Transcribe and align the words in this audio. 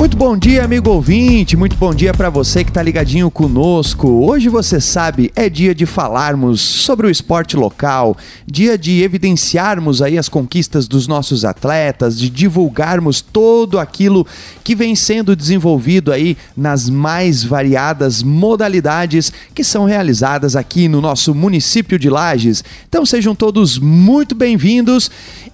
Muito 0.00 0.16
bom 0.16 0.34
dia, 0.34 0.64
amigo 0.64 0.88
ouvinte. 0.88 1.58
Muito 1.58 1.76
bom 1.76 1.94
dia 1.94 2.14
para 2.14 2.30
você 2.30 2.64
que 2.64 2.72
tá 2.72 2.82
ligadinho 2.82 3.30
conosco. 3.30 4.08
Hoje 4.08 4.48
você 4.48 4.80
sabe, 4.80 5.30
é 5.36 5.46
dia 5.46 5.74
de 5.74 5.84
falarmos 5.84 6.62
sobre 6.62 7.06
o 7.06 7.10
esporte 7.10 7.54
local, 7.54 8.16
dia 8.46 8.78
de 8.78 9.02
evidenciarmos 9.02 10.00
aí 10.00 10.16
as 10.16 10.26
conquistas 10.26 10.88
dos 10.88 11.06
nossos 11.06 11.44
atletas, 11.44 12.18
de 12.18 12.30
divulgarmos 12.30 13.20
todo 13.20 13.78
aquilo 13.78 14.26
que 14.64 14.74
vem 14.74 14.96
sendo 14.96 15.36
desenvolvido 15.36 16.10
aí 16.10 16.34
nas 16.56 16.88
mais 16.88 17.44
variadas 17.44 18.22
modalidades 18.22 19.30
que 19.54 19.62
são 19.62 19.84
realizadas 19.84 20.56
aqui 20.56 20.88
no 20.88 21.02
nosso 21.02 21.34
município 21.34 21.98
de 21.98 22.08
Lages. 22.08 22.64
Então 22.88 23.04
sejam 23.04 23.34
todos 23.34 23.78
muito 23.78 24.34
bem-vindos 24.34 25.10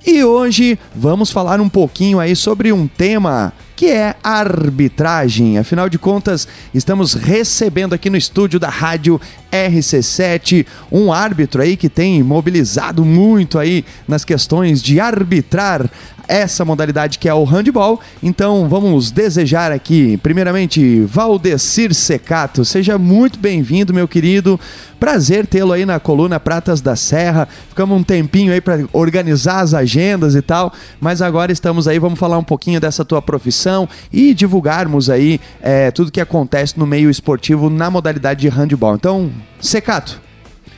e 0.07 0.23
hoje 0.23 0.79
vamos 0.95 1.33
falar 1.33 1.61
um 1.61 1.69
pouquinho 1.69 2.21
aí 2.21 2.37
sobre 2.37 2.73
um 2.73 2.87
tema 2.87 3.53
que 3.77 3.91
é 3.91 4.17
arbitragem. 4.25 5.59
Afinal 5.59 5.91
de 5.91 5.99
contas, 5.99 6.49
estamos 6.73 7.13
recebendo 7.13 7.95
aqui 7.95 8.09
no 8.09 8.17
estúdio 8.17 8.59
da 8.59 8.71
Rádio 8.71 9.21
RC7 9.53 10.67
um 10.91 11.13
árbitro 11.13 11.61
aí 11.61 11.77
que 11.77 11.91
tem 11.91 12.23
mobilizado 12.23 13.05
muito 13.05 13.59
aí 13.59 13.85
nas 14.09 14.25
questões 14.25 14.83
de 14.83 14.99
arbitrar 14.99 15.91
essa 16.29 16.65
modalidade 16.65 17.19
que 17.19 17.29
é 17.29 17.35
o 17.35 17.45
handball. 17.45 18.01
Então 18.23 18.69
vamos 18.69 19.11
desejar 19.11 19.73
aqui, 19.73 20.17
primeiramente, 20.19 21.01
Valdecir 21.03 21.95
Secato. 21.95 22.65
Seja 22.65 22.99
muito 22.99 23.39
bem-vindo, 23.39 23.95
meu 23.95 24.09
querido. 24.09 24.59
Prazer 24.99 25.47
tê-lo 25.47 25.73
aí 25.73 25.85
na 25.85 26.01
coluna 26.01 26.41
Pratas 26.41 26.81
da 26.81 26.97
Serra. 26.97 27.47
Ficamos 27.69 27.99
um 27.99 28.03
tempinho 28.03 28.53
aí 28.53 28.61
para 28.61 28.85
organizar 28.93 29.61
as 29.61 29.75
agendas 29.75 30.35
e 30.35 30.43
tal, 30.43 30.73
mas 31.01 31.21
agora 31.21 31.53
estamos 31.53 31.87
aí, 31.87 31.99
vamos 31.99 32.19
falar 32.19 32.39
um 32.39 32.45
pouquinho 32.45 32.81
dessa 32.81 33.05
tua 33.05 33.21
profissão 33.21 33.89
e 34.13 34.33
divulgarmos 34.33 35.11
aí 35.11 35.41
é, 35.61 35.91
tudo 35.91 36.11
que 36.11 36.21
acontece 36.21 36.79
no 36.79 36.87
meio 36.87 37.11
esportivo 37.11 37.69
na 37.69 37.91
modalidade 37.91 38.41
de 38.41 38.49
handball. 38.49 38.95
Então, 38.95 39.31
Secato, 39.61 40.26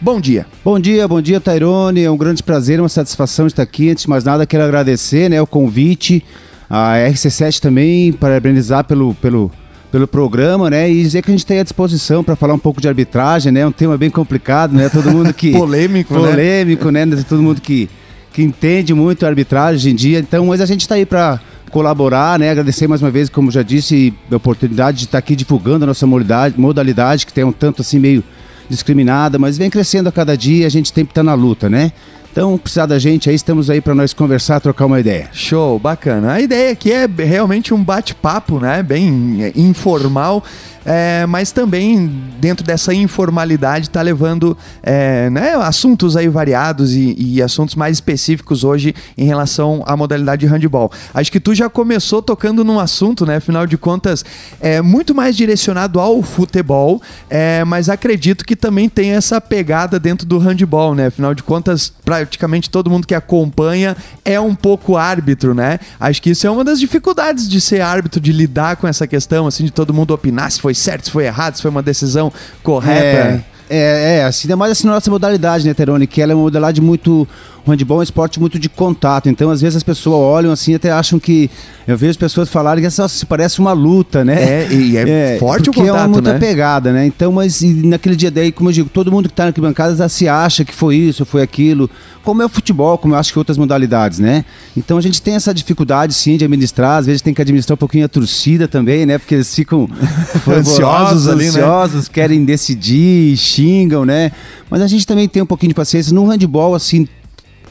Bom 0.01 0.21
dia. 0.21 0.47
Bom 0.65 0.79
dia, 0.79 1.09
bom 1.09 1.21
dia, 1.21 1.41
Tairone. 1.41 2.05
É 2.05 2.11
um 2.11 2.17
grande 2.17 2.41
prazer, 2.41 2.79
uma 2.79 2.89
satisfação 2.89 3.49
estar 3.49 3.65
aqui. 3.65 3.91
Antes 3.91 4.05
de 4.05 4.09
mais 4.09 4.23
nada, 4.23 4.47
quero 4.47 4.63
agradecer 4.63 5.29
né, 5.29 5.43
o 5.43 5.47
convite, 5.47 6.25
a 6.71 6.95
RC7 6.95 7.59
também, 7.59 8.13
parabenizar 8.13 8.85
pelo, 8.85 9.13
pelo, 9.15 9.51
pelo 9.91 10.07
programa, 10.07 10.71
né? 10.71 10.89
E 10.89 11.03
dizer 11.03 11.21
que 11.21 11.31
a 11.31 11.33
gente 11.33 11.41
está 11.41 11.55
à 11.55 11.65
disposição 11.65 12.23
para 12.23 12.37
falar 12.37 12.55
um 12.55 12.61
pouco 12.61 12.81
de 12.81 12.87
arbitragem, 12.87 13.51
né? 13.51 13.67
Um 13.67 13.73
tema 13.73 13.99
bem 13.99 14.09
complicado, 14.09 14.73
né? 14.73 14.89
Todo 14.89 15.11
mundo 15.11 15.35
que. 15.35 15.51
polêmico, 15.59 16.15
polêmico, 16.15 16.91
né? 16.93 17.05
né? 17.05 17.25
Todo 17.29 17.43
mundo 17.43 17.61
que, 17.61 17.91
que 18.33 18.41
entende 18.41 18.95
muito 18.95 19.27
a 19.27 19.29
arbitragem 19.29 19.75
hoje 19.79 19.91
em 19.91 19.97
dia. 19.97 20.21
Então, 20.21 20.47
mas 20.47 20.61
a 20.61 20.67
gente 20.67 20.83
está 20.83 20.95
aí 20.95 21.05
para 21.05 21.41
colaborar, 21.73 22.39
né? 22.39 22.51
Agradecer 22.51 22.87
mais 22.87 23.03
uma 23.03 23.11
vez, 23.11 23.29
como 23.29 23.51
já 23.51 23.63
disse, 23.63 24.15
a 24.31 24.37
oportunidade 24.37 24.99
de 24.99 25.05
estar 25.07 25.19
aqui 25.19 25.35
divulgando 25.35 25.83
a 25.83 25.89
nossa 25.89 26.07
modalidade, 26.07 26.55
modalidade 26.57 27.27
que 27.27 27.33
tem 27.33 27.43
um 27.43 27.51
tanto 27.51 27.83
assim 27.83 27.99
meio 27.99 28.23
discriminada, 28.69 29.39
mas 29.39 29.57
vem 29.59 29.71
crescendo 29.71 30.09
a 30.09 30.13
cada 30.13 30.37
dia, 30.37 30.67
a 30.67 30.71
gente 30.71 30.93
tem 30.93 31.05
que 31.05 31.11
estar 31.11 31.23
na 31.23 31.35
luta, 31.35 31.69
né? 31.69 31.93
Então, 32.31 32.57
precisar 32.57 32.87
da 32.87 32.99
gente 32.99 33.29
aí, 33.29 33.35
estamos 33.35 33.69
aí 33.69 33.81
para 33.81 33.95
nós 33.95 34.13
conversar, 34.13 34.61
trocar 34.61 34.87
uma 34.87 35.01
ideia. 35.01 35.29
Show, 35.33 35.79
bacana. 35.79 36.35
A 36.35 36.41
ideia 36.41 36.71
aqui 36.71 36.93
é 36.93 37.07
realmente 37.07 37.75
um 37.75 37.83
bate-papo, 37.83 38.61
né? 38.61 38.83
Bem 38.83 39.53
informal 39.57 40.45
é, 40.85 41.27
mas 41.27 41.53
também 41.53 42.07
dentro 42.41 42.65
dessa 42.65 42.95
informalidade 42.95 43.87
está 43.87 44.01
levando 44.01 44.57
é, 44.83 45.29
né, 45.31 45.55
assuntos 45.55 46.17
aí 46.17 46.29
variados 46.29 46.95
e, 46.95 47.15
e, 47.19 47.43
assuntos 47.43 47.75
mais 47.75 47.97
específicos 47.97 48.65
hoje 48.65 48.95
em 49.17 49.25
relação 49.25 49.83
à 49.87 49.97
modalidade 49.97 50.47
de 50.47 50.47
handball. 50.47 50.91
Acho 51.13 51.31
que 51.31 51.41
tu 51.41 51.55
já 51.55 51.69
começou 51.69 52.23
tocando 52.23 52.65
num 52.65 52.79
assunto, 52.79 53.27
né? 53.27 53.37
Afinal 53.37 53.67
de 53.67 53.77
contas, 53.77 54.25
é 54.61 54.81
muito 54.81 55.15
mais 55.15 55.37
direcionado 55.37 56.01
ao 56.01 56.23
futebol, 56.23 57.03
é, 57.29 57.65
mas 57.65 57.89
acredito 57.89 58.45
que 58.45 58.57
também 58.57 58.89
tem 58.89 59.11
essa 59.11 59.41
pegada 59.41 59.99
dentro 59.99 60.27
do 60.27 60.39
handball, 60.39 60.95
né? 60.95 61.07
Afinal 61.07 61.35
de 61.35 61.43
contas, 61.43 61.93
praticamente 62.05 62.71
todo 62.71 62.91
mundo 62.91 63.07
que 63.07 63.15
acompanha 63.15 63.97
é 64.25 64.41
um 64.41 64.55
pouco 64.55 64.97
árbitro, 64.97 65.55
né? 65.55 65.79
Acho 65.99 66.23
que 66.23 66.31
isso 66.31 66.47
é 66.47 66.51
uma 66.51 66.65
das 66.65 66.81
dificuldades 66.81 67.49
de 67.49 67.61
ser 67.61 67.81
árbitro, 67.81 68.21
de 68.21 68.33
lidar 68.33 68.77
com 68.77 68.87
essa 68.87 69.07
questão, 69.07 69.47
assim, 69.47 69.65
de 69.65 69.71
todo 69.71 69.93
mundo 69.93 70.13
opinar 70.13 70.51
se 70.51 70.61
foi 70.61 70.68
certo, 70.75 71.07
se 71.07 71.11
foi 71.11 71.27
errado, 71.27 71.57
se 71.57 71.63
foi 71.63 71.71
uma 71.71 71.83
decisão 71.83 72.33
correta. 72.63 73.45
É, 73.71 74.17
é, 74.17 74.17
é 74.19 74.25
assim, 74.25 74.47
ainda 74.47 74.57
mais 74.57 74.73
assim 74.73 74.87
nossa 74.87 75.11
modalidade, 75.11 75.67
né, 75.67 75.75
Terone? 75.75 76.07
Que 76.07 76.23
ela 76.23 76.33
é 76.33 76.35
uma 76.35 76.45
modalidade 76.45 76.81
muito 76.81 77.29
o 77.67 77.71
handebol 77.71 77.99
é 77.99 78.01
um 78.01 78.03
esporte 78.03 78.41
muito 78.41 78.59
de 78.59 78.69
contato, 78.69 79.29
então 79.29 79.51
às 79.51 79.61
vezes 79.61 79.77
as 79.77 79.83
pessoas 79.83 80.17
olham 80.17 80.53
assim 80.53 80.75
até 80.75 80.91
acham 80.91 81.19
que. 81.19 81.51
Eu 81.87 81.97
vejo 81.97 82.19
pessoas 82.19 82.51
falarem 82.51 82.83
que 82.83 82.87
essa 82.87 83.09
se 83.09 83.25
parece 83.25 83.61
uma 83.61 83.73
luta, 83.73 84.23
né? 84.23 84.65
É, 84.65 84.69
e 84.71 84.97
é, 84.97 85.35
é 85.35 85.39
forte 85.39 85.71
o 85.71 85.73
contato, 85.73 86.05
é 86.05 86.07
muita 86.07 86.33
né? 86.35 86.39
pegada, 86.39 86.93
né? 86.93 87.07
Então, 87.07 87.33
mas 87.33 87.63
naquele 87.63 88.15
dia 88.15 88.31
daí, 88.31 88.53
como 88.53 88.69
eu 88.69 88.75
digo, 88.75 88.91
todo 88.91 89.11
mundo 89.11 89.27
que 89.27 89.33
está 89.33 89.45
na 89.45 89.49
arquibancada 89.49 90.09
se 90.09 90.29
acha 90.29 90.67
que 90.67 90.75
foi 90.75 90.97
isso, 90.97 91.25
foi 91.25 91.41
aquilo, 91.41 91.89
como 92.23 92.43
é 92.43 92.45
o 92.45 92.49
futebol, 92.49 92.99
como 92.99 93.15
eu 93.15 93.19
acho 93.19 93.33
que 93.33 93.39
outras 93.39 93.57
modalidades, 93.57 94.19
né? 94.19 94.45
Então 94.77 94.99
a 94.99 95.01
gente 95.01 95.23
tem 95.23 95.35
essa 95.35 95.55
dificuldade 95.55 96.13
sim 96.13 96.37
de 96.37 96.45
administrar, 96.45 96.99
às 96.99 97.07
vezes 97.07 97.23
tem 97.23 97.33
que 97.33 97.41
administrar 97.41 97.75
um 97.75 97.79
pouquinho 97.79 98.05
a 98.05 98.09
torcida 98.09 98.69
também, 98.69 99.07
né? 99.07 99.17
Porque 99.17 99.37
eles 99.37 99.55
ficam 99.55 99.89
ansiosos 100.47 101.27
ali, 101.27 101.45
né? 101.45 101.49
ansiosos, 101.49 102.07
querem 102.07 102.45
decidir, 102.45 103.35
xingam, 103.37 104.05
né? 104.05 104.31
Mas 104.69 104.83
a 104.83 104.87
gente 104.87 105.07
também 105.07 105.27
tem 105.27 105.43
um 105.43 105.47
pouquinho 105.47 105.71
de 105.71 105.75
paciência. 105.75 106.13
No 106.13 106.27
handball, 106.27 106.75
assim, 106.75 107.09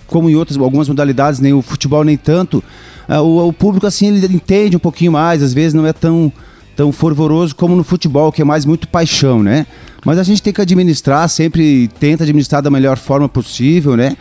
como 0.07 0.29
em 0.29 0.35
outras 0.35 0.57
algumas 0.57 0.87
modalidades, 0.87 1.39
nem 1.39 1.53
o 1.53 1.61
futebol 1.61 2.03
nem 2.03 2.17
tanto, 2.17 2.63
uh, 3.09 3.21
o, 3.21 3.47
o, 3.47 3.53
público 3.53 3.85
assim 3.85 4.07
ele 4.07 4.33
entende 4.33 4.75
um 4.75 4.79
pouquinho 4.79 5.11
mais, 5.11 5.43
às 5.43 5.53
vezes 5.53 5.73
não 5.73 5.85
é 5.85 5.93
tão 5.93 6.31
tão 6.75 6.91
fervoroso 6.91 7.55
como 7.55 7.75
no 7.75 7.83
futebol, 7.83 8.31
que 8.31 8.39
é 8.39 8.45
mais 8.45 8.63
muito 8.63 8.87
paixão, 8.87 9.41
né? 9.41 9.65
Mas 10.05 10.19
a 10.19 10.23
gente 10.23 10.43
tem 10.43 10.53
que 10.53 10.61
administrar, 10.61 11.27
sempre 11.27 11.89
tenta 11.99 12.23
administrar 12.23 12.61
da 12.61 12.69
melhor 12.69 12.97
forma 12.97 13.27
possível, 13.27 13.97
né? 13.97 14.15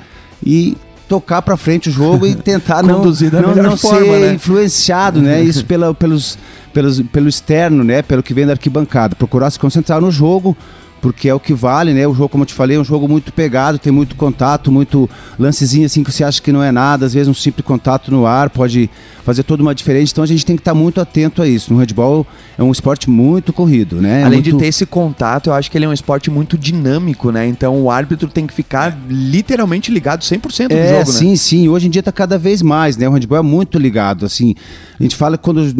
E 0.45 0.75
tocar 1.07 1.43
para 1.43 1.57
frente 1.57 1.89
o 1.91 1.93
jogo 1.93 2.27
e 2.27 2.35
tentar 2.35 2.83
não, 2.83 3.05
não, 3.05 3.63
não 3.63 3.77
forma, 3.77 4.01
ser 4.01 4.21
né? 4.21 4.33
influenciado, 4.33 5.21
né? 5.21 5.43
Isso 5.43 5.67
pela, 5.67 5.95
pelos, 5.95 6.39
pelos, 6.73 7.01
pelo 7.03 7.29
externo, 7.29 7.85
né? 7.85 8.01
Pelo 8.01 8.23
que 8.23 8.33
vem 8.33 8.47
da 8.47 8.53
arquibancada. 8.53 9.15
Procurar 9.15 9.51
se 9.51 9.59
concentrar 9.59 10.01
no 10.01 10.11
jogo, 10.11 10.57
porque 11.01 11.29
é 11.29 11.35
o 11.35 11.41
que 11.41 11.55
vale, 11.55 11.93
né? 11.93 12.07
O 12.07 12.15
jogo, 12.15 12.29
como 12.29 12.43
eu 12.43 12.47
te 12.47 12.55
falei, 12.55 12.77
é 12.77 12.81
um 12.81 12.85
jogo 12.85 13.09
muito 13.09 13.33
pegado, 13.33 13.79
tem 13.79 13.93
muito 13.93 14.17
contato, 14.17 14.73
muito 14.73 15.09
lancezinho 15.39 15.87
assim 15.87 16.03
que 16.03 16.11
você 16.11 16.25
acha 16.25 16.41
que 16.41 16.53
não 16.53 16.63
é 16.63 16.73
nada, 16.73 17.07
às 17.07 17.15
vezes 17.15 17.29
um 17.29 17.35
simples 17.35 17.67
contato 17.67 18.11
no 18.11 18.27
ar 18.27 18.51
pode 18.51 18.91
fazer 19.25 19.43
toda 19.43 19.61
uma 19.61 19.75
diferença, 19.75 20.13
então 20.13 20.23
a 20.23 20.27
gente 20.27 20.47
tem 20.47 20.55
que 20.55 20.61
estar 20.61 20.73
muito 20.73 21.01
atento 21.01 21.43
a 21.43 21.49
isso. 21.49 21.73
No 21.73 21.81
handball 21.81 22.25
é 22.57 22.63
um 22.63 22.71
esporte 22.71 23.11
muito 23.11 23.53
corrido, 23.53 24.01
né? 24.01 24.23
Além 24.23 24.41
muito... 24.41 24.53
de 24.53 24.57
ter 24.57 24.67
esse 24.67 24.87
contato, 24.87 25.51
eu 25.51 25.55
acho 25.55 25.69
que 25.69 25.77
ele 25.77 25.85
é 25.85 25.89
um 25.89 25.93
esporte 25.93 26.31
muito 26.31 26.57
dinâmico, 26.57 27.33
né? 27.33 27.47
Então 27.47 27.83
o 27.83 27.91
árbitro 27.91 28.29
tem 28.29 28.47
que 28.47 28.55
ficar 28.55 28.97
literalmente 29.09 29.91
ligado 29.91 30.23
100% 30.23 30.71
no 30.71 30.77
é, 30.77 30.99
jogo, 30.99 31.13
sim, 31.13 31.31
né? 31.31 31.37
sim. 31.37 31.69
Hoje 31.69 31.89
em 31.89 31.91
dia 31.91 32.01
está 32.01 32.13
cada 32.13 32.39
vez 32.39 32.63
mais, 32.63 32.97
né? 32.97 33.09
O 33.09 33.13
handball 33.13 33.39
é 33.39 33.43
muito 33.43 33.79
ligado, 33.79 34.25
assim. 34.25 34.55
A 34.99 35.03
gente 35.03 35.17
fala 35.17 35.37
que 35.37 35.43
quando 35.43 35.75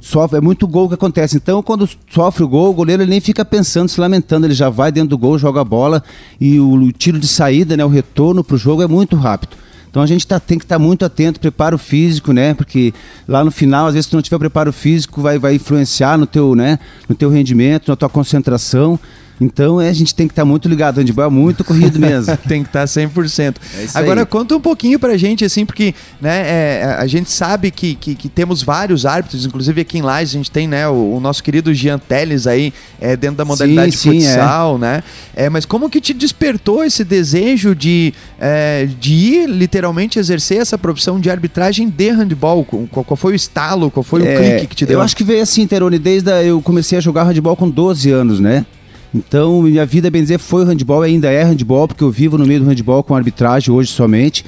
sofre, 0.00 0.38
é 0.38 0.40
muito 0.40 0.68
gol 0.68 0.88
que 0.88 0.94
acontece. 0.94 1.36
Então, 1.36 1.62
quando 1.62 1.88
sofre 2.10 2.44
o 2.44 2.48
gol, 2.48 2.70
o 2.70 2.74
goleiro 2.74 3.02
ele 3.02 3.10
nem 3.10 3.20
fica 3.20 3.44
pensando, 3.44 3.88
se 3.88 4.00
lamentando, 4.00 4.46
ele 4.46 4.54
já 4.60 4.68
vai 4.68 4.92
dentro 4.92 5.10
do 5.10 5.18
gol, 5.18 5.38
joga 5.38 5.60
a 5.60 5.64
bola 5.64 6.02
e 6.40 6.60
o, 6.60 6.92
tiro 6.92 7.18
de 7.18 7.26
saída, 7.26 7.76
né, 7.76 7.84
o 7.84 7.88
retorno 7.88 8.44
para 8.44 8.54
o 8.54 8.58
jogo 8.58 8.82
é 8.82 8.86
muito 8.86 9.16
rápido. 9.16 9.56
Então 9.90 10.02
a 10.02 10.06
gente 10.06 10.24
tá, 10.24 10.38
tem 10.38 10.56
que 10.56 10.64
estar 10.64 10.76
tá 10.76 10.78
muito 10.78 11.04
atento, 11.04 11.40
preparo 11.40 11.76
físico, 11.76 12.32
né? 12.32 12.54
Porque 12.54 12.94
lá 13.26 13.42
no 13.42 13.50
final, 13.50 13.88
às 13.88 13.94
vezes, 13.94 14.06
se 14.06 14.10
tu 14.10 14.14
não 14.14 14.22
tiver 14.22 14.38
preparo 14.38 14.72
físico, 14.72 15.20
vai, 15.20 15.36
vai 15.36 15.56
influenciar 15.56 16.16
no 16.16 16.26
teu, 16.26 16.54
né? 16.54 16.78
no 17.08 17.14
teu 17.16 17.28
rendimento, 17.28 17.88
na 17.88 17.96
tua 17.96 18.08
concentração. 18.08 18.96
Então 19.40 19.80
é, 19.80 19.88
a 19.88 19.92
gente 19.92 20.14
tem 20.14 20.28
que 20.28 20.32
estar 20.32 20.42
tá 20.42 20.46
muito 20.46 20.68
ligado, 20.68 20.98
o 20.98 21.00
handball 21.00 21.26
é 21.26 21.30
muito 21.30 21.64
corrido 21.64 21.98
mesmo. 21.98 22.36
tem 22.46 22.62
que 22.62 22.68
estar 22.68 22.80
tá 22.80 22.84
100%. 22.86 23.56
É 23.74 23.86
Agora 23.94 24.20
aí. 24.20 24.26
conta 24.26 24.54
um 24.54 24.60
pouquinho 24.60 24.98
pra 24.98 25.16
gente, 25.16 25.44
assim, 25.44 25.64
porque 25.64 25.94
né, 26.20 26.42
é, 26.46 26.96
a 26.98 27.06
gente 27.06 27.30
sabe 27.30 27.70
que, 27.70 27.94
que, 27.94 28.14
que, 28.14 28.28
temos 28.28 28.62
vários 28.62 29.06
árbitros, 29.06 29.46
inclusive 29.46 29.80
aqui 29.80 29.98
em 29.98 30.02
Lages 30.02 30.34
a 30.34 30.36
gente 30.36 30.50
tem 30.50 30.68
né, 30.68 30.86
o, 30.86 31.16
o 31.16 31.20
nosso 31.20 31.42
querido 31.42 31.72
Jean 31.72 31.98
Teles 31.98 32.46
aí 32.46 32.72
é, 33.00 33.16
dentro 33.16 33.36
da 33.36 33.44
modalidade 33.44 33.96
sim, 33.96 34.10
de 34.10 34.26
futsal, 34.26 34.72
sim, 34.72 34.84
é. 34.84 34.86
né? 34.86 35.04
É, 35.34 35.48
mas 35.48 35.64
como 35.64 35.88
que 35.88 36.00
te 36.00 36.12
despertou 36.12 36.84
esse 36.84 37.02
desejo 37.02 37.74
de, 37.74 38.12
é, 38.38 38.86
de 38.98 39.14
ir 39.14 39.46
literalmente 39.48 40.18
exercer 40.18 40.58
essa 40.58 40.76
profissão 40.76 41.18
de 41.18 41.30
arbitragem 41.30 41.88
de 41.88 42.10
handball? 42.10 42.64
Qual, 42.64 43.04
qual 43.04 43.16
foi 43.16 43.32
o 43.32 43.36
estalo, 43.36 43.90
qual 43.90 44.04
foi 44.04 44.22
o 44.22 44.26
é, 44.26 44.36
clique 44.36 44.66
que 44.66 44.76
te 44.76 44.86
deu? 44.86 44.98
Eu 44.98 45.02
acho 45.02 45.16
que 45.16 45.24
veio 45.24 45.42
assim, 45.42 45.66
Terone, 45.66 45.98
desde 45.98 46.30
a, 46.30 46.42
eu 46.42 46.60
comecei 46.60 46.98
a 46.98 47.00
jogar 47.00 47.24
handball 47.24 47.56
com 47.56 47.68
12 47.68 48.10
anos, 48.10 48.38
né? 48.38 48.66
Então, 49.14 49.62
minha 49.62 49.84
vida, 49.84 50.10
bem 50.10 50.22
dizer, 50.22 50.38
foi 50.38 50.64
handball, 50.64 51.02
ainda 51.02 51.30
é 51.30 51.42
handball, 51.42 51.88
porque 51.88 52.04
eu 52.04 52.10
vivo 52.10 52.38
no 52.38 52.46
meio 52.46 52.60
do 52.60 52.66
handball 52.66 53.02
com 53.02 53.14
arbitragem 53.14 53.74
hoje 53.74 53.90
somente. 53.90 54.44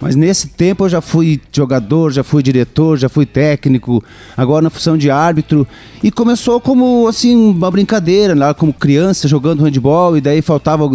Mas 0.00 0.14
nesse 0.14 0.48
tempo 0.48 0.84
eu 0.84 0.88
já 0.88 1.00
fui 1.00 1.40
jogador, 1.50 2.12
já 2.12 2.22
fui 2.22 2.42
diretor, 2.42 2.98
já 2.98 3.08
fui 3.08 3.24
técnico, 3.24 4.04
agora 4.36 4.62
na 4.62 4.70
função 4.70 4.96
de 4.96 5.10
árbitro. 5.10 5.66
E 6.02 6.10
começou 6.10 6.60
como 6.60 7.08
assim, 7.08 7.34
uma 7.34 7.70
brincadeira, 7.70 8.34
lá 8.34 8.52
como 8.52 8.72
criança 8.72 9.26
jogando 9.26 9.64
handball, 9.64 10.16
e 10.16 10.20
daí 10.20 10.42
faltava 10.42 10.86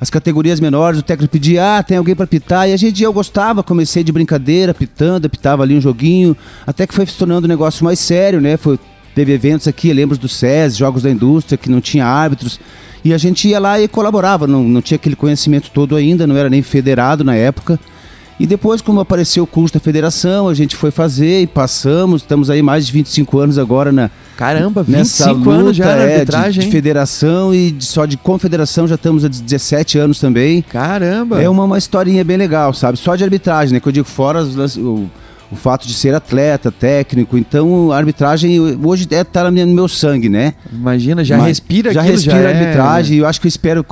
as 0.00 0.10
categorias 0.10 0.58
menores, 0.58 0.98
o 0.98 1.02
técnico 1.02 1.32
pedia, 1.32 1.78
ah, 1.78 1.82
tem 1.82 1.96
alguém 1.96 2.16
para 2.16 2.26
pitar, 2.26 2.68
e 2.68 2.72
a 2.72 2.76
gente 2.76 3.00
eu 3.00 3.12
gostava, 3.12 3.62
comecei 3.62 4.02
de 4.02 4.10
brincadeira, 4.10 4.74
pitando, 4.74 5.30
pitava 5.30 5.62
ali 5.62 5.76
um 5.76 5.80
joguinho, 5.80 6.36
até 6.66 6.86
que 6.86 6.94
foi 6.94 7.06
se 7.06 7.16
tornando 7.16 7.46
um 7.46 7.48
negócio 7.48 7.84
mais 7.84 8.00
sério, 8.00 8.40
né? 8.40 8.56
Foi 8.56 8.78
teve 9.14 9.32
eventos 9.32 9.68
aqui, 9.68 9.92
lembro 9.92 10.16
do 10.18 10.28
SES, 10.28 10.76
Jogos 10.76 11.02
da 11.02 11.10
Indústria, 11.10 11.58
que 11.58 11.70
não 11.70 11.80
tinha 11.80 12.06
árbitros. 12.06 12.58
E 13.04 13.12
a 13.12 13.18
gente 13.18 13.48
ia 13.48 13.58
lá 13.58 13.80
e 13.80 13.88
colaborava, 13.88 14.46
não, 14.46 14.62
não 14.62 14.80
tinha 14.80 14.96
aquele 14.96 15.16
conhecimento 15.16 15.70
todo 15.72 15.96
ainda, 15.96 16.26
não 16.26 16.36
era 16.36 16.48
nem 16.48 16.62
federado 16.62 17.24
na 17.24 17.34
época. 17.34 17.78
E 18.40 18.46
depois, 18.46 18.80
como 18.80 18.98
apareceu 18.98 19.44
o 19.44 19.46
curso 19.46 19.74
da 19.74 19.78
federação, 19.80 20.48
a 20.48 20.54
gente 20.54 20.74
foi 20.74 20.90
fazer 20.90 21.42
e 21.42 21.46
passamos. 21.46 22.22
Estamos 22.22 22.50
aí 22.50 22.62
mais 22.62 22.86
de 22.86 22.92
25 22.92 23.38
anos 23.38 23.58
agora 23.58 23.92
na. 23.92 24.10
Caramba, 24.36 24.82
25 24.82 24.98
nessa 24.98 25.30
luta, 25.32 25.50
anos 25.50 25.76
já 25.76 25.84
na 25.84 26.02
é, 26.02 26.14
arbitragem. 26.14 26.60
de, 26.60 26.66
de 26.66 26.72
federação 26.72 27.54
e 27.54 27.70
de- 27.70 27.84
só 27.84 28.04
de 28.06 28.16
confederação 28.16 28.88
já 28.88 28.96
estamos 28.96 29.24
há 29.24 29.28
17 29.28 29.98
anos 29.98 30.18
também. 30.18 30.62
Caramba. 30.62 31.40
É 31.40 31.48
uma, 31.48 31.64
uma 31.64 31.78
historinha 31.78 32.24
bem 32.24 32.36
legal, 32.36 32.72
sabe? 32.74 32.98
Só 32.98 33.14
de 33.14 33.22
arbitragem, 33.22 33.74
né? 33.74 33.80
Que 33.80 33.86
eu 33.86 33.92
digo 33.92 34.08
fora 34.08 34.42
os 34.42 34.76
o, 34.76 35.08
o 35.52 35.56
fato 35.56 35.86
de 35.86 35.92
ser 35.92 36.14
atleta, 36.14 36.72
técnico. 36.72 37.36
Então, 37.36 37.92
a 37.92 37.96
arbitragem 37.98 38.58
hoje 38.82 39.06
é 39.10 39.22
tá 39.22 39.50
no 39.50 39.66
meu 39.66 39.86
sangue, 39.86 40.30
né? 40.30 40.54
Imagina, 40.72 41.22
já 41.22 41.36
Mas 41.36 41.48
respira 41.48 41.92
já 41.92 42.00
respira 42.00 42.42
já 42.42 42.48
a 42.48 42.50
é- 42.52 42.58
arbitragem. 42.58 43.16
E 43.16 43.20
eu 43.20 43.26
acho 43.26 43.38
que 43.38 43.46
eu 43.46 43.50
espero 43.50 43.84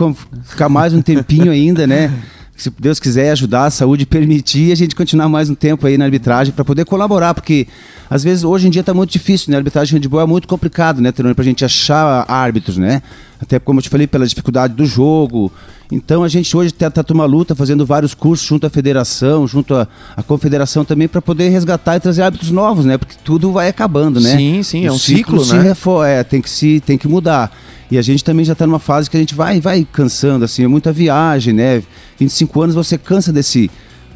ficar 0.45 0.71
mais 0.71 0.95
um 0.95 1.03
tempinho 1.03 1.53
ainda, 1.53 1.87
né? 1.87 2.11
Se 2.57 2.73
Deus 2.79 2.99
quiser 2.99 3.31
ajudar, 3.33 3.67
a 3.67 3.71
saúde 3.71 4.07
permitir, 4.07 4.73
a 4.73 4.75
gente 4.75 4.95
continuar 4.95 5.29
mais 5.29 5.51
um 5.51 5.55
tempo 5.55 5.87
aí 5.87 5.97
na 5.99 6.07
arbitragem 6.07 6.53
para 6.53 6.65
poder 6.65 6.85
colaborar, 6.87 7.35
porque 7.35 7.67
às 8.09 8.23
vezes 8.25 8.43
hoje 8.43 8.67
em 8.67 8.71
dia 8.71 8.81
está 8.81 8.93
muito 8.93 9.11
difícil, 9.11 9.51
né? 9.51 9.57
A 9.57 9.61
arbitragem 9.61 9.99
de 9.99 10.07
handball 10.07 10.23
é 10.23 10.27
muito 10.27 10.49
complicado, 10.49 11.01
né, 11.01 11.13
Terone, 11.13 11.35
pra 11.35 11.45
gente 11.45 11.65
achar 11.65 12.25
árbitros, 12.27 12.79
né? 12.79 13.03
Até 13.41 13.59
como 13.59 13.79
eu 13.79 13.83
te 13.83 13.89
falei, 13.91 14.07
pela 14.07 14.27
dificuldade 14.27 14.75
do 14.75 14.85
jogo. 14.87 15.53
Então 15.91 16.23
a 16.23 16.29
gente 16.29 16.57
hoje 16.57 16.71
está 16.71 16.91
tá 16.91 17.05
uma 17.13 17.25
luta, 17.25 17.55
fazendo 17.55 17.85
vários 17.85 18.15
cursos 18.15 18.47
junto 18.47 18.67
à 18.67 18.71
federação, 18.71 19.47
junto 19.47 19.75
à, 19.75 19.89
à 20.17 20.23
confederação 20.23 20.85
também, 20.85 21.09
para 21.09 21.21
poder 21.21 21.49
resgatar 21.49 21.97
e 21.97 22.01
trazer 22.01 22.23
árbitros 22.23 22.51
novos, 22.51 22.85
né? 22.85 22.97
Porque 22.97 23.17
tudo 23.25 23.51
vai 23.53 23.69
acabando, 23.69 24.21
né? 24.21 24.37
Sim, 24.37 24.63
sim, 24.63 24.87
é 24.87 24.91
O 24.91 24.95
um 24.95 24.99
ciclo, 24.99 25.45
se 25.45 25.55
né? 25.55 25.63
refo- 25.63 26.05
é, 26.05 26.23
tem 26.23 26.41
que 26.41 26.49
se 26.49 26.81
tem 26.81 26.97
que 26.97 27.09
mudar. 27.09 27.51
E 27.91 27.99
a 27.99 28.03
gente 28.03 28.23
também 28.23 28.45
já 28.45 28.53
está 28.53 28.67
numa 28.67 28.79
fase 28.79 29.11
que 29.11 29.17
a 29.17 29.21
gente 29.21 29.35
vai 29.35 29.61
vai 29.61 29.87
cansando 29.91 30.45
assim, 30.45 30.63
é 30.63 30.69
muita 30.69 30.93
viagem, 30.93 31.53
né? 31.53 31.83
25 32.19 32.63
anos 32.63 32.75
você 32.77 32.97
cansa 32.97 33.33
desse 33.33 33.69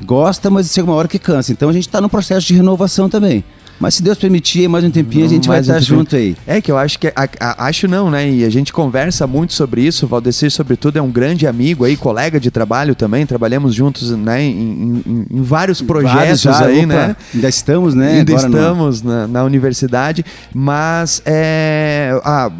gosta, 0.04 0.50
mas 0.50 0.70
chega 0.72 0.88
uma 0.88 0.96
hora 0.96 1.08
que 1.08 1.18
cansa. 1.18 1.50
Então 1.52 1.68
a 1.68 1.72
gente 1.72 1.86
está 1.88 2.00
num 2.00 2.08
processo 2.08 2.46
de 2.46 2.54
renovação 2.54 3.08
também. 3.08 3.42
Mas 3.80 3.94
se 3.96 4.02
Deus 4.02 4.16
permitir, 4.18 4.68
mais 4.68 4.84
um 4.84 4.90
tempinho 4.90 5.24
a 5.26 5.28
gente 5.28 5.48
vai 5.48 5.58
um 5.58 5.60
estar 5.60 5.74
tempinho. 5.80 5.98
junto 5.98 6.16
aí. 6.16 6.36
É 6.46 6.60
que 6.60 6.70
eu 6.70 6.78
acho 6.78 6.98
que. 6.98 7.08
a- 7.08 7.28
a- 7.40 7.66
acho 7.66 7.88
não, 7.88 8.10
né? 8.10 8.30
E 8.30 8.44
a 8.44 8.50
gente 8.50 8.72
conversa 8.72 9.26
muito 9.26 9.52
sobre 9.52 9.82
isso. 9.82 10.06
O 10.06 10.08
Valdecir, 10.08 10.50
sobretudo, 10.50 10.98
é 10.98 11.02
um 11.02 11.10
grande 11.10 11.46
amigo 11.46 11.84
aí, 11.84 11.96
colega 11.96 12.38
de 12.38 12.50
trabalho 12.50 12.94
também. 12.94 13.26
Trabalhamos 13.26 13.74
juntos, 13.74 14.10
né? 14.12 14.42
Em, 14.42 15.02
em- 15.06 15.26
em 15.30 15.42
vários 15.42 15.82
projetos 15.82 16.14
Vários 16.14 16.40
já, 16.42 16.66
aí, 16.66 16.78
opa, 16.78 16.86
né? 16.86 17.16
Ainda 17.34 17.48
estamos, 17.48 17.94
né? 17.94 18.18
Ainda 18.18 18.32
Agora 18.32 18.46
estamos 18.48 19.02
na, 19.02 19.26
na 19.26 19.44
universidade, 19.44 20.24
mas 20.54 21.20
é, 21.26 22.18
ah, 22.24 22.50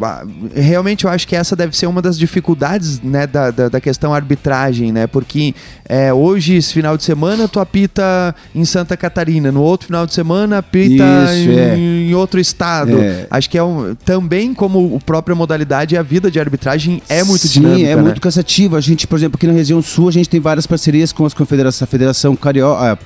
realmente 0.53 1.05
eu 1.05 1.09
acho 1.09 1.27
que 1.27 1.35
essa 1.35 1.55
deve 1.55 1.75
ser 1.77 1.87
uma 1.87 2.01
das 2.01 2.17
dificuldades 2.19 3.01
né, 3.01 3.25
da, 3.25 3.51
da, 3.51 3.69
da 3.69 3.79
questão 3.81 4.13
arbitragem, 4.13 4.91
né? 4.91 5.07
Porque 5.07 5.55
é, 5.87 6.11
hoje, 6.13 6.55
esse 6.55 6.73
final 6.73 6.97
de 6.97 7.03
semana, 7.03 7.47
tu 7.47 7.59
apita 7.59 8.35
em 8.53 8.65
Santa 8.65 8.97
Catarina, 8.97 9.51
no 9.51 9.61
outro 9.61 9.87
final 9.87 10.05
de 10.05 10.13
semana 10.13 10.57
apita 10.59 11.04
Isso, 11.05 11.49
em, 11.49 11.59
é. 11.59 11.77
em 11.77 12.13
outro 12.13 12.39
estado. 12.39 12.97
É. 12.99 13.27
Acho 13.29 13.49
que 13.49 13.57
é 13.57 13.63
um, 13.63 13.95
também 13.95 14.53
como 14.53 14.95
a 14.95 14.99
própria 15.05 15.35
modalidade, 15.35 15.97
a 15.97 16.03
vida 16.03 16.29
de 16.29 16.39
arbitragem 16.39 17.01
é 17.07 17.23
muito 17.23 17.47
Sim, 17.47 17.61
dinâmica. 17.61 17.87
é 17.89 17.95
né? 17.95 18.01
muito 18.01 18.21
cansativo. 18.21 18.75
A 18.75 18.81
gente, 18.81 19.07
por 19.07 19.17
exemplo, 19.17 19.37
aqui 19.37 19.47
na 19.47 19.53
região 19.53 19.81
sul, 19.81 20.09
a 20.09 20.11
gente 20.11 20.29
tem 20.29 20.39
várias 20.39 20.67
parcerias 20.67 21.11
com 21.11 21.25
as 21.25 21.33
confederações, 21.33 21.83
a 21.83 21.87
Federação 21.87 22.35
Carioca, 22.35 22.99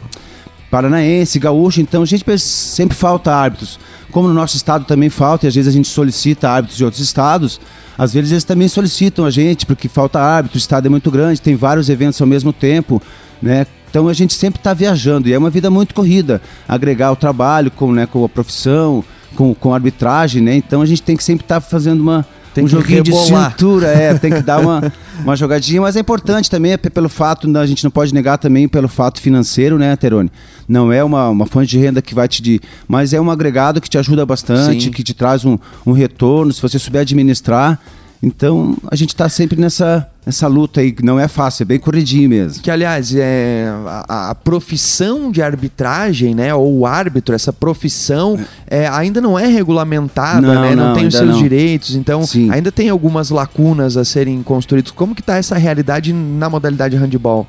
Paranaense, 0.69 1.40
Gaúcha, 1.40 1.81
então 1.81 2.04
a 2.04 2.06
gente 2.06 2.24
sempre 2.38 2.96
falta 2.96 3.34
árbitros. 3.34 3.80
Como 4.12 4.28
no 4.28 4.34
nosso 4.34 4.56
estado 4.56 4.86
também 4.86 5.10
falta, 5.10 5.45
e 5.45 5.48
às 5.48 5.56
vezes 5.56 5.68
a 5.68 5.75
gente 5.75 5.88
solicita 5.88 6.50
árbitros 6.50 6.78
de 6.78 6.86
outros 6.86 7.02
estados, 7.02 7.60
às 7.98 8.13
vezes 8.13 8.31
eles 8.31 8.44
também 8.44 8.68
solicitam 8.68 9.25
a 9.25 9.31
gente, 9.31 9.66
porque 9.66 9.88
falta 9.88 10.19
árbitro, 10.19 10.57
o 10.57 10.60
estado 10.60 10.86
é 10.86 10.90
muito 10.90 11.12
grande, 11.12 11.42
tem 11.42 11.56
vários 11.56 11.90
eventos 11.90 12.19
ao 12.22 12.28
mesmo 12.28 12.54
tempo, 12.54 13.02
né? 13.42 13.66
Então 13.89 14.07
a 14.07 14.13
gente 14.13 14.33
sempre 14.33 14.59
está 14.59 14.74
viajando 14.74 15.27
e 15.27 15.33
é 15.33 15.38
uma 15.38 15.50
vida 15.50 15.69
muito 15.69 15.94
corrida. 15.95 16.41
Agregar 16.68 17.12
o 17.12 17.15
trabalho 17.15 17.71
com, 17.71 17.91
né, 17.91 18.06
com 18.06 18.24
a 18.24 18.30
profissão, 18.30 19.03
com, 19.36 19.53
com 19.53 19.71
a 19.71 19.75
arbitragem, 19.75 20.41
né? 20.41 20.56
Então 20.56 20.81
a 20.81 20.86
gente 20.86 21.01
tem 21.01 21.15
que 21.18 21.24
sempre 21.24 21.44
estar 21.44 21.59
fazendo 21.62 22.01
uma, 22.01 22.25
Tem 22.53 22.63
um 22.63 22.68
joguinho 22.68 23.03
de 23.03 23.12
rebolar. 23.12 23.51
cintura, 23.51 23.88
é, 23.88 24.13
tem 24.13 24.31
que 24.31 24.41
dar 24.41 24.59
uma, 24.59 24.91
uma 25.24 25.36
jogadinha, 25.36 25.81
mas 25.81 25.95
é 25.95 26.00
importante 26.00 26.50
também, 26.50 26.74
é 26.74 26.77
pe- 26.77 26.89
pelo 26.89 27.09
fato, 27.09 27.47
né, 27.47 27.59
a 27.59 27.65
gente 27.65 27.83
não 27.83 27.91
pode 27.91 28.13
negar 28.13 28.38
também 28.38 28.68
pelo 28.68 28.88
fato 28.88 29.19
financeiro, 29.21 29.77
né, 29.80 29.95
Terone? 29.95 30.31
Não 30.68 30.92
é 30.92 31.03
uma, 31.03 31.30
uma 31.30 31.45
fonte 31.47 31.68
de 31.68 31.80
renda 31.80 32.01
que 32.01 32.13
vai 32.13 32.27
te. 32.27 32.42
de- 32.44 32.62
Mas 32.88 33.12
é 33.13 33.19
um 33.19 33.31
agregado 33.31 33.81
que 33.81 33.89
te 33.89 33.97
ajuda 33.97 34.24
bastante, 34.25 34.83
Sim. 34.85 34.92
que 34.92 35.01
te 35.03 35.13
traz 35.15 35.44
um, 35.45 35.57
um 35.85 35.92
retorno, 35.94 36.53
se 36.53 36.62
você 36.62 36.77
souber 36.77 37.01
administrar. 37.01 37.80
Então 38.21 38.75
a 38.92 38.95
gente 38.95 39.10
está 39.10 39.30
sempre 39.30 39.60
nessa, 39.60 40.06
nessa 40.25 40.45
luta 40.48 40.81
aí, 40.81 40.92
que 40.92 41.04
não 41.04 41.18
é 41.18 41.27
fácil, 41.27 41.63
é 41.63 41.66
bem 41.66 41.80
corridinho 41.80 42.30
mesmo. 42.30 42.62
Que, 42.62 42.69
aliás, 42.69 43.16
é, 43.16 43.68
a, 44.07 44.31
a 44.31 44.36
profissão 44.36 45.31
de 45.31 45.42
arbitragem, 45.42 46.36
né, 46.36 46.54
ou 46.54 46.80
o 46.80 46.86
árbitro, 46.86 47.33
essa 47.33 47.54
profissão, 47.54 48.38
é, 48.68 48.88
ainda 48.88 49.21
não 49.21 49.39
é 49.39 49.48
regulamentada, 49.48 50.42
Não, 50.42 50.62
né, 50.62 50.75
não, 50.75 50.88
não, 50.88 50.94
tem 50.94 51.07
os 51.07 51.16
seus 51.16 51.30
não. 51.30 51.42
direitos, 51.42 51.95
então 51.95 52.24
Sim. 52.24 52.51
ainda 52.51 52.71
tem 52.71 52.89
algumas 52.89 53.30
lacunas 53.30 53.95
a 53.95 54.04
serem 54.04 54.44
construídas. 54.44 54.92
Como 54.92 55.16
que 55.16 55.21
está 55.21 55.38
essa 55.38 55.57
realidade 55.57 56.12
na 56.12 56.50
modalidade 56.50 56.98
handball? 56.98 57.48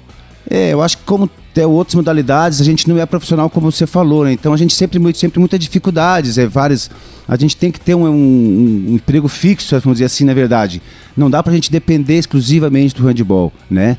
É, 0.49 0.73
eu 0.73 0.83
acho 0.83 0.99
que 0.99 1.05
como 1.05 1.29
tem 1.55 1.65
outras 1.65 1.95
modalidades, 1.95 2.61
a 2.61 2.65
gente 2.65 2.89
não 2.89 2.99
é 2.99 3.05
profissional 3.07 3.51
como 3.51 3.71
você 3.71 3.87
falou, 3.87 4.25
né? 4.25 4.33
Então 4.33 4.53
a 4.53 4.57
gente 4.57 4.75
sempre 4.75 4.99
muito, 4.99 5.19
sempre 5.19 5.39
muitas 5.41 5.59
dificuldades, 5.59 6.39
é 6.39 6.47
várias. 6.47 6.91
A 7.27 7.37
gente 7.37 7.57
tem 7.57 7.71
que 7.71 7.81
ter 7.81 7.95
um, 7.95 8.07
um- 8.09 8.87
um 8.91 8.95
emprego 8.95 9.29
fixo, 9.29 9.79
vamos 9.81 9.97
dizer 9.99 10.05
assim, 10.07 10.25
na 10.25 10.35
verdade. 10.35 10.81
Não 11.17 11.29
dá 11.31 11.43
pra 11.43 11.53
gente 11.53 11.71
depender 11.71 12.19
exclusivamente 12.19 12.95
do 12.95 13.05
handball, 13.07 13.53
né? 13.71 13.97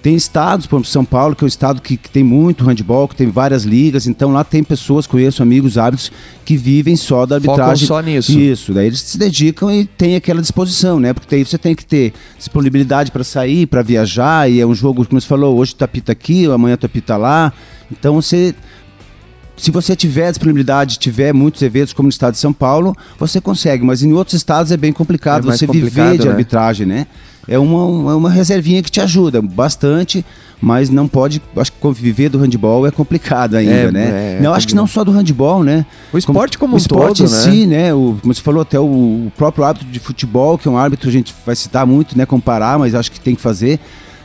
Tem 0.00 0.14
estados, 0.14 0.66
por 0.66 0.76
exemplo, 0.76 0.90
São 0.90 1.04
Paulo, 1.04 1.34
que 1.34 1.42
é 1.42 1.46
um 1.46 1.48
estado 1.48 1.82
que, 1.82 1.96
que 1.96 2.08
tem 2.08 2.22
muito 2.22 2.64
handball, 2.64 3.08
que 3.08 3.16
tem 3.16 3.28
várias 3.28 3.64
ligas, 3.64 4.06
então 4.06 4.32
lá 4.32 4.44
tem 4.44 4.62
pessoas, 4.62 5.08
conheço 5.08 5.42
amigos 5.42 5.76
árbitros 5.76 6.12
que 6.44 6.56
vivem 6.56 6.94
só 6.94 7.26
da 7.26 7.40
Focam 7.40 7.54
arbitragem. 7.54 7.86
só 7.88 8.00
nisso. 8.00 8.38
Isso, 8.38 8.72
daí 8.72 8.86
eles 8.86 9.00
se 9.00 9.18
dedicam 9.18 9.74
e 9.74 9.84
tem 9.84 10.14
aquela 10.14 10.40
disposição, 10.40 11.00
né? 11.00 11.12
Porque 11.12 11.26
daí 11.34 11.44
você 11.44 11.58
tem 11.58 11.74
que 11.74 11.84
ter 11.84 12.12
disponibilidade 12.36 13.10
para 13.10 13.24
sair, 13.24 13.66
para 13.66 13.82
viajar, 13.82 14.48
e 14.48 14.60
é 14.60 14.66
um 14.66 14.74
jogo, 14.74 15.04
como 15.04 15.20
você 15.20 15.26
falou, 15.26 15.58
hoje 15.58 15.74
tu 15.74 15.82
apita 15.82 16.12
aqui, 16.12 16.46
amanhã 16.46 16.76
tu 16.76 16.86
apita 16.86 17.16
lá. 17.16 17.52
Então 17.90 18.14
você. 18.14 18.54
Se 19.56 19.72
você 19.72 19.96
tiver 19.96 20.30
disponibilidade, 20.30 21.00
tiver 21.00 21.34
muitos 21.34 21.60
eventos 21.62 21.92
como 21.92 22.06
no 22.06 22.10
estado 22.10 22.34
de 22.34 22.38
São 22.38 22.52
Paulo, 22.52 22.94
você 23.18 23.40
consegue, 23.40 23.84
mas 23.84 24.04
em 24.04 24.12
outros 24.12 24.34
estados 24.34 24.70
é 24.70 24.76
bem 24.76 24.92
complicado 24.92 25.50
É 25.50 25.56
você 25.56 25.66
complicado, 25.66 26.10
viver 26.10 26.18
de 26.18 26.26
né? 26.26 26.30
arbitragem, 26.30 26.86
né? 26.86 27.06
É 27.48 27.58
uma, 27.58 28.14
uma 28.14 28.30
reservinha 28.30 28.82
que 28.82 28.90
te 28.90 29.00
ajuda 29.00 29.40
bastante, 29.40 30.24
mas 30.60 30.90
não 30.90 31.08
pode. 31.08 31.40
Acho 31.56 31.72
que 31.72 31.78
conviver 31.78 32.28
do 32.28 32.38
handball 32.38 32.86
é 32.86 32.90
complicado 32.90 33.54
ainda, 33.54 33.72
É, 33.72 33.90
né? 33.90 34.36
é 34.38 34.40
não, 34.42 34.52
acho 34.52 34.68
que 34.68 34.74
não 34.74 34.86
só 34.86 35.02
do 35.02 35.10
handball, 35.10 35.64
né? 35.64 35.86
O 36.12 36.18
esporte 36.18 36.58
como 36.58 36.72
o 36.72 36.74
um 36.74 36.78
esporte 36.78 37.22
todo, 37.22 37.30
em 37.30 37.32
né? 37.32 37.38
si, 37.40 37.66
né? 37.66 37.94
O, 37.94 38.18
como 38.20 38.34
você 38.34 38.42
falou, 38.42 38.60
até 38.60 38.78
o, 38.78 38.84
o 38.84 39.32
próprio 39.36 39.64
árbitro 39.64 39.88
de 39.88 39.98
futebol, 39.98 40.58
que 40.58 40.68
é 40.68 40.70
um 40.70 40.76
árbitro, 40.76 41.08
a 41.08 41.12
gente 41.12 41.34
vai 41.46 41.56
citar 41.56 41.86
muito, 41.86 42.18
né? 42.18 42.26
Comparar, 42.26 42.78
mas 42.78 42.94
acho 42.94 43.10
que 43.10 43.18
tem 43.18 43.34
que 43.34 43.40
fazer. 43.40 43.80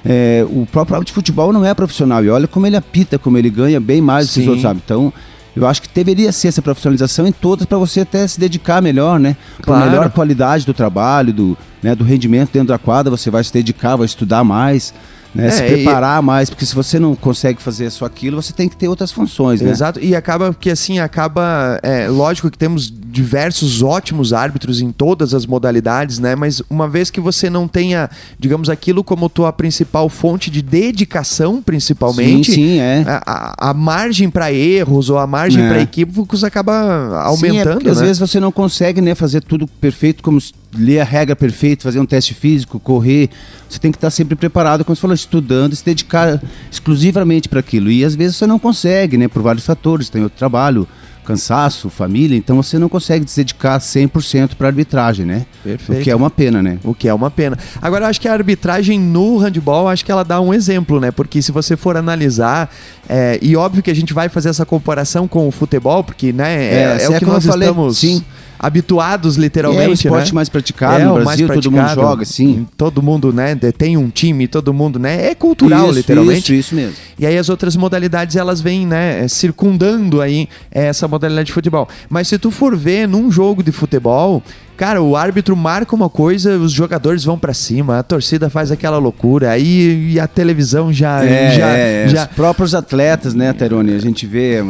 É, 0.05 0.45
o 0.49 0.65
próprio 0.69 0.95
árbitro 0.95 1.11
de 1.11 1.15
futebol 1.15 1.53
não 1.53 1.65
é 1.65 1.73
profissional. 1.73 2.23
E 2.25 2.29
olha 2.29 2.45
como 2.47 2.67
ele 2.67 2.75
apita, 2.75 3.17
como 3.17 3.37
ele 3.37 3.49
ganha 3.49 3.79
bem 3.79 4.01
mais 4.01 4.27
do 4.27 4.33
que 4.33 4.41
os 4.41 4.47
outros 4.47 4.65
árbitros. 4.65 4.85
Então, 4.85 5.13
eu 5.55 5.67
acho 5.67 5.81
que 5.81 5.89
deveria 5.93 6.31
ser 6.31 6.47
essa 6.47 6.61
profissionalização 6.61 7.27
em 7.27 7.31
todas 7.31 7.65
para 7.65 7.77
você 7.77 8.01
até 8.01 8.27
se 8.27 8.39
dedicar 8.39 8.81
melhor, 8.81 9.19
né? 9.19 9.35
Claro. 9.61 9.83
a 9.83 9.85
melhor 9.85 10.09
qualidade 10.09 10.65
do 10.65 10.73
trabalho, 10.73 11.31
do, 11.31 11.57
né, 11.81 11.93
do 11.93 12.03
rendimento 12.03 12.51
dentro 12.51 12.69
da 12.69 12.79
quadra, 12.79 13.11
você 13.11 13.29
vai 13.29 13.43
se 13.43 13.53
dedicar, 13.53 13.95
vai 13.95 14.05
estudar 14.05 14.43
mais. 14.43 14.93
Né, 15.33 15.47
É, 15.47 15.51
se 15.51 15.63
e- 15.63 15.67
preparar 15.83 16.21
mais, 16.21 16.49
porque 16.49 16.65
se 16.65 16.75
você 16.75 16.99
não 16.99 17.15
consegue 17.15 17.61
fazer 17.61 17.89
só 17.89 18.05
aquilo, 18.05 18.41
você 18.41 18.53
tem 18.53 18.69
que 18.69 18.75
ter 18.77 18.87
outras 18.87 19.11
funções, 19.11 19.61
né? 19.61 19.71
Exato, 19.71 19.99
e 19.99 20.15
acaba 20.15 20.53
que 20.53 20.69
assim, 20.69 20.99
acaba. 20.99 21.79
É, 21.81 22.07
lógico 22.07 22.51
que 22.51 22.57
temos 22.57 22.91
diversos 23.13 23.81
ótimos 23.83 24.31
árbitros 24.33 24.81
em 24.81 24.91
todas 24.91 25.33
as 25.33 25.45
modalidades, 25.45 26.19
né? 26.19 26.35
Mas 26.35 26.61
uma 26.69 26.87
vez 26.87 27.09
que 27.09 27.19
você 27.19 27.49
não 27.49 27.67
tenha, 27.67 28.09
digamos, 28.39 28.69
aquilo 28.69 29.03
como 29.03 29.27
tua 29.29 29.51
principal 29.51 30.07
fonte 30.09 30.49
de 30.51 30.61
dedicação, 30.61 31.61
principalmente. 31.61 32.51
Sim, 32.51 32.55
sim, 32.55 32.79
é. 32.79 33.03
A, 33.07 33.69
a- 33.69 33.73
margem 33.73 34.29
para 34.29 34.51
erros 34.53 35.09
ou 35.09 35.17
a 35.17 35.25
margem 35.27 35.63
É. 35.63 35.67
para 35.69 35.81
equívocos 35.81 36.43
acaba 36.43 36.73
Sim, 36.73 37.15
é 37.15 37.17
aumentando, 37.25 37.73
porque 37.75 37.89
às 37.89 37.97
né? 37.97 38.03
vezes 38.05 38.19
você 38.19 38.39
não 38.39 38.51
consegue 38.51 39.01
né, 39.01 39.15
fazer 39.15 39.41
tudo 39.43 39.67
perfeito, 39.67 40.21
como 40.23 40.39
ler 40.75 40.99
a 40.99 41.03
regra 41.03 41.35
perfeita, 41.35 41.83
fazer 41.83 41.99
um 41.99 42.05
teste 42.05 42.33
físico, 42.33 42.79
correr. 42.79 43.29
Você 43.69 43.79
tem 43.79 43.91
que 43.91 43.97
estar 43.97 44.09
sempre 44.09 44.35
preparado, 44.35 44.83
como 44.83 44.95
você 44.95 45.01
falou, 45.01 45.15
estudando, 45.15 45.73
e 45.73 45.75
se 45.75 45.85
dedicar 45.85 46.41
exclusivamente 46.71 47.47
para 47.49 47.59
aquilo. 47.59 47.91
E 47.91 48.03
às 48.03 48.15
vezes 48.15 48.37
você 48.37 48.47
não 48.47 48.59
consegue, 48.59 49.17
né, 49.17 49.27
por 49.27 49.41
vários 49.41 49.65
fatores. 49.65 50.09
Tem 50.09 50.23
outro 50.23 50.37
trabalho, 50.37 50.87
cansaço, 51.23 51.89
família, 51.89 52.37
então 52.37 52.61
você 52.61 52.77
não 52.77 52.89
consegue 52.89 53.27
se 53.29 53.37
dedicar 53.37 53.79
100% 53.79 54.55
para 54.55 54.67
arbitragem, 54.67 55.25
né? 55.25 55.45
Perfeito. 55.63 56.01
O 56.01 56.03
que 56.03 56.11
é 56.11 56.15
uma 56.15 56.29
pena, 56.29 56.61
né? 56.61 56.77
O 56.83 56.93
que 56.93 57.07
é 57.07 57.13
uma 57.13 57.31
pena. 57.31 57.57
Agora, 57.81 58.05
eu 58.05 58.09
acho 58.09 58.19
que 58.19 58.27
a 58.27 58.33
arbitragem 58.33 58.99
no 58.99 59.37
handball, 59.37 59.87
acho 59.87 60.03
que 60.05 60.11
ela 60.11 60.23
dá 60.23 60.39
um 60.41 60.53
exemplo, 60.53 60.99
né? 60.99 61.11
Porque 61.11 61.41
se 61.41 61.51
você 61.51 61.75
for 61.75 61.95
analisar, 61.97 62.69
é, 63.07 63.39
e 63.41 63.55
óbvio 63.55 63.81
que 63.81 63.89
a 63.89 63.95
gente 63.95 64.13
vai 64.13 64.29
fazer 64.29 64.49
essa 64.49 64.65
comparação 64.65 65.27
com 65.27 65.47
o 65.47 65.51
futebol, 65.51 66.03
porque, 66.03 66.33
né, 66.33 66.63
é, 66.63 66.97
É, 66.99 67.03
é 67.03 67.09
o 67.09 67.13
é 67.13 67.19
que 67.19 67.25
nós 67.25 67.45
falei, 67.45 67.69
estamos 67.69 67.97
sim. 67.97 68.23
Habituados, 68.63 69.35
literalmente. 69.35 69.83
É 69.83 69.89
o 69.89 69.93
esporte 69.93 70.31
né? 70.31 70.35
mais 70.35 70.47
praticado 70.47 71.01
é, 71.01 71.05
no 71.05 71.11
o 71.11 71.13
Brasil, 71.15 71.47
mais 71.49 71.59
todo 71.59 71.69
mundo 71.69 71.89
joga, 71.93 72.23
sim. 72.23 72.65
Todo 72.77 73.03
mundo, 73.03 73.33
né, 73.33 73.55
tem 73.77 73.97
um 73.97 74.09
time, 74.09 74.47
todo 74.47 74.73
mundo, 74.73 74.97
né? 74.97 75.27
É 75.31 75.35
cultural, 75.35 75.87
Isso, 75.87 75.97
literalmente. 75.97 76.39
Isso, 76.39 76.53
isso 76.53 76.75
mesmo. 76.75 76.95
E 77.19 77.25
aí 77.25 77.37
as 77.37 77.49
outras 77.49 77.75
modalidades, 77.75 78.37
elas 78.37 78.61
vêm, 78.61 78.87
né, 78.87 79.27
circundando 79.27 80.21
aí 80.21 80.47
essa 80.71 81.09
modalidade 81.09 81.47
de 81.47 81.51
futebol. 81.51 81.89
Mas 82.09 82.29
se 82.29 82.39
tu 82.39 82.49
for 82.51 82.73
ver 82.77 83.05
num 83.05 83.29
jogo 83.29 83.61
de 83.61 83.73
futebol, 83.73 84.41
Cara, 84.75 85.03
o 85.03 85.15
árbitro 85.15 85.55
marca 85.55 85.95
uma 85.95 86.09
coisa, 86.09 86.57
os 86.57 86.71
jogadores 86.71 87.23
vão 87.23 87.37
para 87.37 87.53
cima, 87.53 87.99
a 87.99 88.03
torcida 88.03 88.49
faz 88.49 88.71
aquela 88.71 88.97
loucura, 88.97 89.51
aí 89.51 90.13
e 90.13 90.19
a 90.19 90.27
televisão 90.27 90.91
já. 90.91 91.23
É, 91.23 91.55
já, 91.55 91.67
é, 91.67 92.07
já... 92.07 92.23
Os 92.23 92.27
próprios 92.29 92.73
atletas, 92.73 93.35
né, 93.35 93.53
Terone? 93.53 93.93
A 93.93 93.99
gente 93.99 94.25
vê. 94.25 94.63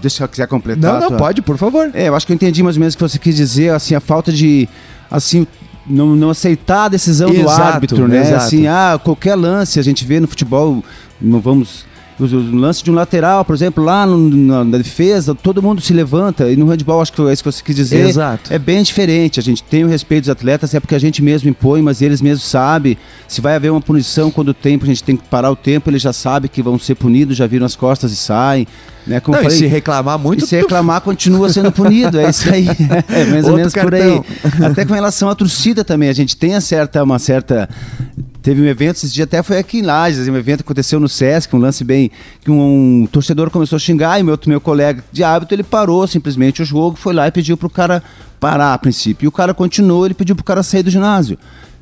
Deixa 0.00 0.24
eu 0.24 0.28
quiser 0.28 0.46
completar. 0.46 0.94
Não, 0.94 1.00
não, 1.00 1.08
tua... 1.08 1.18
pode, 1.18 1.42
por 1.42 1.56
favor. 1.56 1.90
É, 1.94 2.08
eu 2.08 2.14
acho 2.14 2.26
que 2.26 2.32
eu 2.32 2.34
entendi 2.34 2.62
mais 2.62 2.76
ou 2.76 2.80
menos 2.80 2.94
o 2.94 2.96
que 2.96 3.02
você 3.02 3.18
quis 3.18 3.36
dizer, 3.36 3.72
assim, 3.72 3.94
a 3.94 4.00
falta 4.00 4.32
de. 4.32 4.68
Assim, 5.10 5.46
não, 5.86 6.14
não 6.14 6.30
aceitar 6.30 6.84
a 6.84 6.88
decisão 6.88 7.30
exato, 7.30 7.44
do 7.44 7.50
árbitro, 7.50 8.08
né? 8.08 8.20
Exato. 8.20 8.36
Assim, 8.36 8.66
ah, 8.66 8.98
qualquer 9.02 9.34
lance 9.34 9.78
a 9.78 9.82
gente 9.82 10.04
vê 10.04 10.20
no 10.20 10.28
futebol, 10.28 10.82
não 11.20 11.40
vamos 11.40 11.84
o 12.24 12.56
lance 12.56 12.82
de 12.84 12.90
um 12.90 12.94
lateral, 12.94 13.44
por 13.44 13.54
exemplo, 13.54 13.82
lá 13.82 14.06
no, 14.06 14.18
na, 14.18 14.64
na, 14.64 14.78
defesa, 14.78 15.34
todo 15.34 15.62
mundo 15.62 15.80
se 15.80 15.92
levanta. 15.92 16.50
E 16.50 16.56
no 16.56 16.66
handball, 16.66 17.00
acho 17.00 17.12
que 17.12 17.22
é 17.22 17.32
isso 17.32 17.42
que 17.42 17.50
você 17.50 17.62
quis 17.62 17.74
dizer. 17.74 18.06
Exato. 18.06 18.52
É 18.52 18.58
bem 18.58 18.82
diferente. 18.82 19.40
A 19.40 19.42
gente 19.42 19.62
tem 19.62 19.84
o 19.84 19.88
respeito 19.88 20.24
dos 20.24 20.30
atletas, 20.30 20.74
é 20.74 20.80
porque 20.80 20.94
a 20.94 20.98
gente 20.98 21.22
mesmo 21.22 21.48
impõe, 21.48 21.82
mas 21.82 22.02
eles 22.02 22.20
mesmos 22.20 22.44
sabem. 22.44 22.96
Se 23.26 23.40
vai 23.40 23.56
haver 23.56 23.70
uma 23.70 23.80
punição 23.80 24.30
quando 24.30 24.48
o 24.48 24.54
tempo, 24.54 24.84
a 24.84 24.88
gente 24.88 25.02
tem 25.02 25.16
que 25.16 25.26
parar 25.28 25.50
o 25.50 25.56
tempo, 25.56 25.90
eles 25.90 26.02
já 26.02 26.12
sabem 26.12 26.50
que 26.52 26.62
vão 26.62 26.78
ser 26.78 26.94
punidos, 26.94 27.36
já 27.36 27.46
viram 27.46 27.66
as 27.66 27.74
costas 27.76 28.12
e 28.12 28.16
saem. 28.16 28.66
Né? 29.06 29.18
Como 29.18 29.36
Não, 29.36 29.42
falei, 29.42 29.56
e 29.56 29.60
se 29.60 29.66
reclamar 29.66 30.18
muito. 30.18 30.44
E 30.44 30.46
se 30.46 30.56
reclamar, 30.56 31.00
continua 31.00 31.48
sendo 31.48 31.72
punido. 31.72 32.20
É 32.20 32.28
isso 32.28 32.52
aí. 32.52 32.66
É 33.08 33.24
mais 33.24 33.46
ou 33.46 33.56
menos 33.56 33.72
cartão. 33.72 34.22
por 34.22 34.62
aí. 34.62 34.70
Até 34.70 34.84
com 34.84 34.94
relação 34.94 35.28
à 35.28 35.34
torcida 35.34 35.84
também, 35.84 36.08
a 36.08 36.12
gente 36.12 36.36
tem 36.36 36.58
certa, 36.60 37.02
uma 37.02 37.18
certa 37.18 37.68
Teve 38.42 38.62
um 38.62 38.64
evento, 38.64 38.96
esse 38.96 39.12
dia 39.12 39.24
até 39.24 39.42
foi 39.42 39.58
aqui 39.58 39.80
em 39.80 39.82
Lages, 39.82 40.26
um 40.26 40.36
evento 40.36 40.58
que 40.58 40.68
aconteceu 40.68 40.98
no 40.98 41.08
Sesc, 41.08 41.54
um 41.54 41.58
lance 41.58 41.84
bem. 41.84 42.10
que 42.42 42.50
um, 42.50 43.02
um 43.02 43.06
torcedor 43.06 43.50
começou 43.50 43.76
a 43.76 43.78
xingar 43.78 44.18
e 44.18 44.22
meu, 44.22 44.38
meu 44.46 44.60
colega 44.60 45.04
de 45.12 45.22
hábito, 45.22 45.54
ele 45.54 45.62
parou 45.62 46.06
simplesmente 46.06 46.62
o 46.62 46.64
jogo, 46.64 46.96
foi 46.96 47.12
lá 47.12 47.28
e 47.28 47.30
pediu 47.30 47.56
pro 47.56 47.68
cara 47.68 48.02
parar 48.38 48.72
a 48.72 48.78
princípio. 48.78 49.26
E 49.26 49.28
o 49.28 49.32
cara 49.32 49.52
continuou, 49.52 50.06
ele 50.06 50.14
pediu 50.14 50.34
pro 50.34 50.44
cara 50.44 50.62
sair 50.62 50.82
do 50.82 50.90
ginásio. 50.90 51.38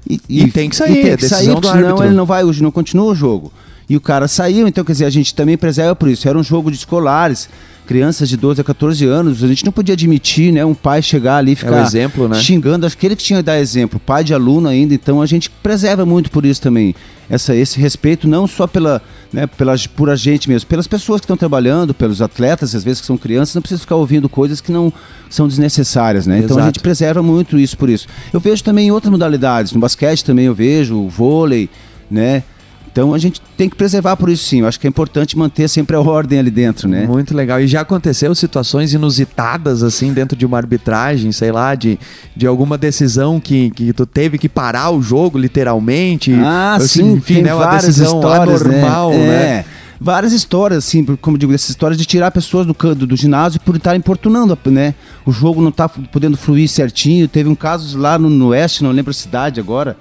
E, 0.09 0.21
e, 0.29 0.43
e 0.45 0.51
tem 0.51 0.69
que 0.69 0.77
sair, 0.77 0.99
e 0.99 1.03
tem 1.03 1.17
que 1.17 1.29
sair, 1.29 1.45
senão 1.45 2.05
ele 2.05 2.15
não 2.15 2.27
vai, 2.27 2.43
hoje 2.43 2.63
não 2.63 2.71
continua 2.71 3.07
o 3.07 3.15
jogo. 3.15 3.53
E 3.89 3.97
o 3.97 4.01
cara 4.01 4.29
saiu, 4.29 4.69
então 4.69 4.85
quer 4.85 4.93
dizer, 4.93 5.05
a 5.07 5.11
gente 5.11 5.35
também 5.35 5.57
preserva 5.57 5.97
por 5.97 6.09
isso. 6.09 6.29
Era 6.29 6.39
um 6.39 6.43
jogo 6.43 6.71
de 6.71 6.77
escolares 6.77 7.49
crianças 7.89 8.29
de 8.29 8.37
12 8.37 8.61
a 8.61 8.65
14 8.65 9.07
anos, 9.07 9.43
a 9.43 9.49
gente 9.49 9.65
não 9.65 9.73
podia 9.73 9.95
admitir, 9.95 10.53
né, 10.53 10.63
um 10.63 10.75
pai 10.75 11.01
chegar 11.01 11.39
ali 11.39 11.53
e 11.53 11.57
ficar 11.57 11.79
é 11.79 11.83
exemplo, 11.83 12.29
né? 12.29 12.39
xingando, 12.39 12.85
acho 12.85 12.99
que 12.99 13.07
ele 13.07 13.17
que 13.17 13.25
tinha 13.25 13.39
que 13.39 13.43
dar 13.43 13.59
exemplo, 13.59 13.99
pai 13.99 14.23
de 14.23 14.35
aluno 14.35 14.69
ainda, 14.69 14.93
então 14.93 15.23
a 15.23 15.27
gente 15.27 15.49
preserva 15.49 16.05
muito 16.05 16.31
por 16.31 16.45
isso 16.45 16.61
também, 16.61 16.95
essa, 17.31 17.57
esse 17.57 17.81
respeito 17.81 18.29
não 18.29 18.47
só 18.47 18.67
pela, 18.67 19.01
né, 19.33 19.47
pela, 19.47 19.75
por 19.97 20.11
a 20.11 20.17
gente 20.17 20.51
mesmo, 20.51 20.69
pelas 20.69 20.87
pessoas 20.87 21.23
que 21.23 21.25
estão 21.25 21.37
trabalhando, 21.37 21.95
pelos 21.95 22.21
atletas, 22.21 22.75
às 22.75 22.85
vezes 22.85 23.01
que 23.01 23.07
são 23.07 23.17
crianças, 23.17 23.55
não 23.55 23.63
precisa 23.63 23.81
ficar 23.81 23.97
ouvindo 23.97 24.29
coisas 24.29 24.61
que 24.61 24.71
não 24.71 24.93
são 25.31 25.49
desnecessárias, 25.49 26.27
né? 26.27 26.41
Então 26.41 26.57
Exato. 26.57 26.61
a 26.61 26.65
gente 26.67 26.81
preserva 26.81 27.23
muito 27.23 27.59
isso 27.59 27.79
por 27.79 27.89
isso. 27.89 28.07
Eu 28.35 28.41
vejo 28.41 28.63
também 28.63 28.89
em 28.89 28.91
outras 28.91 29.11
modalidades, 29.11 29.73
no 29.73 29.81
basquete 29.81 30.23
também 30.23 30.45
eu 30.45 30.55
vejo, 30.55 30.95
o 30.95 31.09
vôlei, 31.09 31.71
né? 32.11 32.43
Então 32.91 33.15
a 33.15 33.19
gente 33.19 33.41
tem 33.57 33.69
que 33.69 33.77
preservar 33.77 34.17
por 34.17 34.29
isso 34.29 34.45
sim. 34.45 34.61
Eu 34.61 34.67
acho 34.67 34.79
que 34.81 34.87
é 34.87 34.91
importante 34.91 35.37
manter 35.37 35.69
sempre 35.69 35.95
a 35.95 36.01
ordem 36.01 36.39
ali 36.39 36.51
dentro, 36.51 36.89
né? 36.89 37.07
Muito 37.07 37.35
legal. 37.35 37.61
E 37.61 37.67
já 37.67 37.83
aconteceu 37.83 38.35
situações 38.35 38.93
inusitadas 38.93 39.83
assim 39.83 40.13
dentro 40.13 40.37
de 40.37 40.45
uma 40.45 40.57
arbitragem, 40.57 41.31
sei 41.33 41.53
lá, 41.53 41.75
de, 41.75 41.99
de 42.35 42.47
alguma 42.47 42.77
decisão 42.79 43.39
que, 43.39 43.71
que 43.71 43.93
tu 43.93 44.07
teve 44.07 44.39
que 44.39 44.49
parar 44.49 44.91
o 44.91 45.03
jogo 45.03 45.39
literalmente. 45.39 46.33
Ah, 46.35 46.75
assim, 46.77 46.87
sim. 46.87 47.13
Enfim, 47.13 47.35
tem 47.35 47.43
né, 47.45 47.55
uma 47.55 47.77
decisão 47.77 48.17
histórias, 48.17 48.63
né? 48.63 48.79
anormal, 48.79 49.11
né? 49.11 49.19
né? 49.19 49.35
É 49.35 49.65
várias 50.01 50.33
histórias, 50.33 50.87
assim, 50.87 51.05
como 51.17 51.37
digo, 51.37 51.53
essas 51.53 51.71
histórias 51.71 51.99
de 51.99 52.07
tirar 52.07 52.31
pessoas 52.31 52.67
do, 52.67 52.73
do, 52.73 53.07
do 53.07 53.17
ginásio 53.17 53.61
por 53.61 53.77
estar 53.77 53.97
importunando, 53.97 54.57
né? 54.67 54.95
O 55.27 55.33
jogo 55.33 55.61
não 55.61 55.71
está 55.71 55.89
podendo 55.89 56.37
fluir 56.37 56.69
certinho. 56.69 57.27
Teve 57.27 57.49
um 57.49 57.55
caso 57.55 57.99
lá 57.99 58.19
no, 58.19 58.31
no 58.31 58.49
Oeste, 58.49 58.85
não 58.85 58.93
lembro 58.93 59.11
a 59.11 59.15
cidade 59.15 59.59
agora, 59.59 59.97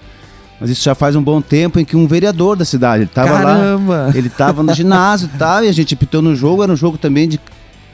mas 0.59 0.69
isso 0.69 0.83
já 0.83 0.95
faz 0.95 1.15
um 1.15 1.21
bom 1.21 1.41
tempo 1.41 1.79
em 1.79 1.85
que 1.85 1.95
um 1.95 2.07
vereador 2.07 2.55
da 2.55 2.65
cidade, 2.65 3.03
ele 3.03 3.09
estava 3.09 3.39
lá, 3.39 4.11
ele 4.13 4.27
estava 4.27 4.63
no 4.63 4.73
ginásio 4.73 5.29
e 5.33 5.37
tal, 5.37 5.63
e 5.63 5.69
a 5.69 5.71
gente 5.71 5.95
pitou 5.95 6.21
no 6.21 6.35
jogo, 6.35 6.63
era 6.63 6.71
um 6.71 6.75
jogo 6.75 6.97
também 6.97 7.27
de 7.27 7.39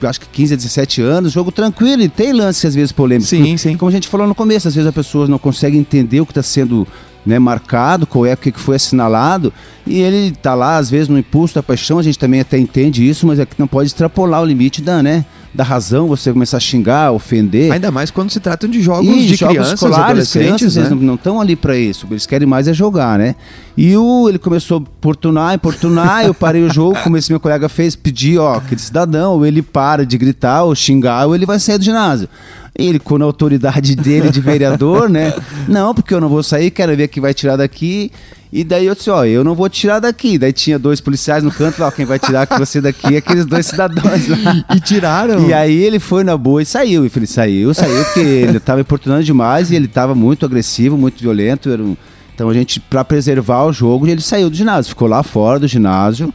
acho 0.01 0.19
que 0.19 0.27
15 0.27 0.53
a 0.53 0.57
17 0.57 1.01
anos, 1.01 1.31
jogo 1.31 1.51
tranquilo 1.51 2.01
e 2.01 2.09
tem 2.09 2.33
lance 2.33 2.67
às 2.67 2.75
vezes 2.75 2.91
polêmico. 2.91 3.29
Sim, 3.29 3.55
sim. 3.55 3.77
Como 3.77 3.89
a 3.89 3.91
gente 3.91 4.09
falou 4.09 4.27
no 4.27 4.35
começo, 4.35 4.67
às 4.67 4.75
vezes 4.75 4.87
as 4.87 4.93
pessoas 4.93 5.29
não 5.29 5.37
conseguem 5.37 5.79
entender 5.79 6.19
o 6.19 6.25
que 6.25 6.31
está 6.31 6.43
sendo 6.43 6.85
né, 7.25 7.39
marcado, 7.39 8.05
qual 8.05 8.25
é 8.25 8.33
o 8.33 8.37
que 8.37 8.51
foi 8.51 8.75
assinalado, 8.75 9.53
e 9.87 10.01
ele 10.01 10.27
está 10.27 10.53
lá, 10.53 10.77
às 10.77 10.89
vezes, 10.89 11.07
no 11.07 11.17
impulso 11.17 11.55
da 11.55 11.63
paixão, 11.63 11.99
a 11.99 12.03
gente 12.03 12.19
também 12.19 12.41
até 12.41 12.57
entende 12.57 13.07
isso, 13.07 13.25
mas 13.25 13.39
é 13.39 13.45
que 13.45 13.55
não 13.57 13.67
pode 13.67 13.87
extrapolar 13.87 14.41
o 14.41 14.45
limite 14.45 14.81
da, 14.81 15.01
né, 15.01 15.25
da 15.53 15.63
razão, 15.63 16.07
você 16.07 16.33
começar 16.33 16.57
a 16.57 16.59
xingar, 16.59 17.11
ofender. 17.11 17.71
Ainda 17.71 17.91
mais 17.91 18.09
quando 18.09 18.31
se 18.31 18.39
trata 18.39 18.67
de 18.67 18.81
jogos 18.81 19.07
e, 19.07 19.27
de 19.27 19.35
jogos 19.35 19.53
crianças, 19.53 19.73
escolares, 19.73 20.31
crianças, 20.31 20.75
né? 20.75 20.89
não 20.89 21.15
estão 21.15 21.39
ali 21.39 21.55
para 21.55 21.77
isso, 21.77 22.07
eles 22.09 22.25
querem 22.25 22.47
mais 22.47 22.67
é 22.67 22.73
jogar, 22.73 23.19
né? 23.19 23.35
E 23.77 23.95
o, 23.95 24.27
ele 24.27 24.39
começou 24.39 24.79
a 24.79 24.81
importunar, 24.81 25.53
importunar, 25.53 26.25
eu 26.25 26.33
parei 26.33 26.63
o 26.63 26.73
jogo, 26.73 26.97
como 27.03 27.17
esse 27.17 27.31
meu 27.31 27.39
colega 27.39 27.69
fez, 27.69 27.95
pedir, 27.95 28.39
ó, 28.39 28.55
aquele 28.55 28.81
cidadão, 28.81 29.33
ou 29.33 29.45
ele 29.45 29.61
para 29.61 30.05
de 30.05 30.17
gritar, 30.17 30.63
ou 30.63 30.75
xingar, 30.75 31.27
ou 31.27 31.35
ele 31.35 31.45
vai 31.45 31.59
sair 31.59 31.77
do 31.77 31.83
ginásio. 31.83 32.27
Ele, 32.75 32.97
com 32.97 33.17
a 33.17 33.23
autoridade 33.23 33.95
dele 33.95 34.31
de 34.31 34.41
vereador, 34.41 35.07
né? 35.07 35.33
Não, 35.67 35.93
porque 35.93 36.13
eu 36.13 36.19
não 36.19 36.29
vou 36.29 36.41
sair, 36.41 36.71
quero 36.71 36.95
ver 36.97 37.07
quem 37.07 37.21
vai 37.21 37.33
tirar 37.33 37.55
daqui. 37.55 38.11
E 38.55 38.63
daí 38.63 38.85
eu 38.85 38.93
disse, 38.93 39.09
ó, 39.09 39.25
eu 39.25 39.43
não 39.43 39.55
vou 39.55 39.67
tirar 39.67 39.99
daqui. 39.99 40.37
Daí 40.37 40.53
tinha 40.53 40.77
dois 40.77 41.01
policiais 41.01 41.43
no 41.43 41.49
canto, 41.49 41.81
lá, 41.81 41.91
quem 41.91 42.05
vai 42.05 42.19
tirar 42.19 42.45
com 42.45 42.55
você 42.59 42.79
daqui 42.79 43.15
é 43.15 43.17
aqueles 43.17 43.47
dois 43.47 43.65
cidadãos 43.65 44.27
lá. 44.27 44.63
E 44.75 44.79
tiraram? 44.79 45.49
E 45.49 45.51
aí 45.51 45.75
ele 45.75 45.97
foi 45.97 46.23
na 46.23 46.37
boa 46.37 46.61
e 46.61 46.65
saiu. 46.65 47.03
E 47.03 47.09
falei, 47.09 47.25
saiu, 47.25 47.73
saiu, 47.73 48.05
porque 48.05 48.19
ele 48.19 48.57
estava 48.57 48.79
importunando 48.79 49.23
demais 49.23 49.71
e 49.71 49.75
ele 49.75 49.87
estava 49.87 50.13
muito 50.13 50.45
agressivo, 50.45 50.95
muito 50.95 51.19
violento. 51.19 51.67
Um... 51.67 51.97
Então 52.35 52.47
a 52.47 52.53
gente, 52.53 52.79
para 52.79 53.03
preservar 53.03 53.65
o 53.65 53.73
jogo, 53.73 54.05
ele 54.07 54.21
saiu 54.21 54.51
do 54.51 54.55
ginásio, 54.55 54.89
ficou 54.89 55.07
lá 55.07 55.23
fora 55.23 55.59
do 55.59 55.67
ginásio. 55.67 56.31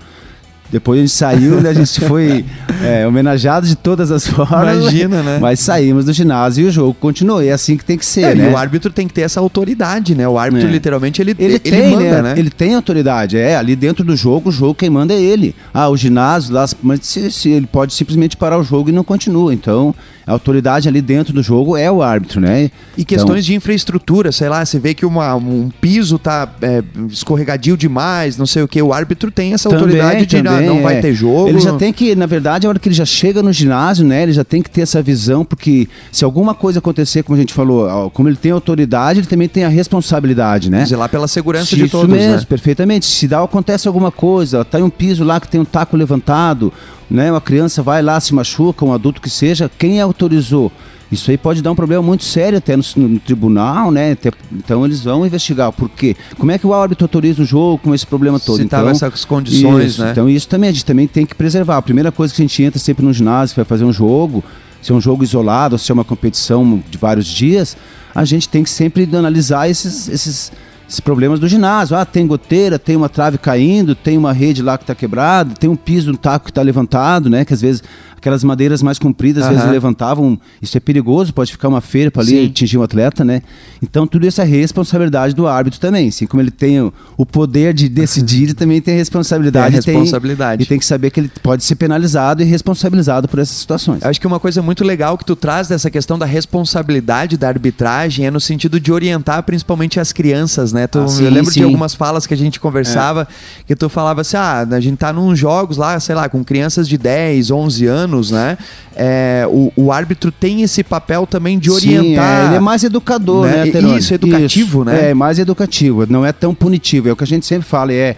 Depois 0.70 0.98
a 0.98 1.00
gente 1.02 1.12
saiu, 1.12 1.60
né, 1.60 1.70
a 1.70 1.74
gente 1.74 2.00
foi 2.06 2.44
é, 2.82 3.06
homenageado 3.06 3.66
de 3.66 3.76
todas 3.76 4.10
as 4.10 4.26
formas. 4.26 4.76
Imagina, 4.76 5.22
né? 5.22 5.38
Mas 5.40 5.60
saímos 5.60 6.04
do 6.04 6.12
ginásio 6.12 6.66
e 6.66 6.68
o 6.68 6.70
jogo 6.70 6.94
continuou. 6.94 7.42
E 7.42 7.48
é 7.48 7.52
assim 7.52 7.76
que 7.76 7.84
tem 7.84 7.96
que 7.96 8.04
ser, 8.04 8.22
é, 8.22 8.34
né? 8.34 8.50
E 8.50 8.52
o 8.52 8.56
árbitro 8.56 8.92
tem 8.92 9.06
que 9.06 9.14
ter 9.14 9.22
essa 9.22 9.40
autoridade, 9.40 10.14
né? 10.14 10.28
O 10.28 10.38
árbitro, 10.38 10.68
é. 10.68 10.70
literalmente, 10.70 11.22
ele, 11.22 11.34
ele, 11.38 11.54
ele 11.54 11.58
tem, 11.58 11.90
manda, 11.90 12.22
né? 12.22 12.22
né? 12.22 12.34
Ele 12.36 12.50
tem 12.50 12.74
autoridade. 12.74 13.36
É, 13.36 13.56
ali 13.56 13.74
dentro 13.74 14.04
do 14.04 14.14
jogo, 14.14 14.50
o 14.50 14.52
jogo 14.52 14.74
quem 14.74 14.90
manda 14.90 15.14
é 15.14 15.20
ele. 15.20 15.54
Ah, 15.72 15.88
o 15.88 15.96
ginásio 15.96 16.52
lá, 16.54 16.66
mas 16.82 17.00
se, 17.02 17.30
se 17.32 17.48
ele 17.50 17.66
pode 17.66 17.94
simplesmente 17.94 18.36
parar 18.36 18.58
o 18.58 18.64
jogo 18.64 18.90
e 18.90 18.92
não 18.92 19.04
continua. 19.04 19.54
Então, 19.54 19.94
a 20.28 20.32
autoridade 20.32 20.86
ali 20.86 21.00
dentro 21.00 21.32
do 21.32 21.42
jogo 21.42 21.74
é 21.74 21.90
o 21.90 22.02
árbitro, 22.02 22.38
né? 22.38 22.70
E 22.98 23.04
questões 23.04 23.30
então... 23.30 23.40
de 23.40 23.54
infraestrutura, 23.54 24.30
sei 24.30 24.50
lá, 24.50 24.64
você 24.64 24.78
vê 24.78 24.92
que 24.92 25.06
uma, 25.06 25.34
um 25.34 25.70
piso 25.80 26.18
tá 26.18 26.46
é, 26.60 26.82
escorregadio 27.08 27.78
demais, 27.78 28.36
não 28.36 28.46
sei 28.46 28.62
o 28.62 28.68
que, 28.68 28.80
o 28.82 28.92
árbitro 28.92 29.30
tem 29.30 29.54
essa 29.54 29.70
também, 29.70 29.84
autoridade 29.84 30.26
de 30.26 30.42
também, 30.42 30.66
não, 30.66 30.74
não 30.74 30.80
é. 30.80 30.82
vai 30.82 31.00
ter 31.00 31.14
jogo. 31.14 31.48
Ele 31.48 31.60
já 31.60 31.72
tem 31.78 31.94
que, 31.94 32.14
na 32.14 32.26
verdade, 32.26 32.66
a 32.66 32.68
hora 32.68 32.78
que 32.78 32.88
ele 32.88 32.94
já 32.94 33.06
chega 33.06 33.42
no 33.42 33.50
ginásio, 33.52 34.04
né, 34.04 34.22
ele 34.22 34.32
já 34.32 34.44
tem 34.44 34.60
que 34.60 34.68
ter 34.68 34.82
essa 34.82 35.00
visão, 35.00 35.46
porque 35.46 35.88
se 36.12 36.24
alguma 36.24 36.54
coisa 36.54 36.78
acontecer, 36.78 37.22
como 37.22 37.34
a 37.34 37.40
gente 37.40 37.54
falou, 37.54 38.10
como 38.10 38.28
ele 38.28 38.36
tem 38.36 38.52
autoridade, 38.52 39.20
ele 39.20 39.26
também 39.26 39.48
tem 39.48 39.64
a 39.64 39.68
responsabilidade, 39.68 40.70
né? 40.70 40.84
lá 40.90 41.08
pela 41.08 41.28
segurança 41.28 41.66
se 41.66 41.76
de 41.76 41.88
todos, 41.88 42.10
mesmo, 42.10 42.36
né? 42.36 42.46
perfeitamente. 42.46 43.06
Se 43.06 43.26
dá, 43.26 43.42
acontece 43.42 43.88
alguma 43.88 44.10
coisa, 44.10 44.64
tá 44.64 44.78
em 44.78 44.82
um 44.82 44.90
piso 44.90 45.24
lá 45.24 45.40
que 45.40 45.48
tem 45.48 45.60
um 45.60 45.64
taco 45.64 45.96
levantado, 45.96 46.72
né, 47.10 47.30
uma 47.30 47.40
criança 47.40 47.82
vai 47.82 48.02
lá, 48.02 48.20
se 48.20 48.34
machuca, 48.34 48.84
um 48.84 48.92
adulto 48.92 49.20
que 49.20 49.30
seja, 49.30 49.70
quem 49.78 50.00
autorizou? 50.00 50.70
Isso 51.10 51.30
aí 51.30 51.38
pode 51.38 51.62
dar 51.62 51.72
um 51.72 51.74
problema 51.74 52.02
muito 52.02 52.22
sério 52.22 52.58
até 52.58 52.76
no, 52.76 52.82
no 52.96 53.18
tribunal, 53.18 53.90
né? 53.90 54.12
Até, 54.12 54.30
então 54.52 54.84
eles 54.84 55.02
vão 55.02 55.24
investigar. 55.24 55.72
Por 55.72 55.88
quê? 55.88 56.14
Como 56.36 56.52
é 56.52 56.58
que 56.58 56.66
o 56.66 56.74
árbitro 56.74 57.04
autoriza 57.04 57.42
o 57.42 57.46
jogo 57.46 57.78
com 57.78 57.94
esse 57.94 58.06
problema 58.06 58.38
todo? 58.38 58.56
Se 58.56 58.64
então, 58.64 58.86
essas 58.88 59.24
condições, 59.24 59.92
isso, 59.92 60.02
né? 60.02 60.10
Então 60.10 60.28
isso 60.28 60.46
também 60.46 60.68
a 60.68 60.72
gente 60.72 60.84
também 60.84 61.06
tem 61.06 61.24
que 61.24 61.34
preservar. 61.34 61.78
A 61.78 61.82
primeira 61.82 62.12
coisa 62.12 62.34
que 62.34 62.42
a 62.42 62.44
gente 62.44 62.62
entra 62.62 62.78
sempre 62.78 63.04
no 63.04 63.12
ginásio, 63.12 63.56
vai 63.56 63.64
fazer 63.64 63.84
um 63.84 63.92
jogo, 63.92 64.44
se 64.82 64.92
é 64.92 64.94
um 64.94 65.00
jogo 65.00 65.24
isolado, 65.24 65.78
se 65.78 65.90
é 65.90 65.94
uma 65.94 66.04
competição 66.04 66.82
de 66.90 66.98
vários 66.98 67.26
dias, 67.26 67.74
a 68.14 68.24
gente 68.26 68.46
tem 68.46 68.62
que 68.62 68.70
sempre 68.70 69.08
analisar 69.10 69.68
esses, 69.68 70.08
esses 70.08 70.52
esses 70.88 71.00
problemas 71.00 71.38
do 71.38 71.46
ginásio. 71.46 71.96
Ah, 71.96 72.04
tem 72.04 72.26
goteira, 72.26 72.78
tem 72.78 72.96
uma 72.96 73.08
trave 73.08 73.36
caindo, 73.36 73.94
tem 73.94 74.16
uma 74.16 74.32
rede 74.32 74.62
lá 74.62 74.78
que 74.78 74.84
está 74.84 74.94
quebrada, 74.94 75.54
tem 75.54 75.68
um 75.68 75.76
piso 75.76 76.10
no 76.10 76.16
taco 76.16 76.46
que 76.46 76.50
está 76.50 76.62
levantado, 76.62 77.28
né? 77.28 77.44
Que 77.44 77.52
às 77.52 77.60
vezes 77.60 77.82
aquelas 78.18 78.44
madeiras 78.44 78.82
mais 78.82 78.98
compridas, 78.98 79.44
às 79.44 79.50
vezes 79.54 79.70
levantavam. 79.70 80.38
Isso 80.60 80.76
é 80.76 80.80
perigoso, 80.80 81.32
pode 81.32 81.50
ficar 81.52 81.68
uma 81.68 81.80
feira 81.80 82.10
para 82.10 82.22
ali 82.22 82.32
Sim. 82.32 82.46
atingir 82.46 82.76
um 82.78 82.82
atleta, 82.82 83.24
né? 83.24 83.42
Então 83.82 84.06
tudo 84.06 84.26
isso 84.26 84.40
é 84.40 84.44
responsabilidade 84.44 85.34
do 85.34 85.46
árbitro 85.46 85.80
também. 85.80 86.08
Assim 86.08 86.26
como 86.26 86.42
ele 86.42 86.50
tem 86.50 86.80
o, 86.80 86.92
o 87.16 87.24
poder 87.24 87.72
de 87.72 87.88
decidir, 87.88 88.42
ele 88.44 88.54
também 88.54 88.80
tem 88.80 88.94
a 88.94 88.96
responsabilidade. 88.96 89.70
Tem 89.70 89.78
a 89.78 89.80
e 89.80 89.84
tem- 89.84 89.94
responsabilidade. 89.94 90.62
E 90.62 90.66
tem 90.66 90.78
que 90.78 90.84
saber 90.86 91.10
que 91.10 91.20
ele 91.20 91.30
pode 91.42 91.64
ser 91.64 91.76
penalizado 91.76 92.42
e 92.42 92.44
responsabilizado 92.44 93.28
por 93.28 93.38
essas 93.38 93.56
situações. 93.56 94.02
Acho 94.04 94.20
que 94.20 94.26
uma 94.26 94.40
coisa 94.40 94.60
muito 94.60 94.84
legal 94.84 95.16
que 95.16 95.24
tu 95.24 95.36
traz 95.36 95.68
dessa 95.68 95.90
questão 95.90 96.18
da 96.18 96.26
responsabilidade 96.26 97.36
da 97.36 97.48
arbitragem 97.48 98.26
é 98.26 98.30
no 98.30 98.40
sentido 98.40 98.80
de 98.80 98.92
orientar 98.92 99.42
principalmente 99.44 100.00
as 100.00 100.12
crianças, 100.12 100.72
né? 100.72 100.86
Tu, 100.86 100.98
Ah, 100.98 101.08
sim, 101.08 101.24
eu 101.24 101.30
lembro 101.30 101.52
de 101.52 101.60
sim. 101.60 101.64
algumas 101.64 101.94
falas 101.94 102.26
que 102.26 102.34
a 102.34 102.36
gente 102.36 102.58
conversava 102.58 103.26
que 103.66 103.76
tu 103.76 103.88
falava 103.88 104.22
assim: 104.22 104.36
ah, 104.36 104.66
a 104.70 104.80
gente 104.80 104.96
tá 104.98 105.12
nos 105.12 105.38
jogos 105.38 105.76
lá, 105.76 105.98
sei 106.00 106.14
lá, 106.14 106.28
com 106.28 106.42
crianças 106.44 106.88
de 106.88 106.98
10, 106.98 107.50
11 107.50 107.86
anos, 107.86 108.07
né? 108.30 108.58
É, 108.96 109.46
o, 109.48 109.72
o 109.76 109.92
árbitro 109.92 110.32
tem 110.32 110.62
esse 110.62 110.82
papel 110.82 111.26
também 111.26 111.58
de 111.58 111.70
Sim, 111.70 111.98
orientar. 111.98 112.42
é, 112.42 112.46
ele 112.46 112.56
é 112.56 112.60
mais 112.60 112.82
educador, 112.82 113.46
né? 113.46 113.64
né, 113.64 113.70
Terone? 113.70 113.98
isso, 113.98 114.14
educativo, 114.14 114.84
né? 114.84 115.10
É, 115.10 115.14
mais 115.14 115.38
educativo, 115.38 116.06
não 116.08 116.24
é 116.24 116.32
tão 116.32 116.54
punitivo, 116.54 117.08
é 117.08 117.12
o 117.12 117.16
que 117.16 117.24
a 117.24 117.26
gente 117.26 117.46
sempre 117.46 117.68
fala, 117.68 117.92
é 117.92 118.16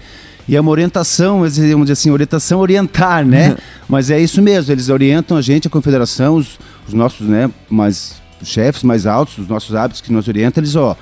e 0.49 0.57
é 0.57 0.61
uma 0.61 0.71
orientação, 0.71 1.41
vamos 1.41 1.55
dizer 1.55 1.93
assim, 1.93 2.11
orientação 2.11 2.59
orientar, 2.59 3.25
né? 3.25 3.57
Mas 3.89 4.11
é 4.11 4.19
isso 4.19 4.43
mesmo, 4.43 4.73
eles 4.73 4.89
orientam 4.89 5.37
a 5.37 5.43
gente, 5.43 5.69
a 5.69 5.71
confederação, 5.71 6.35
os, 6.35 6.59
os 6.89 6.95
nossos, 6.95 7.29
né, 7.29 7.49
mais 7.69 8.21
chefes 8.43 8.83
mais 8.83 9.07
altos, 9.07 9.39
os 9.39 9.47
nossos 9.47 9.75
hábitos 9.77 10.01
que 10.01 10.13
nos 10.13 10.27
orientam, 10.27 10.61
eles, 10.61 10.75
ó, 10.75 10.97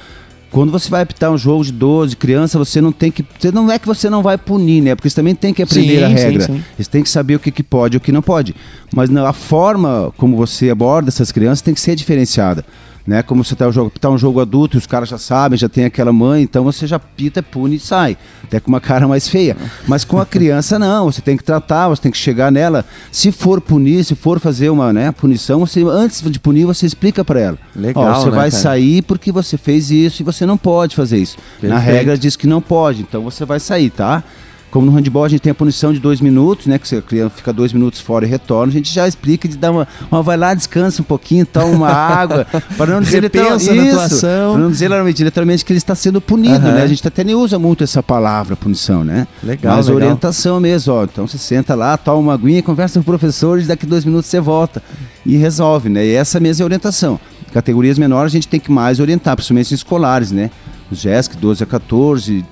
quando 0.50 0.72
você 0.72 0.88
vai 0.88 1.02
apitar 1.02 1.30
um 1.30 1.38
jogo 1.38 1.64
de 1.64 1.72
12, 1.72 2.16
criança, 2.16 2.58
você 2.58 2.80
não 2.80 2.90
tem 2.90 3.10
que. 3.10 3.24
Você 3.38 3.52
não 3.52 3.70
é 3.70 3.78
que 3.78 3.86
você 3.86 4.08
não 4.08 4.22
vai 4.22 4.38
punir, 4.38 4.82
né? 4.82 4.94
Porque 4.94 5.08
você 5.08 5.16
também 5.16 5.34
tem 5.34 5.52
que 5.52 5.62
aprender 5.62 5.98
Sim, 5.98 6.04
a 6.04 6.08
sim, 6.08 6.14
regra. 6.14 6.46
sim. 6.46 6.64
Eles 6.76 6.88
têm 6.88 7.02
que 7.02 7.08
saber 7.08 7.34
o 7.34 7.38
que, 7.38 7.50
que 7.50 7.62
pode 7.62 7.96
e 7.96 7.98
o 7.98 8.00
que 8.00 8.10
não 8.10 8.22
pode. 8.22 8.54
Mas 8.94 9.10
não, 9.10 9.26
a 9.26 9.32
forma 9.32 10.12
como 10.16 10.36
você 10.36 10.70
aborda 10.70 11.08
essas 11.10 11.30
crianças 11.30 11.60
tem 11.60 11.74
que 11.74 11.80
ser 11.80 11.94
diferenciada. 11.94 12.64
Né? 13.08 13.22
Como 13.22 13.42
você 13.42 13.56
tá 13.56 13.66
um 13.66 13.72
jogo, 13.72 13.90
tá 13.98 14.10
um 14.10 14.18
jogo 14.18 14.38
adulto 14.38 14.76
e 14.76 14.78
os 14.78 14.86
caras 14.86 15.08
já 15.08 15.16
sabem, 15.16 15.56
já 15.56 15.66
tem 15.66 15.86
aquela 15.86 16.12
mãe, 16.12 16.42
então 16.42 16.62
você 16.62 16.86
já 16.86 16.98
pita, 16.98 17.42
pune 17.42 17.76
e 17.76 17.80
sai. 17.80 18.18
Até 18.44 18.60
com 18.60 18.68
uma 18.68 18.82
cara 18.82 19.08
mais 19.08 19.26
feia. 19.26 19.56
Mas 19.86 20.04
com 20.04 20.20
a 20.20 20.26
criança, 20.26 20.78
não. 20.78 21.10
Você 21.10 21.22
tem 21.22 21.34
que 21.34 21.42
tratar, 21.42 21.88
você 21.88 22.02
tem 22.02 22.12
que 22.12 22.18
chegar 22.18 22.52
nela. 22.52 22.84
Se 23.10 23.32
for 23.32 23.62
punir, 23.62 24.04
se 24.04 24.14
for 24.14 24.38
fazer 24.38 24.68
uma 24.68 24.92
né, 24.92 25.10
punição, 25.10 25.60
você, 25.60 25.82
antes 25.84 26.20
de 26.20 26.38
punir, 26.38 26.66
você 26.66 26.84
explica 26.84 27.24
para 27.24 27.40
ela. 27.40 27.58
Legal, 27.74 28.04
Ó, 28.04 28.14
você 28.14 28.28
né, 28.28 28.36
vai 28.36 28.50
cara? 28.50 28.62
sair 28.62 29.00
porque 29.00 29.32
você 29.32 29.56
fez 29.56 29.90
isso 29.90 30.20
e 30.20 30.24
você 30.24 30.44
não 30.44 30.58
pode 30.58 30.94
fazer 30.94 31.16
isso. 31.16 31.38
Na 31.62 31.76
Perfeito. 31.76 31.96
regra 31.96 32.18
diz 32.18 32.36
que 32.36 32.46
não 32.46 32.60
pode, 32.60 33.00
então 33.00 33.22
você 33.22 33.46
vai 33.46 33.58
sair, 33.58 33.88
tá? 33.88 34.22
Como 34.70 34.84
no 34.84 34.92
handball 34.92 35.24
a 35.24 35.28
gente 35.30 35.40
tem 35.40 35.50
a 35.50 35.54
punição 35.54 35.94
de 35.94 35.98
dois 35.98 36.20
minutos, 36.20 36.66
né? 36.66 36.78
Que 36.78 36.86
você 36.86 37.00
criança 37.00 37.34
fica 37.36 37.52
dois 37.54 37.72
minutos 37.72 38.00
fora 38.00 38.26
e 38.26 38.28
retorna, 38.28 38.70
a 38.70 38.74
gente 38.76 38.92
já 38.92 39.08
explica 39.08 39.48
de 39.48 39.56
dar 39.56 39.70
uma, 39.70 39.88
uma 40.10 40.22
vai 40.22 40.36
lá, 40.36 40.52
descansa 40.52 41.00
um 41.00 41.04
pouquinho, 41.06 41.46
toma 41.46 41.66
uma 41.74 41.88
água, 41.90 42.46
para 42.76 42.92
não 42.92 43.00
dizer 43.00 43.20
literal- 43.22 43.52
Repensa 43.52 43.74
na 43.74 43.82
isso, 43.86 43.96
atuação. 43.96 44.52
para 44.52 44.62
não 44.62 44.70
dizer 44.70 44.90
literalmente, 45.24 45.64
que 45.64 45.72
ele 45.72 45.78
está 45.78 45.94
sendo 45.94 46.20
punido, 46.20 46.66
Aham. 46.66 46.74
né? 46.74 46.82
A 46.82 46.86
gente 46.86 47.06
até 47.06 47.24
nem 47.24 47.34
usa 47.34 47.58
muito 47.58 47.82
essa 47.82 48.02
palavra 48.02 48.56
punição, 48.56 49.02
né? 49.02 49.26
Legal, 49.42 49.76
Mas 49.76 49.86
legal. 49.86 50.02
orientação 50.02 50.60
mesmo, 50.60 50.92
ó. 50.92 51.04
Então 51.04 51.26
você 51.26 51.38
senta 51.38 51.74
lá, 51.74 51.96
toma 51.96 52.18
uma 52.18 52.34
aguinha, 52.34 52.62
conversa 52.62 52.98
com 52.98 53.02
o 53.02 53.04
professor 53.04 53.58
e 53.58 53.62
daqui 53.64 53.86
dois 53.86 54.04
minutos 54.04 54.28
você 54.28 54.38
volta 54.38 54.82
e 55.24 55.36
resolve, 55.36 55.88
né? 55.88 56.04
E 56.06 56.12
essa 56.12 56.38
mesma 56.38 56.62
é 56.62 56.64
a 56.64 56.66
orientação. 56.66 57.18
Categorias 57.54 57.98
menores 57.98 58.32
a 58.32 58.34
gente 58.34 58.48
tem 58.48 58.60
que 58.60 58.70
mais 58.70 59.00
orientar, 59.00 59.34
principalmente 59.34 59.66
os 59.66 59.72
escolares, 59.72 60.30
né? 60.30 60.50
Os 60.90 60.98
GESC, 60.98 61.36
12 61.38 61.62
a 61.62 61.66
14 61.66 62.44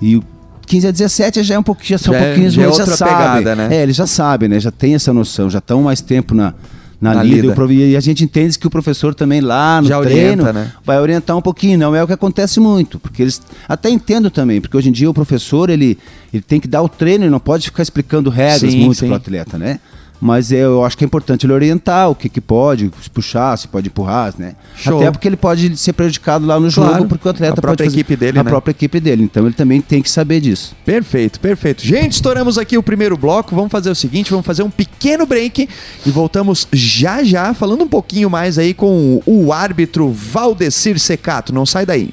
e 0.00 0.16
o 0.16 0.22
15 0.68 0.86
a 0.86 0.90
17 0.90 1.42
já 1.42 1.54
é 1.54 1.58
um 1.58 1.62
pouquinho, 1.62 1.88
já 1.88 1.98
são 1.98 2.12
Já 2.14 2.20
um 2.20 2.22
é- 2.22 2.26
pouquinho, 2.26 2.50
já 2.50 2.62
é 2.62 2.68
outra 2.68 2.86
sabem. 2.96 3.14
pegada, 3.42 3.56
né? 3.56 3.76
É, 3.76 3.82
eles 3.82 3.96
já 3.96 4.06
sabem, 4.06 4.48
né? 4.48 4.60
Já 4.60 4.70
tem 4.70 4.94
essa 4.94 5.12
noção, 5.12 5.48
já 5.50 5.58
estão 5.58 5.82
mais 5.82 6.00
tempo 6.00 6.34
na, 6.34 6.54
na, 7.00 7.14
Na 7.14 7.22
lida. 7.22 7.48
lida. 7.54 7.72
E 7.72 7.96
a 7.96 8.00
gente 8.00 8.22
entende 8.24 8.58
que 8.58 8.66
o 8.66 8.70
professor 8.70 9.14
também 9.14 9.40
lá 9.40 9.80
no 9.80 9.88
Já 9.88 10.00
treino 10.00 10.42
orienta, 10.44 10.52
né? 10.52 10.72
vai 10.84 10.98
orientar 11.00 11.36
um 11.36 11.40
pouquinho. 11.42 11.78
Não 11.78 11.94
é 11.96 12.02
o 12.02 12.06
que 12.06 12.12
acontece 12.12 12.60
muito, 12.60 12.98
porque 12.98 13.22
eles 13.22 13.40
até 13.68 13.88
entendo 13.88 14.30
também, 14.30 14.60
porque 14.60 14.76
hoje 14.76 14.88
em 14.88 14.92
dia 14.92 15.08
o 15.08 15.14
professor 15.14 15.70
ele, 15.70 15.96
ele 16.32 16.42
tem 16.42 16.60
que 16.60 16.68
dar 16.68 16.82
o 16.82 16.88
treino, 16.88 17.24
ele 17.24 17.30
não 17.30 17.40
pode 17.40 17.64
ficar 17.66 17.82
explicando 17.82 18.28
regras 18.30 18.70
Sim, 18.72 18.84
muito 18.84 18.98
para 18.98 19.08
o 19.12 19.14
atleta, 19.14 19.56
né? 19.58 19.80
Mas 20.20 20.50
eu 20.50 20.84
acho 20.84 20.98
que 20.98 21.04
é 21.04 21.06
importante 21.06 21.46
ele 21.46 21.52
orientar 21.52 22.10
o 22.10 22.14
que, 22.14 22.28
que 22.28 22.40
pode, 22.40 22.90
se 23.00 23.08
puxar, 23.08 23.56
se 23.56 23.68
pode 23.68 23.86
empurrar, 23.88 24.34
né? 24.36 24.54
Show. 24.76 24.98
Até 25.00 25.10
porque 25.12 25.28
ele 25.28 25.36
pode 25.36 25.76
ser 25.76 25.92
prejudicado 25.92 26.44
lá 26.44 26.58
no 26.58 26.70
Claro. 26.72 26.94
jogo, 26.94 27.08
porque 27.08 27.28
o 27.28 27.30
atleta 27.30 27.52
A 27.52 27.62
própria 27.62 27.86
pode 27.86 27.96
equipe 28.00 28.16
dele, 28.16 28.38
a 28.38 28.42
né? 28.42 28.50
própria 28.50 28.72
equipe 28.72 28.98
dele. 28.98 29.22
Então 29.22 29.44
ele 29.46 29.54
também 29.54 29.80
tem 29.80 30.02
que 30.02 30.10
saber 30.10 30.40
disso. 30.40 30.74
Perfeito, 30.84 31.38
perfeito. 31.38 31.86
Gente, 31.86 32.12
estouramos 32.12 32.58
aqui 32.58 32.76
o 32.76 32.82
primeiro 32.82 33.16
bloco. 33.16 33.54
Vamos 33.54 33.70
fazer 33.70 33.90
o 33.90 33.94
seguinte: 33.94 34.30
vamos 34.30 34.44
fazer 34.46 34.62
um 34.64 34.70
pequeno 34.70 35.24
break 35.24 35.68
e 36.04 36.10
voltamos 36.10 36.66
já 36.72 37.22
já, 37.22 37.54
falando 37.54 37.84
um 37.84 37.88
pouquinho 37.88 38.28
mais 38.28 38.58
aí 38.58 38.74
com 38.74 39.22
o 39.24 39.52
árbitro 39.52 40.10
Valdecir 40.10 40.98
Secato. 40.98 41.54
Não 41.54 41.64
sai 41.64 41.86
daí. 41.86 42.10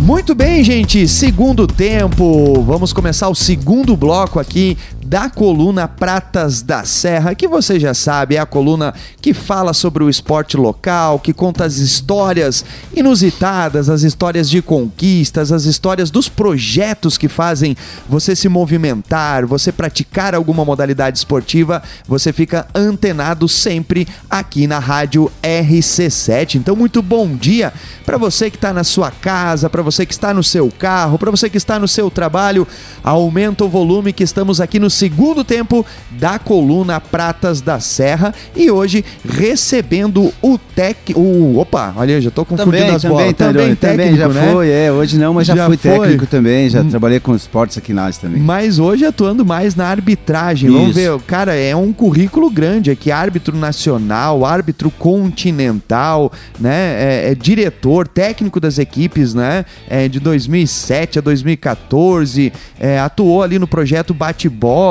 Muito 0.00 0.34
bem, 0.34 0.64
gente. 0.64 1.06
Segundo 1.08 1.66
tempo. 1.66 2.62
Vamos 2.62 2.92
começar 2.92 3.28
o 3.28 3.34
segundo 3.34 3.96
bloco 3.96 4.38
aqui 4.38 4.76
da 5.08 5.30
coluna 5.30 5.88
Pratas 5.88 6.60
da 6.60 6.84
Serra, 6.84 7.34
que 7.34 7.48
você 7.48 7.80
já 7.80 7.94
sabe, 7.94 8.36
é 8.36 8.38
a 8.38 8.44
coluna 8.44 8.92
que 9.22 9.32
fala 9.32 9.72
sobre 9.72 10.04
o 10.04 10.10
esporte 10.10 10.54
local, 10.54 11.18
que 11.18 11.32
conta 11.32 11.64
as 11.64 11.78
histórias 11.78 12.62
inusitadas, 12.94 13.88
as 13.88 14.02
histórias 14.02 14.50
de 14.50 14.60
conquistas, 14.60 15.50
as 15.50 15.64
histórias 15.64 16.10
dos 16.10 16.28
projetos 16.28 17.16
que 17.16 17.26
fazem 17.26 17.74
você 18.06 18.36
se 18.36 18.50
movimentar, 18.50 19.46
você 19.46 19.72
praticar 19.72 20.34
alguma 20.34 20.62
modalidade 20.62 21.16
esportiva, 21.16 21.82
você 22.06 22.30
fica 22.30 22.66
antenado 22.74 23.48
sempre 23.48 24.06
aqui 24.28 24.66
na 24.66 24.78
rádio 24.78 25.32
RC7. 25.42 26.56
Então, 26.56 26.76
muito 26.76 27.00
bom 27.00 27.34
dia 27.34 27.72
para 28.04 28.18
você 28.18 28.50
que 28.50 28.58
está 28.58 28.74
na 28.74 28.84
sua 28.84 29.10
casa, 29.10 29.70
para 29.70 29.80
você 29.80 30.04
que 30.04 30.12
está 30.12 30.34
no 30.34 30.44
seu 30.44 30.70
carro, 30.70 31.18
para 31.18 31.30
você 31.30 31.48
que 31.48 31.56
está 31.56 31.78
no 31.78 31.88
seu 31.88 32.10
trabalho. 32.10 32.68
Aumenta 33.02 33.64
o 33.64 33.70
volume 33.70 34.12
que 34.12 34.22
estamos 34.22 34.60
aqui 34.60 34.78
no 34.78 34.97
segundo 34.98 35.44
tempo 35.44 35.86
da 36.10 36.40
coluna 36.40 37.00
Pratas 37.00 37.60
da 37.60 37.78
Serra 37.78 38.34
e 38.56 38.68
hoje 38.68 39.04
recebendo 39.24 40.32
o 40.42 40.58
tec, 40.58 41.12
o 41.14 41.56
opa, 41.58 41.94
olha, 41.96 42.12
eu 42.12 42.20
já 42.20 42.30
tô 42.32 42.44
confundindo 42.44 42.90
as 42.90 43.04
bolas. 43.04 43.32
também, 43.34 43.76
também, 43.76 44.16
já 44.16 44.28
né? 44.28 44.52
foi, 44.52 44.70
é, 44.70 44.90
hoje 44.90 45.16
não, 45.16 45.34
mas 45.34 45.46
já, 45.46 45.54
Já 45.54 45.66
fui 45.66 45.76
foi. 45.76 45.90
Hum. 45.92 46.00
técnico 46.00 46.26
também, 46.26 46.68
já 46.68 46.82
trabalhei 46.82 47.20
com 47.20 47.34
esportes 47.34 47.78
aqui 47.78 47.92
na 47.92 48.02
área 48.04 48.18
também. 48.20 48.42
Mas 48.42 48.80
hoje 48.80 49.04
atuando 49.04 49.44
mais 49.44 49.76
na 49.76 49.86
arbitragem. 49.86 50.68
Vamos 50.68 50.96
Isso. 50.96 50.98
ver, 50.98 51.20
cara, 51.20 51.54
é 51.54 51.76
um 51.76 51.92
currículo 51.92 52.50
grande 52.50 52.90
aqui, 52.90 53.12
árbitro 53.12 53.56
nacional, 53.56 54.44
árbitro 54.44 54.90
continental, 54.90 56.32
né? 56.58 56.72
É, 56.72 57.30
é 57.30 57.34
diretor, 57.34 58.08
técnico 58.08 58.58
das 58.58 58.78
equipes, 58.78 59.32
né? 59.32 59.64
É, 59.88 60.08
de 60.08 60.18
2007 60.18 61.20
a 61.20 61.22
2014, 61.22 62.52
é, 62.80 62.98
atuou 62.98 63.42
ali 63.42 63.58
no 63.58 63.66
projeto 63.66 64.12
Bate-Bola, 64.12 64.87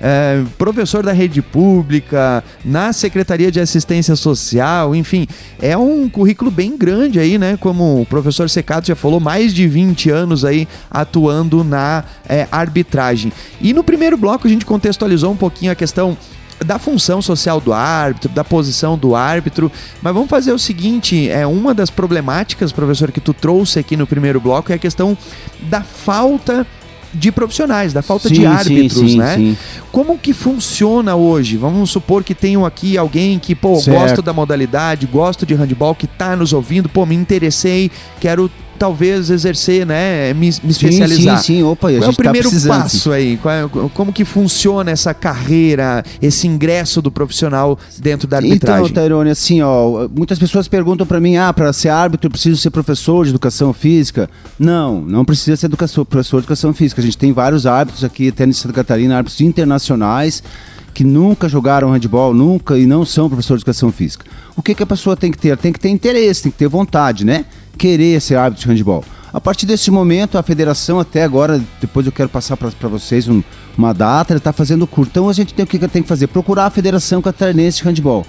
é, 0.00 0.42
professor 0.56 1.02
da 1.02 1.12
rede 1.12 1.42
pública, 1.42 2.42
na 2.64 2.92
Secretaria 2.92 3.50
de 3.50 3.60
Assistência 3.60 4.16
Social, 4.16 4.94
enfim, 4.94 5.26
é 5.60 5.76
um 5.76 6.08
currículo 6.08 6.50
bem 6.50 6.76
grande 6.76 7.18
aí, 7.18 7.38
né? 7.38 7.56
Como 7.58 8.00
o 8.02 8.06
professor 8.06 8.48
Secato 8.48 8.86
já 8.86 8.96
falou, 8.96 9.20
mais 9.20 9.52
de 9.52 9.66
20 9.66 10.10
anos 10.10 10.44
aí 10.44 10.68
atuando 10.90 11.62
na 11.64 12.04
é, 12.28 12.46
arbitragem. 12.50 13.32
E 13.60 13.72
no 13.72 13.84
primeiro 13.84 14.16
bloco 14.16 14.46
a 14.46 14.50
gente 14.50 14.64
contextualizou 14.64 15.32
um 15.32 15.36
pouquinho 15.36 15.72
a 15.72 15.74
questão 15.74 16.16
da 16.64 16.78
função 16.78 17.20
social 17.20 17.60
do 17.60 17.72
árbitro, 17.72 18.30
da 18.30 18.44
posição 18.44 18.96
do 18.96 19.14
árbitro, 19.14 19.70
mas 20.00 20.14
vamos 20.14 20.30
fazer 20.30 20.52
o 20.52 20.58
seguinte, 20.58 21.28
é 21.28 21.46
uma 21.46 21.74
das 21.74 21.90
problemáticas, 21.90 22.72
professor, 22.72 23.12
que 23.12 23.20
tu 23.20 23.34
trouxe 23.34 23.78
aqui 23.78 23.96
no 23.96 24.06
primeiro 24.06 24.40
bloco 24.40 24.72
é 24.72 24.76
a 24.76 24.78
questão 24.78 25.16
da 25.62 25.82
falta 25.82 26.66
de 27.12 27.32
profissionais, 27.32 27.92
da 27.92 28.02
falta 28.02 28.28
de 28.28 28.36
Sim, 28.36 28.42
sim, 28.42 28.46
árbitros, 28.46 29.10
sim, 29.12 29.18
né? 29.18 29.36
sim. 29.36 29.56
Como 29.90 30.18
que 30.18 30.32
funciona 30.32 31.14
hoje? 31.16 31.56
Vamos 31.56 31.90
supor 31.90 32.22
que 32.22 32.34
tenham 32.34 32.64
aqui 32.64 32.98
alguém 32.98 33.38
que, 33.38 33.54
pô, 33.54 33.76
Certo. 33.76 33.98
gosto 33.98 34.22
da 34.22 34.32
modalidade, 34.32 35.06
gosto 35.06 35.46
de 35.46 35.54
handball, 35.54 35.94
que 35.94 36.06
tá 36.06 36.36
nos 36.36 36.52
ouvindo, 36.52 36.88
pô, 36.88 37.06
me 37.06 37.14
interessei, 37.14 37.90
quero 38.20 38.50
talvez 38.76 39.30
exercer, 39.30 39.84
né, 39.86 40.32
me, 40.34 40.46
me 40.46 40.52
Sim, 40.52 40.68
especializar. 40.68 41.38
sim, 41.38 41.56
sim, 41.56 41.62
opa, 41.62 41.90
e 41.90 41.96
a 41.96 41.98
Qual 41.98 42.04
é 42.04 42.08
o 42.08 42.10
gente 42.12 42.16
tá 42.16 42.22
primeiro 42.22 42.48
precisando. 42.48 42.82
passo 42.82 43.10
aí? 43.12 43.36
Qual 43.38 43.54
é- 43.54 43.68
como 43.94 44.12
que 44.12 44.24
funciona 44.24 44.90
essa 44.90 45.12
carreira, 45.12 46.04
esse 46.22 46.46
ingresso 46.46 47.00
do 47.02 47.10
profissional 47.10 47.78
dentro 47.98 48.28
da 48.28 48.36
arbitragem? 48.36 48.82
Então, 48.86 48.94
Tairone, 48.94 49.30
assim, 49.30 49.62
ó, 49.62 50.08
muitas 50.14 50.38
pessoas 50.38 50.68
perguntam 50.68 51.06
pra 51.06 51.18
mim, 51.20 51.36
ah, 51.36 51.52
para 51.52 51.72
ser 51.72 51.88
árbitro 51.88 52.26
eu 52.26 52.30
preciso 52.30 52.56
ser 52.60 52.70
professor 52.70 53.24
de 53.24 53.30
educação 53.30 53.72
física? 53.72 54.28
Não, 54.58 55.00
não 55.00 55.24
precisa 55.24 55.56
ser 55.56 55.66
educação, 55.66 56.04
professor 56.04 56.38
de 56.40 56.44
educação 56.44 56.72
física. 56.74 57.00
A 57.00 57.04
gente 57.04 57.18
tem 57.18 57.32
vários 57.32 57.66
árbitros 57.66 58.04
aqui, 58.04 58.28
até 58.28 58.44
em 58.44 58.52
Santa 58.52 58.74
Catarina, 58.74 59.16
árbitros 59.16 59.40
internacionais 59.40 60.42
que 60.94 61.04
nunca 61.04 61.46
jogaram 61.46 61.90
handball, 61.90 62.32
nunca 62.32 62.78
e 62.78 62.86
não 62.86 63.04
são 63.04 63.28
professores 63.28 63.60
de 63.60 63.64
educação 63.64 63.92
física. 63.92 64.24
O 64.56 64.62
que, 64.62 64.74
que 64.74 64.82
a 64.82 64.86
pessoa 64.86 65.14
tem 65.14 65.30
que 65.30 65.36
ter? 65.36 65.54
Tem 65.58 65.70
que 65.70 65.78
ter 65.78 65.90
interesse, 65.90 66.44
tem 66.44 66.50
que 66.52 66.56
ter 66.56 66.68
vontade, 66.68 67.22
né? 67.22 67.44
Querer 67.78 68.20
ser 68.20 68.36
árbitro 68.36 68.66
de 68.66 68.72
handball. 68.72 69.04
A 69.32 69.40
partir 69.40 69.66
desse 69.66 69.90
momento, 69.90 70.38
a 70.38 70.42
federação, 70.42 70.98
até 70.98 71.22
agora, 71.22 71.62
depois 71.80 72.06
eu 72.06 72.12
quero 72.12 72.28
passar 72.28 72.56
para 72.56 72.88
vocês 72.88 73.28
um, 73.28 73.42
uma 73.76 73.92
data, 73.92 74.32
ele 74.32 74.38
está 74.38 74.52
fazendo 74.52 74.82
o 74.82 74.86
curso. 74.86 75.10
Então 75.10 75.28
a 75.28 75.32
gente 75.32 75.52
tem 75.52 75.64
o 75.64 75.68
que 75.68 75.78
tem 75.78 76.02
que 76.02 76.08
fazer? 76.08 76.26
Procurar 76.28 76.66
a 76.66 76.70
Federação 76.70 77.20
Catarinense 77.20 77.78
de 77.78 77.84
Handball. 77.84 78.26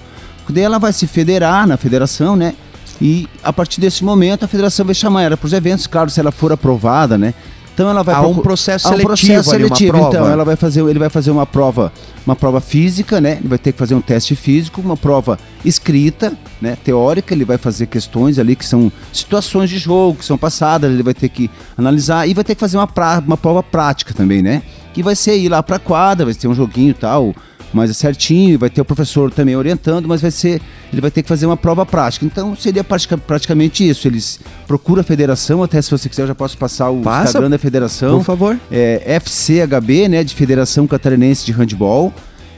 Daí 0.50 0.62
ela 0.62 0.78
vai 0.78 0.92
se 0.92 1.06
federar 1.06 1.66
na 1.66 1.76
federação, 1.76 2.36
né? 2.36 2.54
E 3.00 3.28
a 3.42 3.52
partir 3.52 3.80
desse 3.80 4.04
momento 4.04 4.44
a 4.44 4.48
federação 4.48 4.84
vai 4.84 4.94
chamar 4.94 5.22
ela 5.22 5.36
para 5.36 5.46
os 5.46 5.52
eventos, 5.52 5.86
claro, 5.86 6.10
se 6.10 6.20
ela 6.20 6.32
for 6.32 6.52
aprovada, 6.52 7.16
né? 7.16 7.32
Então 7.78 7.88
ela 7.88 8.02
vai 8.02 8.12
há 8.12 8.22
um 8.22 8.38
processo 8.38 8.88
seletivo, 8.88 9.08
há 9.08 9.12
um 9.12 9.16
processo 9.16 9.50
seletivo. 9.50 9.96
Ali, 9.96 10.06
então 10.08 10.28
ela 10.28 10.44
vai 10.44 10.56
fazer, 10.56 10.82
ele 10.82 10.98
vai 10.98 11.08
fazer 11.08 11.30
uma 11.30 11.46
prova, 11.46 11.92
uma 12.26 12.34
prova 12.34 12.60
física, 12.60 13.20
né? 13.20 13.36
Ele 13.38 13.46
vai 13.46 13.56
ter 13.56 13.70
que 13.70 13.78
fazer 13.78 13.94
um 13.94 14.00
teste 14.00 14.34
físico, 14.34 14.80
uma 14.80 14.96
prova 14.96 15.38
escrita, 15.64 16.32
né? 16.60 16.76
Teórica, 16.82 17.32
ele 17.32 17.44
vai 17.44 17.56
fazer 17.56 17.86
questões 17.86 18.36
ali 18.36 18.56
que 18.56 18.66
são 18.66 18.90
situações 19.12 19.70
de 19.70 19.78
jogo 19.78 20.18
que 20.18 20.24
são 20.24 20.36
passadas, 20.36 20.90
ele 20.90 21.04
vai 21.04 21.14
ter 21.14 21.28
que 21.28 21.48
analisar 21.76 22.28
e 22.28 22.34
vai 22.34 22.42
ter 22.42 22.56
que 22.56 22.60
fazer 22.60 22.76
uma, 22.76 22.88
pra, 22.88 23.22
uma 23.24 23.36
prova 23.36 23.62
prática 23.62 24.12
também, 24.12 24.42
né? 24.42 24.60
Que 24.92 25.00
vai 25.00 25.14
ser 25.14 25.36
ir 25.36 25.48
lá 25.48 25.62
para 25.62 25.78
quadra, 25.78 26.24
vai 26.24 26.34
ter 26.34 26.48
um 26.48 26.54
joguinho 26.54 26.90
e 26.90 26.94
tal 26.94 27.32
mais 27.72 27.94
certinho, 27.96 28.58
vai 28.58 28.70
ter 28.70 28.80
o 28.80 28.84
professor 28.84 29.30
também 29.30 29.56
orientando, 29.56 30.06
mas 30.06 30.20
vai 30.20 30.30
ser, 30.30 30.60
ele 30.92 31.00
vai 31.00 31.10
ter 31.10 31.22
que 31.22 31.28
fazer 31.28 31.46
uma 31.46 31.56
prova 31.56 31.84
prática. 31.84 32.24
Então 32.24 32.56
seria 32.56 32.84
praticamente 32.84 33.88
isso. 33.88 34.08
Eles 34.08 34.40
procuram 34.66 35.00
a 35.00 35.04
federação, 35.04 35.62
até 35.62 35.80
se 35.80 35.90
você 35.90 36.08
quiser 36.08 36.22
eu 36.22 36.28
já 36.28 36.34
posso 36.34 36.56
passar 36.56 36.90
o 36.90 37.00
Passa, 37.02 37.28
Instagram 37.28 37.50
da 37.50 37.58
federação. 37.58 38.18
Por 38.18 38.24
favor. 38.24 38.58
É 38.70 39.18
FCHB, 39.20 40.08
né, 40.08 40.24
de 40.24 40.34
Federação 40.34 40.86
Catarinense 40.86 41.44
de 41.44 41.52
Handball, 41.52 42.12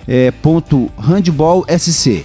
é, 0.07 0.31
ponto 0.31 0.90
Handball 0.99 1.64
SC. 1.68 2.25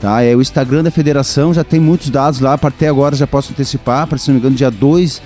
Tá? 0.00 0.22
É 0.22 0.34
o 0.34 0.40
Instagram 0.40 0.82
da 0.82 0.90
federação, 0.90 1.52
já 1.52 1.62
tem 1.62 1.78
muitos 1.78 2.08
dados 2.08 2.40
lá, 2.40 2.54
até 2.54 2.88
agora 2.88 3.14
já 3.14 3.26
posso 3.26 3.52
antecipar, 3.52 4.06
para 4.06 4.16
se 4.16 4.28
não 4.28 4.34
me 4.34 4.40
engano, 4.40 4.56
dia 4.56 4.70
2 4.70 5.20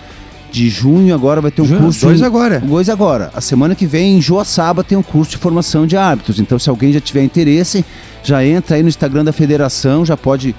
de 0.55 0.69
junho 0.69 1.13
agora 1.13 1.41
vai 1.41 1.51
ter 1.51 1.63
um 1.63 1.65
junho, 1.65 1.81
curso. 1.81 2.07
Dois 2.07 2.23
agora. 2.23 2.61
Dois 2.61 2.89
agora. 2.89 3.33
A 3.35 3.41
semana 3.41 3.75
que 3.75 3.87
vem, 3.87 4.17
em 4.17 4.23
Joaçaba, 4.23 4.85
tem 4.85 4.97
um 4.97 5.03
curso 5.03 5.33
de 5.33 5.37
formação 5.37 5.85
de 5.85 5.97
árbitros. 5.97 6.39
Então, 6.39 6.61
se 6.61 6.71
alguém 6.71 6.93
já 6.93 7.01
tiver 7.01 7.25
interesse, 7.25 7.85
já 8.23 8.45
entra 8.47 8.77
aí 8.77 8.83
no 8.83 8.89
Instagram 8.89 9.25
da 9.25 9.33
federação, 9.33 10.07
já 10.07 10.17
pode 10.17 10.55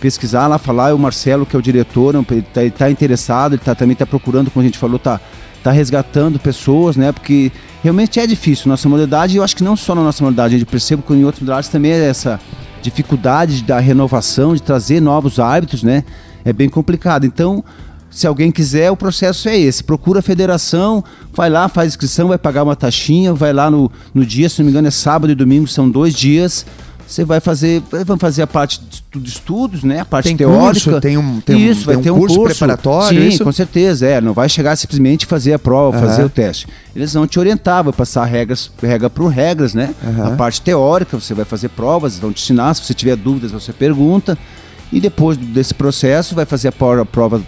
pesquisar 0.00 0.48
lá, 0.48 0.58
falar. 0.58 0.94
O 0.94 0.98
Marcelo, 0.98 1.46
que 1.46 1.56
é 1.56 1.58
o 1.58 1.62
diretor, 1.62 2.14
ele 2.14 2.40
está 2.40 2.84
tá 2.84 2.90
interessado, 2.90 3.54
ele 3.54 3.62
tá, 3.64 3.74
também 3.74 3.94
está 3.94 4.04
procurando, 4.04 4.50
como 4.50 4.62
a 4.62 4.66
gente 4.66 4.76
falou, 4.76 4.96
está 4.96 5.18
tá 5.62 5.70
resgatando 5.70 6.38
pessoas, 6.38 6.94
né? 6.94 7.10
Porque 7.10 7.50
realmente 7.82 8.20
é 8.20 8.26
difícil. 8.26 8.68
Nossa 8.68 8.86
modalidade, 8.86 9.34
eu 9.34 9.42
acho 9.42 9.56
que 9.56 9.64
não 9.64 9.76
só 9.76 9.94
na 9.94 10.02
nossa 10.02 10.22
modalidade, 10.22 10.56
a 10.56 10.58
gente 10.58 10.68
percebe 10.68 11.02
que 11.02 11.14
em 11.14 11.24
outras 11.24 11.40
modalidades 11.40 11.70
também 11.70 11.92
é 11.92 12.06
essa 12.06 12.38
dificuldade 12.82 13.62
da 13.62 13.80
renovação, 13.80 14.54
de 14.54 14.60
trazer 14.60 15.00
novos 15.00 15.40
árbitros, 15.40 15.82
né? 15.82 16.04
É 16.44 16.52
bem 16.52 16.68
complicado. 16.68 17.24
Então, 17.24 17.64
se 18.10 18.26
alguém 18.26 18.50
quiser, 18.50 18.90
o 18.90 18.96
processo 18.96 19.48
é 19.48 19.58
esse. 19.58 19.84
Procura 19.84 20.20
a 20.20 20.22
federação, 20.22 21.04
vai 21.32 21.50
lá, 21.50 21.68
faz 21.68 21.88
inscrição, 21.88 22.28
vai 22.28 22.38
pagar 22.38 22.62
uma 22.62 22.76
taxinha, 22.76 23.32
vai 23.34 23.52
lá 23.52 23.70
no, 23.70 23.90
no 24.14 24.24
dia, 24.24 24.48
se 24.48 24.58
não 24.58 24.66
me 24.66 24.70
engano 24.70 24.88
é 24.88 24.90
sábado 24.90 25.30
e 25.30 25.34
domingo, 25.34 25.66
são 25.66 25.88
dois 25.88 26.14
dias. 26.14 26.64
Você 27.06 27.24
vai 27.24 27.40
fazer, 27.40 27.82
vamos 28.04 28.20
fazer 28.20 28.42
a 28.42 28.46
parte 28.46 28.82
de 29.16 29.28
estudos, 29.30 29.82
né? 29.82 30.00
A 30.00 30.04
parte 30.04 30.26
tem 30.26 30.36
teórica. 30.36 30.84
Curso, 30.84 31.00
tem 31.00 31.16
um, 31.16 31.40
tem 31.40 31.66
isso, 31.66 31.80
um, 31.80 31.84
vai 31.84 31.94
tem 31.94 32.04
ter 32.04 32.10
um, 32.10 32.18
curso, 32.18 32.36
curso, 32.36 32.50
preparatório. 32.50 33.22
Sim, 33.22 33.28
isso? 33.28 33.44
com 33.44 33.50
certeza. 33.50 34.06
É, 34.06 34.20
não 34.20 34.34
vai 34.34 34.46
chegar 34.46 34.76
simplesmente 34.76 35.24
fazer 35.24 35.54
a 35.54 35.58
prova, 35.58 35.96
uhum. 35.96 36.06
fazer 36.06 36.22
o 36.22 36.28
teste. 36.28 36.68
Eles 36.94 37.14
vão 37.14 37.26
te 37.26 37.38
orientar, 37.38 37.82
vai 37.82 37.94
passar 37.94 38.26
regras, 38.26 38.70
regra 38.82 39.08
por 39.08 39.28
regras, 39.28 39.72
né? 39.72 39.94
Uhum. 40.04 40.26
A 40.26 40.30
parte 40.32 40.60
teórica, 40.60 41.18
você 41.18 41.32
vai 41.32 41.46
fazer 41.46 41.70
provas, 41.70 42.18
vão 42.18 42.30
te 42.30 42.42
ensinar. 42.42 42.74
Se 42.74 42.84
você 42.84 42.92
tiver 42.92 43.16
dúvidas, 43.16 43.52
você 43.52 43.72
pergunta. 43.72 44.36
E 44.92 45.00
depois 45.00 45.38
desse 45.38 45.72
processo, 45.72 46.34
vai 46.34 46.44
fazer 46.44 46.68
a 46.68 46.72
prova 46.72 47.40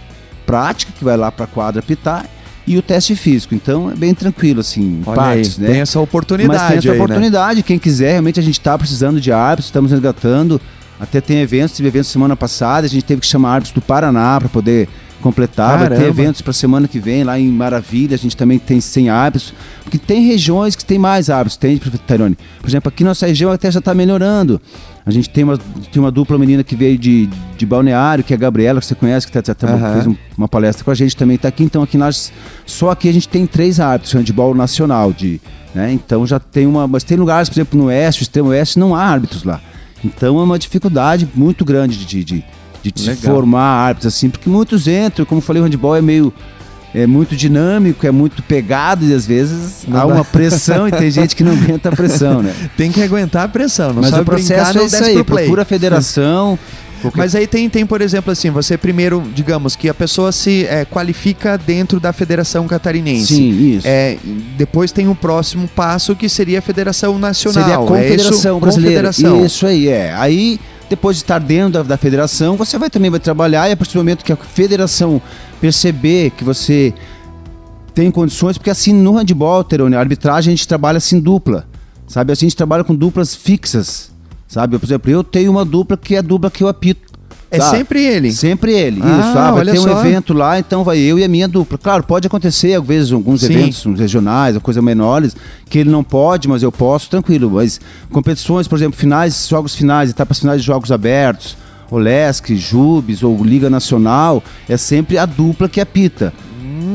prática, 0.45 0.91
que 0.97 1.03
vai 1.03 1.17
lá 1.17 1.31
para 1.31 1.45
a 1.45 1.47
quadra 1.47 1.81
pitar, 1.81 2.25
e 2.65 2.77
o 2.77 2.81
teste 2.81 3.15
físico. 3.15 3.55
Então 3.55 3.91
é 3.91 3.95
bem 3.95 4.13
tranquilo, 4.13 4.59
assim, 4.59 5.01
Olha 5.05 5.15
partes, 5.15 5.57
aí, 5.57 5.65
né? 5.65 5.71
Tem 5.71 5.81
essa 5.81 5.99
oportunidade. 5.99 6.59
Mas 6.59 6.67
tem 6.69 6.77
essa 6.77 6.91
aí, 6.91 6.97
né? 6.97 7.03
oportunidade, 7.03 7.57
né? 7.57 7.63
quem 7.63 7.79
quiser, 7.79 8.11
realmente 8.11 8.39
a 8.39 8.43
gente 8.43 8.59
está 8.59 8.77
precisando 8.77 9.19
de 9.19 9.31
árbitros, 9.31 9.65
estamos 9.65 9.91
resgatando. 9.91 10.59
Até 10.99 11.19
tem 11.19 11.39
eventos, 11.39 11.75
teve 11.75 11.89
eventos 11.89 12.11
semana 12.11 12.35
passada, 12.35 12.85
a 12.85 12.89
gente 12.89 13.03
teve 13.03 13.21
que 13.21 13.27
chamar 13.27 13.55
árbitros 13.55 13.73
do 13.73 13.81
Paraná 13.81 14.39
para 14.39 14.49
poder 14.49 14.87
completar. 15.21 15.77
Caramba. 15.77 15.95
Vai 15.95 15.99
ter 15.99 16.09
eventos 16.09 16.41
para 16.41 16.51
semana 16.51 16.87
que 16.87 16.99
vem 16.99 17.23
lá 17.23 17.39
em 17.39 17.47
Maravilha, 17.47 18.15
a 18.15 18.17
gente 18.17 18.35
também 18.35 18.59
tem 18.59 18.81
100 18.81 19.09
árbitros. 19.09 19.53
Porque 19.83 19.97
tem 19.97 20.25
regiões 20.25 20.75
que 20.75 20.83
tem 20.83 20.99
mais 20.99 21.29
árbitros, 21.29 21.57
tem, 21.57 21.77
Tairone. 22.05 22.37
Por 22.59 22.69
exemplo, 22.69 22.89
aqui 22.89 23.03
nossa 23.03 23.27
região 23.27 23.51
até 23.51 23.71
já 23.71 23.79
está 23.79 23.93
melhorando. 23.93 24.59
A 25.05 25.11
gente 25.11 25.29
tem 25.29 25.43
uma, 25.43 25.57
tem 25.57 26.01
uma 26.01 26.11
dupla 26.11 26.37
menina 26.37 26.63
que 26.63 26.75
veio 26.75 26.97
de, 26.97 27.27
de 27.57 27.65
Balneário, 27.65 28.23
que 28.23 28.33
é 28.33 28.35
a 28.35 28.39
Gabriela, 28.39 28.79
que 28.79 28.85
você 28.85 28.95
conhece, 28.95 29.25
que 29.25 29.33
tá, 29.33 29.41
tá, 29.41 29.67
uhum. 29.67 29.93
fez 29.93 30.07
um, 30.07 30.15
uma 30.37 30.47
palestra 30.47 30.83
com 30.83 30.91
a 30.91 30.95
gente 30.95 31.15
também 31.15 31.35
está 31.35 31.47
aqui. 31.47 31.63
Então 31.63 31.81
aqui 31.81 31.97
nós, 31.97 32.31
só 32.65 32.91
aqui 32.91 33.09
a 33.09 33.13
gente 33.13 33.27
tem 33.27 33.45
três 33.45 33.79
árbitros, 33.79 34.13
handball 34.13 34.53
nacional. 34.53 35.11
De, 35.11 35.41
né? 35.73 35.91
Então 35.91 36.25
já 36.27 36.39
tem 36.39 36.67
uma. 36.67 36.87
Mas 36.87 37.03
tem 37.03 37.17
lugares, 37.17 37.49
por 37.49 37.55
exemplo, 37.55 37.79
no 37.79 37.85
oeste, 37.85 38.21
o 38.21 38.23
extremo 38.23 38.49
oeste, 38.49 38.77
não 38.77 38.95
há 38.95 39.03
árbitros 39.03 39.43
lá. 39.43 39.59
Então 40.03 40.39
é 40.39 40.43
uma 40.43 40.57
dificuldade 40.57 41.27
muito 41.33 41.63
grande 41.63 42.05
de, 42.05 42.23
de, 42.23 42.45
de, 42.81 42.91
de 42.91 43.15
formar 43.15 43.61
árbitros, 43.61 44.13
assim, 44.13 44.29
porque 44.29 44.49
muitos 44.49 44.87
entram, 44.87 45.25
como 45.25 45.39
eu 45.39 45.43
falei, 45.43 45.61
o 45.61 45.65
handball 45.65 45.95
é 45.95 46.01
meio 46.01 46.33
é 46.93 47.07
muito 47.07 47.37
dinâmico, 47.37 48.05
é 48.05 48.11
muito 48.11 48.43
pegado 48.43 49.05
e 49.05 49.13
às 49.13 49.25
vezes 49.25 49.85
não 49.87 49.97
há 49.97 50.05
dá. 50.05 50.13
uma 50.13 50.25
pressão 50.25 50.87
e 50.87 50.91
tem 50.91 51.09
gente 51.11 51.35
que 51.35 51.43
não 51.43 51.53
aguenta 51.53 51.89
a 51.89 51.91
pressão, 51.93 52.41
né? 52.43 52.53
Tem 52.75 52.91
que 52.91 53.01
aguentar 53.01 53.45
a 53.45 53.47
pressão, 53.47 53.93
não 53.93 54.01
Mas 54.01 54.11
sabe 54.11 54.23
o 54.23 54.25
processo 54.25 54.73
brincar, 54.73 54.81
é 54.81 54.85
isso 54.85 55.03
aí, 55.03 55.23
procura 55.23 55.61
a 55.61 55.65
federação. 55.65 56.59
Porque... 57.01 57.17
Mas 57.17 57.33
aí 57.33 57.47
tem, 57.47 57.67
tem, 57.67 57.85
por 57.85 57.99
exemplo, 57.99 58.31
assim, 58.31 58.51
você 58.51 58.77
primeiro, 58.77 59.23
digamos, 59.33 59.75
que 59.75 59.89
a 59.89 59.93
pessoa 59.93 60.31
se 60.31 60.65
é, 60.65 60.85
qualifica 60.85 61.57
dentro 61.57 61.99
da 61.99 62.13
Federação 62.13 62.67
Catarinense. 62.67 63.35
Sim, 63.35 63.75
isso. 63.75 63.87
É, 63.87 64.17
depois 64.55 64.91
tem 64.91 65.07
o 65.07 65.11
um 65.11 65.15
próximo 65.15 65.67
passo 65.67 66.15
que 66.15 66.29
seria 66.29 66.59
a 66.59 66.61
Federação 66.61 67.17
Nacional. 67.17 67.63
Seria 67.63 67.79
a 67.79 67.87
Confederação 67.87 68.57
é 68.57 68.59
Brasileira. 68.59 69.07
Confederação. 69.07 69.45
Isso 69.45 69.65
aí, 69.65 69.87
é. 69.87 70.13
Aí, 70.13 70.59
depois 70.91 71.15
de 71.15 71.23
estar 71.23 71.39
dentro 71.39 71.71
da, 71.71 71.83
da 71.83 71.97
federação, 71.97 72.57
você 72.57 72.77
vai 72.77 72.89
também 72.89 73.09
vai 73.09 73.19
trabalhar 73.19 73.69
e 73.69 73.71
a 73.71 73.77
partir 73.77 73.93
do 73.93 73.99
momento 73.99 74.25
que 74.25 74.33
a 74.33 74.35
federação 74.35 75.21
perceber 75.61 76.31
que 76.31 76.43
você 76.43 76.93
tem 77.93 78.11
condições, 78.11 78.57
porque 78.57 78.69
assim 78.69 78.93
no 78.93 79.13
handball, 79.13 79.63
Terone, 79.63 79.95
a 79.95 79.99
arbitragem 79.99 80.53
a 80.53 80.55
gente 80.55 80.67
trabalha 80.67 80.97
assim 80.97 81.17
dupla, 81.17 81.65
sabe? 82.07 82.33
A 82.33 82.35
gente 82.35 82.57
trabalha 82.57 82.83
com 82.83 82.93
duplas 82.93 83.33
fixas, 83.33 84.11
sabe? 84.49 84.77
Por 84.77 84.85
exemplo, 84.85 85.09
eu 85.09 85.23
tenho 85.23 85.49
uma 85.51 85.63
dupla 85.63 85.95
que 85.95 86.15
é 86.15 86.17
a 86.17 86.21
dupla 86.21 86.51
que 86.51 86.61
eu 86.61 86.67
apito. 86.67 87.10
É 87.51 87.59
sabe? 87.59 87.77
sempre 87.77 88.01
ele. 88.05 88.31
Sempre 88.31 88.73
ele. 88.73 89.01
Ah, 89.03 89.19
isso. 89.19 89.37
Ah, 89.37 89.51
vai 89.51 89.65
ter 89.65 89.79
um 89.79 89.83
só. 89.83 89.99
evento 89.99 90.33
lá, 90.33 90.57
então 90.57 90.85
vai 90.85 90.97
eu 90.97 91.19
e 91.19 91.23
a 91.23 91.27
minha 91.27 91.49
dupla. 91.49 91.77
Claro, 91.77 92.01
pode 92.01 92.25
acontecer, 92.25 92.73
às 92.75 92.83
vezes, 92.85 93.11
alguns 93.11 93.41
Sim. 93.41 93.53
eventos 93.53 93.99
regionais, 93.99 94.57
coisas 94.59 94.81
menores, 94.81 95.35
que 95.69 95.79
ele 95.79 95.89
não 95.89 96.01
pode, 96.01 96.47
mas 96.47 96.63
eu 96.63 96.71
posso, 96.71 97.09
tranquilo. 97.09 97.51
Mas 97.51 97.81
competições, 98.09 98.69
por 98.69 98.77
exemplo, 98.77 98.97
finais, 98.97 99.47
jogos 99.49 99.75
finais, 99.75 100.09
etapas 100.09 100.39
finais 100.39 100.61
de 100.61 100.65
jogos 100.65 100.93
abertos, 100.93 101.57
Olesc, 101.91 102.55
Jubes 102.55 103.21
ou 103.21 103.43
Liga 103.43 103.69
Nacional, 103.69 104.41
é 104.69 104.77
sempre 104.77 105.17
a 105.17 105.25
dupla 105.25 105.67
que 105.67 105.81
apita 105.81 106.33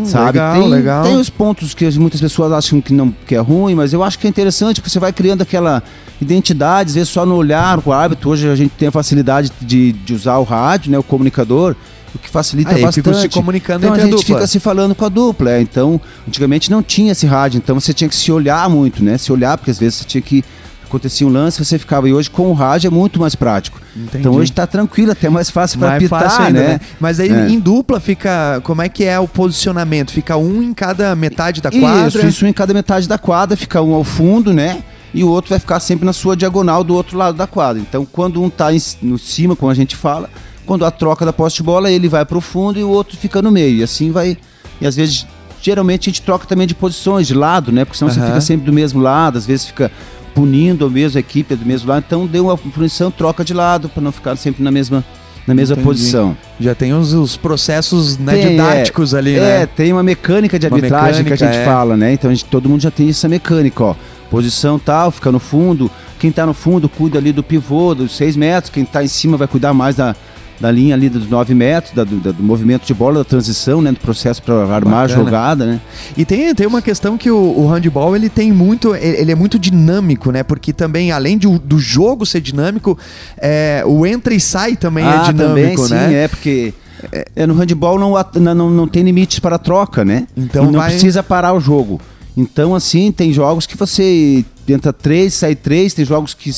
sabe? 0.06 0.38
Legal, 0.38 0.60
tem, 0.60 0.68
legal. 0.68 1.02
tem 1.04 1.16
os 1.16 1.30
pontos 1.30 1.74
que 1.74 1.98
muitas 1.98 2.20
pessoas 2.20 2.52
acham 2.52 2.80
que, 2.80 2.92
não, 2.92 3.14
que 3.26 3.34
é 3.34 3.38
ruim, 3.38 3.74
mas 3.74 3.92
eu 3.92 4.02
acho 4.02 4.18
que 4.18 4.26
é 4.26 4.30
interessante 4.30 4.80
porque 4.80 4.90
você 4.90 4.98
vai 4.98 5.12
criando 5.12 5.42
aquela 5.42 5.82
identidade, 6.20 6.90
às 6.90 6.94
vezes 6.94 7.08
só 7.08 7.26
no 7.26 7.34
olhar 7.34 7.80
com 7.80 7.90
o 7.90 7.92
árbitro. 7.92 8.30
Hoje 8.30 8.48
a 8.48 8.56
gente 8.56 8.70
tem 8.70 8.88
a 8.88 8.92
facilidade 8.92 9.52
de, 9.60 9.92
de 9.92 10.14
usar 10.14 10.38
o 10.38 10.44
rádio, 10.44 10.90
né, 10.90 10.98
o 10.98 11.02
comunicador, 11.02 11.74
o 12.14 12.18
que 12.18 12.28
facilita 12.28 12.74
Aí, 12.74 12.82
bastante. 12.82 13.18
Se 13.18 13.28
comunicando 13.28 13.86
então 13.86 13.92
a 13.92 13.96
entre 13.96 14.10
gente 14.10 14.14
a 14.14 14.18
dupla. 14.18 14.36
fica 14.36 14.46
se 14.46 14.60
falando 14.60 14.94
com 14.94 15.04
a 15.04 15.08
dupla. 15.08 15.52
É. 15.52 15.60
Então, 15.60 16.00
antigamente 16.26 16.70
não 16.70 16.82
tinha 16.82 17.12
esse 17.12 17.26
rádio, 17.26 17.58
então 17.58 17.78
você 17.78 17.92
tinha 17.92 18.08
que 18.08 18.16
se 18.16 18.32
olhar 18.32 18.68
muito, 18.68 19.04
né? 19.04 19.18
Se 19.18 19.32
olhar, 19.32 19.56
porque 19.58 19.70
às 19.70 19.78
vezes 19.78 19.98
você 19.98 20.04
tinha 20.04 20.22
que 20.22 20.44
acontecia 20.86 21.26
um 21.26 21.30
lance, 21.30 21.62
você 21.64 21.78
ficava. 21.78 22.08
E 22.08 22.12
hoje 22.12 22.30
com 22.30 22.48
o 22.50 22.52
rádio 22.52 22.88
é 22.88 22.90
muito 22.90 23.20
mais 23.20 23.34
prático. 23.34 23.80
Entendi. 23.94 24.18
Então 24.18 24.32
hoje 24.32 24.50
está 24.50 24.66
tranquilo, 24.66 25.12
até 25.12 25.28
mais 25.28 25.50
fácil 25.50 25.78
para 25.78 25.96
apitar, 25.96 26.40
ainda, 26.40 26.60
né? 26.60 26.68
né? 26.68 26.80
Mas 27.00 27.20
aí 27.20 27.30
É. 27.30 27.48
em 27.48 27.58
dupla 27.58 28.00
fica. 28.00 28.60
Como 28.62 28.80
é 28.82 28.88
que 28.88 29.04
é 29.04 29.18
o 29.18 29.28
posicionamento? 29.28 30.12
Fica 30.12 30.36
um 30.36 30.62
em 30.62 30.72
cada 30.72 31.14
metade 31.14 31.60
da 31.60 31.70
quadra? 31.70 32.08
Isso, 32.08 32.26
isso 32.26 32.46
em 32.46 32.52
cada 32.52 32.72
metade 32.72 33.08
da 33.08 33.18
quadra, 33.18 33.56
fica 33.56 33.82
um 33.82 33.94
ao 33.94 34.04
fundo, 34.04 34.52
né? 34.52 34.82
E 35.14 35.24
o 35.24 35.28
outro 35.28 35.50
vai 35.50 35.58
ficar 35.58 35.80
sempre 35.80 36.04
na 36.04 36.12
sua 36.12 36.36
diagonal 36.36 36.84
do 36.84 36.94
outro 36.94 37.16
lado 37.16 37.36
da 37.36 37.46
quadra. 37.46 37.80
Então, 37.80 38.04
quando 38.04 38.42
um 38.42 38.50
tá 38.50 38.72
em, 38.74 38.80
no 39.02 39.18
cima, 39.18 39.56
como 39.56 39.70
a 39.70 39.74
gente 39.74 39.96
fala, 39.96 40.28
quando 40.66 40.84
a 40.84 40.90
troca 40.90 41.24
da 41.24 41.32
posse 41.32 41.56
de 41.56 41.62
bola, 41.62 41.90
ele 41.90 42.08
vai 42.08 42.24
pro 42.26 42.40
fundo 42.40 42.78
e 42.78 42.84
o 42.84 42.90
outro 42.90 43.16
fica 43.16 43.40
no 43.40 43.50
meio. 43.50 43.76
E 43.78 43.82
assim 43.82 44.10
vai. 44.10 44.36
E 44.80 44.86
às 44.86 44.94
vezes, 44.94 45.26
geralmente 45.62 46.10
a 46.10 46.12
gente 46.12 46.20
troca 46.22 46.44
também 46.46 46.66
de 46.66 46.74
posições, 46.74 47.26
de 47.26 47.32
lado, 47.34 47.72
né? 47.72 47.84
Porque 47.84 47.96
senão 47.98 48.12
você 48.12 48.18
Aham. 48.20 48.28
fica 48.28 48.40
sempre 48.42 48.66
do 48.66 48.72
mesmo 48.72 49.00
lado, 49.00 49.38
às 49.38 49.46
vezes 49.46 49.66
fica 49.66 49.90
punindo 50.36 50.84
a 50.84 50.90
mesma 50.90 51.18
equipe 51.18 51.56
do 51.56 51.64
mesmo 51.64 51.88
lado. 51.88 52.04
Então, 52.06 52.26
deu 52.26 52.44
uma 52.44 52.58
punição, 52.58 53.10
troca 53.10 53.42
de 53.42 53.54
lado, 53.54 53.88
para 53.88 54.02
não 54.02 54.12
ficar 54.12 54.36
sempre 54.36 54.62
na 54.62 54.70
mesma, 54.70 55.02
na 55.46 55.54
mesma 55.54 55.72
Entendi. 55.72 55.88
posição. 55.88 56.36
Já 56.60 56.74
tem 56.74 56.92
os, 56.92 57.14
os 57.14 57.38
processos 57.38 58.18
né, 58.18 58.34
Tem, 58.34 58.50
didáticos 58.50 59.14
ali, 59.14 59.36
É, 59.36 59.60
né? 59.60 59.66
tem 59.66 59.90
uma 59.94 60.02
mecânica 60.02 60.58
de 60.58 60.66
Uma 60.66 60.76
arbitragem 60.76 61.24
que 61.24 61.30
a 61.30 61.32
mecânica, 61.32 61.54
gente 61.54 61.62
é. 61.62 61.64
fala, 61.64 61.96
né? 61.96 62.12
Então 62.12 62.30
a 62.30 62.34
gente, 62.34 62.44
todo 62.44 62.68
mundo 62.68 62.82
já 62.82 62.90
tem 62.90 63.08
essa 63.08 63.26
mecânica, 63.26 63.82
ó. 63.82 63.94
Posição 64.30 64.78
tal, 64.78 65.10
fica 65.10 65.32
no 65.32 65.38
fundo. 65.38 65.90
Quem 66.18 66.30
tá 66.30 66.44
no 66.44 66.52
fundo 66.52 66.86
cuida 66.86 67.18
ali 67.18 67.32
do 67.32 67.42
pivô, 67.42 67.94
dos 67.94 68.14
seis 68.14 68.36
metros. 68.36 68.70
Quem 68.70 68.84
tá 68.84 69.02
em 69.02 69.08
cima 69.08 69.38
vai 69.38 69.48
cuidar 69.48 69.72
mais 69.72 69.96
da, 69.96 70.14
da 70.60 70.70
linha 70.70 70.94
ali 70.94 71.08
dos 71.08 71.28
9 71.28 71.54
metros, 71.54 71.92
da, 71.92 72.04
do, 72.04 72.32
do, 72.32 72.42
movimento 72.42 72.86
de 72.86 72.94
bola, 72.94 73.18
da 73.18 73.24
transição, 73.24 73.82
né? 73.82 73.92
Do 73.92 74.00
processo 74.00 74.42
para 74.42 74.54
armar 74.74 75.04
a 75.04 75.08
jogada, 75.08 75.66
né? 75.66 75.80
E 76.16 76.24
tem, 76.24 76.54
tem 76.54 76.66
uma 76.66 76.82
questão 76.82 77.18
que 77.18 77.30
o, 77.30 77.36
o 77.36 77.66
handball 77.68 78.16
ele 78.16 78.28
tem 78.28 78.52
muito, 78.52 78.94
ele 78.94 79.32
é 79.32 79.34
muito 79.34 79.58
dinâmico, 79.58 80.30
né? 80.30 80.42
Porque 80.42 80.72
também, 80.72 81.12
além 81.12 81.36
de, 81.36 81.46
do 81.58 81.78
jogo 81.78 82.24
ser 82.24 82.40
dinâmico, 82.40 82.98
é, 83.36 83.82
o 83.86 84.06
entra 84.06 84.34
e 84.34 84.40
sai 84.40 84.76
também 84.76 85.04
é 85.04 85.08
ah, 85.08 85.26
é 85.28 85.32
dinâmico, 85.32 85.88
também, 85.88 86.00
né? 86.00 86.08
Sim, 86.08 86.14
é, 86.14 86.28
porque. 86.28 86.74
É, 87.12 87.26
é, 87.36 87.46
no 87.46 87.52
handball 87.52 87.98
não, 87.98 88.14
não, 88.54 88.70
não 88.70 88.88
tem 88.88 89.02
limites 89.02 89.38
para 89.38 89.58
troca, 89.58 90.02
né? 90.02 90.26
Então 90.34 90.64
e 90.64 90.72
não 90.72 90.80
vai... 90.80 90.90
precisa 90.90 91.22
parar 91.22 91.52
o 91.52 91.60
jogo. 91.60 92.00
Então, 92.36 92.74
assim, 92.74 93.10
tem 93.10 93.32
jogos 93.32 93.66
que 93.66 93.76
você 93.76 94.44
entra 94.68 94.92
três, 94.92 95.32
sai 95.32 95.54
três, 95.54 95.94
tem 95.94 96.04
jogos 96.04 96.34
que 96.34 96.50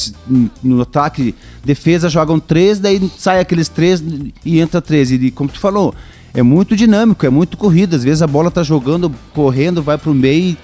no 0.62 0.82
ataque, 0.82 1.34
defesa 1.64 2.08
jogam 2.08 2.40
três, 2.40 2.80
daí 2.80 3.00
sai 3.16 3.38
aqueles 3.38 3.68
três 3.68 4.02
e 4.44 4.58
entra 4.58 4.82
três. 4.82 5.12
E 5.12 5.30
como 5.30 5.48
tu 5.50 5.60
falou, 5.60 5.94
é 6.34 6.42
muito 6.42 6.74
dinâmico, 6.74 7.24
é 7.24 7.30
muito 7.30 7.56
corrida. 7.56 7.94
Às 7.94 8.02
vezes 8.02 8.22
a 8.22 8.26
bola 8.26 8.50
tá 8.50 8.64
jogando, 8.64 9.14
correndo, 9.32 9.80
vai 9.80 9.96
pro 9.96 10.12
meio 10.12 10.56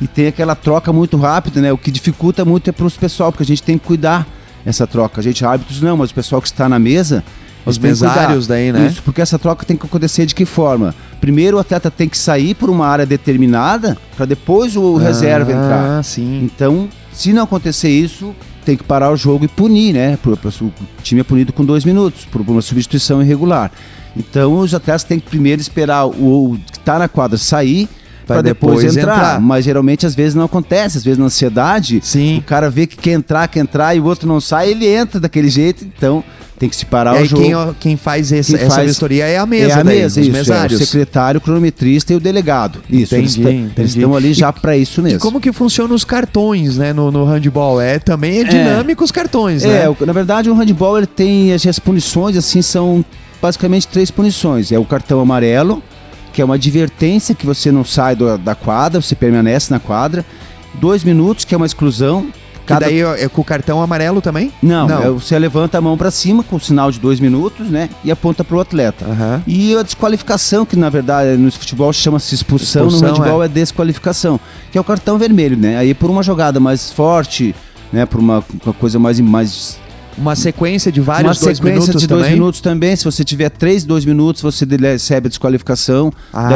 e, 0.00 0.04
e 0.04 0.06
tem 0.06 0.28
aquela 0.28 0.54
troca 0.54 0.92
muito 0.92 1.16
rápida, 1.16 1.60
né? 1.60 1.72
O 1.72 1.78
que 1.78 1.90
dificulta 1.90 2.44
muito 2.44 2.70
é 2.70 2.72
para 2.72 2.86
os 2.86 2.96
pessoal, 2.96 3.32
porque 3.32 3.42
a 3.42 3.46
gente 3.46 3.64
tem 3.64 3.76
que 3.76 3.86
cuidar 3.86 4.24
essa 4.64 4.86
troca. 4.86 5.20
A 5.20 5.24
gente, 5.24 5.44
árbitros 5.44 5.80
não, 5.80 5.96
mas 5.96 6.10
o 6.10 6.14
pessoal 6.14 6.40
que 6.40 6.46
está 6.46 6.68
na 6.68 6.78
mesa 6.78 7.24
os 7.64 7.78
mesários 7.78 8.46
daí, 8.46 8.72
né? 8.72 8.86
Isso, 8.86 9.02
porque 9.02 9.20
essa 9.20 9.38
troca 9.38 9.64
tem 9.64 9.76
que 9.76 9.86
acontecer 9.86 10.26
de 10.26 10.34
que 10.34 10.44
forma? 10.44 10.94
Primeiro 11.20 11.56
o 11.56 11.60
atleta 11.60 11.90
tem 11.90 12.08
que 12.08 12.16
sair 12.16 12.54
por 12.54 12.70
uma 12.70 12.86
área 12.86 13.04
determinada 13.04 13.96
para 14.16 14.26
depois 14.26 14.76
o 14.76 14.96
ah, 14.96 15.00
reserva 15.00 15.52
entrar. 15.52 15.98
Ah, 15.98 16.02
sim. 16.02 16.42
Então, 16.42 16.88
se 17.12 17.32
não 17.32 17.44
acontecer 17.44 17.90
isso, 17.90 18.34
tem 18.64 18.76
que 18.76 18.84
parar 18.84 19.10
o 19.10 19.16
jogo 19.16 19.44
e 19.44 19.48
punir, 19.48 19.92
né? 19.92 20.18
O 20.24 20.72
time 21.02 21.20
é 21.20 21.24
punido 21.24 21.52
com 21.52 21.64
dois 21.64 21.84
minutos 21.84 22.24
por 22.24 22.40
uma 22.42 22.62
substituição 22.62 23.22
irregular. 23.22 23.70
Então 24.16 24.58
os 24.58 24.74
atletas 24.74 25.04
têm 25.04 25.20
que 25.20 25.28
primeiro 25.28 25.60
esperar 25.60 26.06
o, 26.06 26.58
que 26.70 26.78
está 26.78 26.98
na 26.98 27.08
quadra 27.08 27.38
sair 27.38 27.88
para 28.26 28.42
depois, 28.42 28.78
depois 28.78 28.96
entrar. 28.96 29.14
entrar. 29.14 29.40
Mas 29.40 29.64
geralmente 29.64 30.06
às 30.06 30.14
vezes 30.14 30.34
não 30.34 30.44
acontece, 30.44 30.98
às 30.98 31.04
vezes 31.04 31.18
na 31.18 31.26
ansiedade, 31.26 32.00
Sim. 32.02 32.38
o 32.38 32.42
cara 32.42 32.70
vê 32.70 32.86
que 32.86 32.96
quer 32.96 33.12
entrar, 33.12 33.48
quer 33.48 33.60
entrar 33.60 33.94
e 33.94 34.00
o 34.00 34.04
outro 34.04 34.28
não 34.28 34.40
sai, 34.40 34.70
ele 34.70 34.86
entra 34.86 35.18
daquele 35.18 35.50
jeito, 35.50 35.84
então 35.84 36.22
tem 36.60 36.68
que 36.68 36.76
se 36.76 36.84
parar 36.84 37.16
é, 37.16 37.22
o 37.22 37.24
jogo. 37.24 37.42
Quem, 37.42 37.74
quem 37.80 37.96
faz 37.96 38.30
esse, 38.30 38.54
quem 38.54 38.66
essa 38.66 38.76
faz, 38.76 38.88
vistoria 38.88 39.24
é 39.24 39.38
a 39.38 39.46
mesa, 39.46 39.72
é 39.72 39.72
a 39.72 39.82
daí, 39.82 39.98
mesa, 40.00 40.20
isso, 40.20 40.30
mesários. 40.30 40.78
É 40.78 40.84
o 40.84 40.86
secretário, 40.86 41.38
o 41.38 41.40
cronometrista 41.40 42.12
e 42.12 42.16
o 42.16 42.20
delegado. 42.20 42.82
Isso, 42.88 43.16
entendi, 43.16 43.40
eles, 43.40 43.54
entendi. 43.54 43.72
eles 43.78 43.96
estão 43.96 44.14
ali 44.14 44.34
já 44.34 44.52
para 44.52 44.76
isso 44.76 45.00
mesmo. 45.00 45.16
E 45.16 45.20
como 45.20 45.40
que 45.40 45.50
funcionam 45.52 45.94
os 45.96 46.04
cartões, 46.04 46.76
né, 46.76 46.92
no, 46.92 47.10
no 47.10 47.24
handball? 47.24 47.80
É 47.80 47.98
também 47.98 48.40
é 48.40 48.44
dinâmico 48.44 49.02
é, 49.02 49.04
os 49.06 49.10
cartões, 49.10 49.64
né? 49.64 49.84
É, 49.84 50.04
na 50.04 50.12
verdade 50.12 50.50
o 50.50 50.54
handball 50.54 50.98
ele 50.98 51.06
tem 51.06 51.50
as, 51.54 51.66
as 51.66 51.78
punições 51.78 52.36
assim 52.36 52.60
são 52.60 53.02
basicamente 53.40 53.88
três 53.88 54.10
punições. 54.10 54.70
É 54.70 54.78
o 54.78 54.84
cartão 54.84 55.18
amarelo, 55.18 55.82
que 56.30 56.42
é 56.42 56.44
uma 56.44 56.56
advertência 56.56 57.34
que 57.34 57.46
você 57.46 57.72
não 57.72 57.86
sai 57.86 58.14
do, 58.14 58.36
da 58.36 58.54
quadra, 58.54 59.00
você 59.00 59.14
permanece 59.14 59.72
na 59.72 59.80
quadra. 59.80 60.26
Dois 60.74 61.02
minutos, 61.04 61.46
que 61.46 61.54
é 61.54 61.56
uma 61.56 61.66
exclusão. 61.66 62.26
Cada... 62.70 62.90
E 62.90 63.02
daí 63.02 63.24
é 63.24 63.28
com 63.28 63.40
o 63.40 63.44
cartão 63.44 63.82
amarelo 63.82 64.20
também? 64.20 64.52
Não, 64.62 64.86
Não. 64.86 65.18
Você 65.18 65.38
levanta 65.38 65.78
a 65.78 65.80
mão 65.80 65.96
para 65.96 66.10
cima 66.10 66.42
com 66.42 66.56
o 66.56 66.60
sinal 66.60 66.90
de 66.90 66.98
dois 67.00 67.18
minutos, 67.20 67.68
né? 67.68 67.90
E 68.04 68.10
aponta 68.10 68.44
para 68.44 68.56
o 68.56 68.60
atleta. 68.60 69.04
Uhum. 69.04 69.42
E 69.46 69.76
a 69.76 69.82
desqualificação, 69.82 70.64
que 70.64 70.76
na 70.76 70.88
verdade 70.88 71.36
no 71.36 71.50
futebol 71.50 71.92
chama-se 71.92 72.34
expulsão, 72.34 72.86
expulsão, 72.86 73.08
no 73.08 73.16
handball 73.16 73.42
é. 73.42 73.46
é 73.46 73.48
desqualificação, 73.48 74.38
que 74.70 74.78
é 74.78 74.80
o 74.80 74.84
cartão 74.84 75.18
vermelho, 75.18 75.56
né? 75.56 75.76
Aí 75.76 75.94
por 75.94 76.10
uma 76.10 76.22
jogada 76.22 76.60
mais 76.60 76.92
forte, 76.92 77.54
né? 77.92 78.06
Por 78.06 78.20
uma, 78.20 78.44
uma 78.64 78.74
coisa 78.74 78.98
mais, 78.98 79.18
mais 79.20 79.78
uma 80.18 80.36
sequência 80.36 80.90
de 80.92 81.00
vários 81.00 81.38
Uma 81.38 81.44
dois 81.44 81.56
sequência 81.56 81.80
minutos 81.80 82.00
de 82.02 82.06
dois 82.06 82.22
também? 82.22 82.34
minutos 82.34 82.60
também. 82.60 82.96
Se 82.96 83.04
você 83.04 83.24
tiver 83.24 83.48
três, 83.50 83.84
dois 83.84 84.04
minutos, 84.04 84.42
você 84.42 84.64
recebe 84.64 85.26
a 85.26 85.28
desqualificação. 85.28 86.12
Ah. 86.32 86.48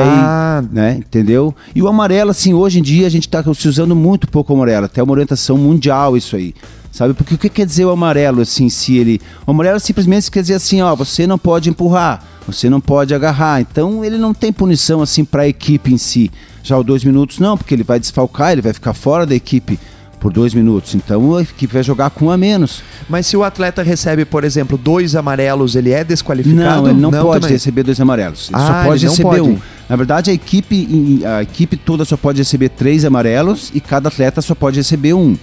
Daí, 0.62 0.69
né? 0.73 0.97
Entendeu? 0.99 1.55
E 1.75 1.83
o 1.83 1.88
amarelo, 1.88 2.31
assim, 2.31 2.53
hoje 2.55 2.79
em 2.79 2.83
dia 2.83 3.07
a 3.07 3.11
gente 3.11 3.27
está 3.27 3.43
se 3.55 3.69
usando 3.69 3.95
muito 3.97 4.29
pouco 4.29 4.53
o 4.53 4.57
amarelo. 4.57 4.87
Até 4.87 5.03
uma 5.03 5.12
orientação 5.12 5.57
mundial 5.57 6.17
isso 6.17 6.37
aí. 6.37 6.55
Sabe? 6.93 7.12
Porque 7.12 7.35
o 7.35 7.38
que 7.38 7.49
quer 7.49 7.67
dizer 7.67 7.85
o 7.85 7.90
amarelo, 7.90 8.40
assim, 8.40 8.69
se 8.69 8.97
ele... 8.97 9.21
O 9.45 9.51
amarelo 9.51 9.81
simplesmente 9.81 10.31
quer 10.31 10.43
dizer 10.43 10.55
assim, 10.55 10.81
ó, 10.81 10.95
você 10.95 11.27
não 11.27 11.37
pode 11.37 11.69
empurrar, 11.69 12.23
você 12.47 12.71
não 12.71 12.81
pode 12.81 13.12
agarrar. 13.12 13.61
Então 13.61 14.05
ele 14.05 14.17
não 14.17 14.33
tem 14.33 14.53
punição, 14.53 15.03
assim, 15.03 15.25
para 15.25 15.43
a 15.43 15.49
equipe 15.49 15.93
em 15.93 15.99
si. 15.99 16.31
Já 16.62 16.79
o 16.79 16.85
dois 16.85 17.03
minutos 17.03 17.40
não, 17.40 17.59
porque 17.59 17.75
ele 17.75 17.83
vai 17.83 17.99
desfalcar, 17.99 18.53
ele 18.53 18.62
vai 18.62 18.73
ficar 18.73 18.95
fora 18.95 19.27
da 19.27 19.35
equipe 19.35 19.79
por 20.25 20.33
dois 20.33 20.55
minutos. 20.55 20.95
Então 20.95 21.37
a 21.37 21.43
equipe 21.43 21.75
vai 21.75 21.83
jogar 21.83 22.09
com 22.09 22.25
um 22.25 22.31
a 22.31 22.37
menos. 22.39 22.83
Mas 23.11 23.27
se 23.27 23.37
o 23.37 23.45
atleta 23.45 23.83
recebe, 23.83 24.25
por 24.25 24.43
exemplo, 24.43 24.79
dois 24.79 25.15
amarelos, 25.15 25.77
ele 25.77 25.91
é 25.93 26.03
desqualificado? 26.03 26.81
Não, 26.81 26.91
ele 26.91 26.99
não, 26.99 27.11
não 27.11 27.23
pode 27.23 27.43
também. 27.43 27.57
receber 27.57 27.83
dois 27.83 28.01
amarelos. 28.01 28.49
Ele 28.49 28.57
ah, 28.57 28.67
só 28.67 28.89
pode 28.89 29.07
receber 29.07 29.29
pode. 29.29 29.41
um. 29.43 29.59
Na 29.87 29.97
verdade, 29.97 30.31
a 30.31 30.33
equipe, 30.33 31.21
a 31.27 31.43
equipe 31.43 31.77
toda 31.77 32.07
só 32.07 32.17
pode 32.17 32.39
receber 32.39 32.71
três 32.71 33.05
amarelos 33.05 33.71
e 33.75 33.81
cada 33.83 34.09
atleta 34.09 34.41
só 34.41 34.55
pode 34.55 34.79
receber 34.79 35.13
um. 35.13 35.37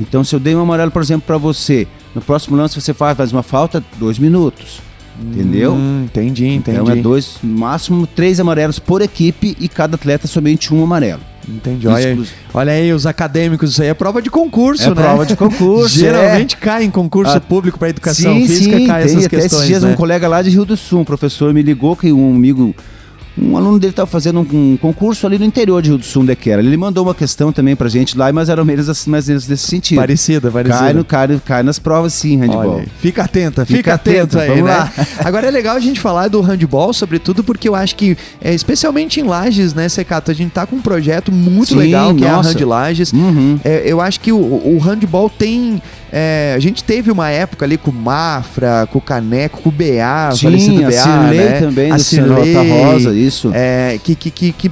Então, 0.00 0.24
se 0.24 0.34
eu 0.34 0.40
dei 0.40 0.56
um 0.56 0.62
amarelo, 0.62 0.90
por 0.90 1.02
exemplo, 1.02 1.24
para 1.26 1.36
você, 1.36 1.86
no 2.14 2.22
próximo 2.22 2.56
lance 2.56 2.80
você 2.80 2.94
faz, 2.94 3.14
faz 3.18 3.32
uma 3.32 3.42
falta, 3.42 3.84
dois 3.98 4.18
minutos. 4.18 4.80
Entendeu? 5.20 5.74
Hum, 5.74 6.04
entendi, 6.06 6.46
entendi. 6.46 6.78
Então 6.78 6.90
é 6.90 6.96
dois, 6.96 7.36
máximo 7.42 8.06
três 8.06 8.40
amarelos 8.40 8.78
por 8.78 9.02
equipe 9.02 9.54
e 9.60 9.68
cada 9.68 9.96
atleta 9.96 10.26
somente 10.26 10.72
um 10.72 10.82
amarelo. 10.82 11.20
Entendi. 11.48 11.88
Olha 11.88 12.06
aí, 12.06 12.28
olha 12.54 12.72
aí, 12.72 12.92
os 12.92 13.06
acadêmicos, 13.06 13.72
isso 13.72 13.82
aí 13.82 13.88
é 13.88 13.94
prova 13.94 14.22
de 14.22 14.30
concurso, 14.30 14.84
é 14.84 14.88
né? 14.88 14.94
prova 14.94 15.26
de 15.26 15.36
concurso. 15.36 15.88
Geralmente 15.98 16.54
é. 16.54 16.58
cai 16.58 16.84
em 16.84 16.90
concurso 16.90 17.36
ah, 17.36 17.40
público 17.40 17.78
para 17.78 17.88
educação 17.88 18.34
sim, 18.34 18.46
física, 18.46 18.76
sim, 18.76 18.86
cai 18.86 19.04
tem, 19.04 19.12
essas 19.12 19.26
até 19.26 19.36
questões. 19.36 19.52
Esses 19.52 19.66
dias 19.66 19.82
né? 19.82 19.90
um 19.90 19.94
colega 19.94 20.28
lá 20.28 20.40
de 20.40 20.50
Rio 20.50 20.64
do 20.64 20.76
Sul, 20.76 21.00
um 21.00 21.04
professor, 21.04 21.52
me 21.52 21.62
ligou 21.62 21.96
que 21.96 22.12
um 22.12 22.34
amigo 22.34 22.74
um 23.36 23.56
aluno 23.56 23.78
dele 23.78 23.92
estava 23.92 24.06
fazendo 24.06 24.40
um, 24.40 24.72
um, 24.72 24.76
concurso 24.76 25.26
ali 25.26 25.38
no 25.38 25.44
interior 25.44 25.80
de 25.80 25.88
Rio 25.88 25.98
do 25.98 26.04
Sul, 26.04 26.22
onde 26.22 26.32
é 26.32 26.36
que 26.36 26.50
era. 26.50 26.62
Ele 26.62 26.76
mandou 26.76 27.04
uma 27.04 27.14
questão 27.14 27.52
também 27.52 27.74
pra 27.74 27.88
gente 27.88 28.16
lá, 28.16 28.30
mas 28.32 28.48
era 28.48 28.62
menos, 28.64 28.88
assim, 28.88 29.10
mais 29.10 29.26
menos 29.26 29.46
desse 29.46 29.66
sentido. 29.66 29.98
Parecida, 29.98 30.50
parecida. 30.50 30.78
Cai, 30.78 30.92
no, 30.92 31.04
cai, 31.04 31.40
cai 31.44 31.62
nas 31.62 31.78
provas 31.78 32.12
sim, 32.12 32.36
handball. 32.36 32.76
Olha, 32.76 32.86
fica 32.98 33.24
atenta, 33.24 33.64
fica, 33.64 33.78
fica 33.78 33.94
atento, 33.94 34.38
aí, 34.38 34.48
vamos 34.48 34.64
né? 34.64 34.70
lá. 34.70 34.92
Agora 35.24 35.46
é 35.46 35.50
legal 35.50 35.76
a 35.76 35.80
gente 35.80 35.98
falar 35.98 36.28
do 36.28 36.40
handball, 36.40 36.92
sobretudo 36.92 37.42
porque 37.42 37.68
eu 37.68 37.74
acho 37.74 37.96
que, 37.96 38.16
é, 38.40 38.52
especialmente 38.52 39.20
em 39.20 39.24
Lages, 39.24 39.72
né, 39.72 39.88
Secato, 39.88 40.30
a 40.30 40.34
gente 40.34 40.50
tá 40.50 40.66
com 40.66 40.76
um 40.76 40.82
projeto 40.82 41.32
muito 41.32 41.68
sim, 41.68 41.76
legal, 41.76 42.14
que 42.14 42.22
nossa. 42.22 42.50
é 42.50 42.52
a 42.52 42.54
Hand 42.54 42.66
Lages. 42.66 43.12
Uhum. 43.12 43.58
É, 43.64 43.82
eu 43.86 44.00
acho 44.00 44.20
que 44.20 44.30
o, 44.30 44.36
o 44.38 44.78
handball 44.78 45.30
tem 45.30 45.80
é, 46.12 46.52
a 46.54 46.58
gente 46.58 46.84
teve 46.84 47.10
uma 47.10 47.30
época 47.30 47.64
ali 47.64 47.78
com 47.78 47.90
o 47.90 47.94
Mafra, 47.94 48.86
com 48.92 48.98
o 48.98 49.00
Caneco, 49.00 49.62
com 49.62 49.70
o 49.70 49.72
BA, 49.72 50.32
Sim, 50.32 50.42
falecido 50.42 50.82
BA, 50.82 50.88
a 50.88 50.92
Cirlei 50.92 51.38
né? 51.40 51.60
também, 51.60 51.90
a 51.90 51.98
Cirlei, 51.98 52.54
Rosa, 52.54 53.14
isso. 53.14 53.50
É, 53.54 53.98
que, 54.04 54.14
que, 54.14 54.30
que, 54.30 54.52
que 54.52 54.70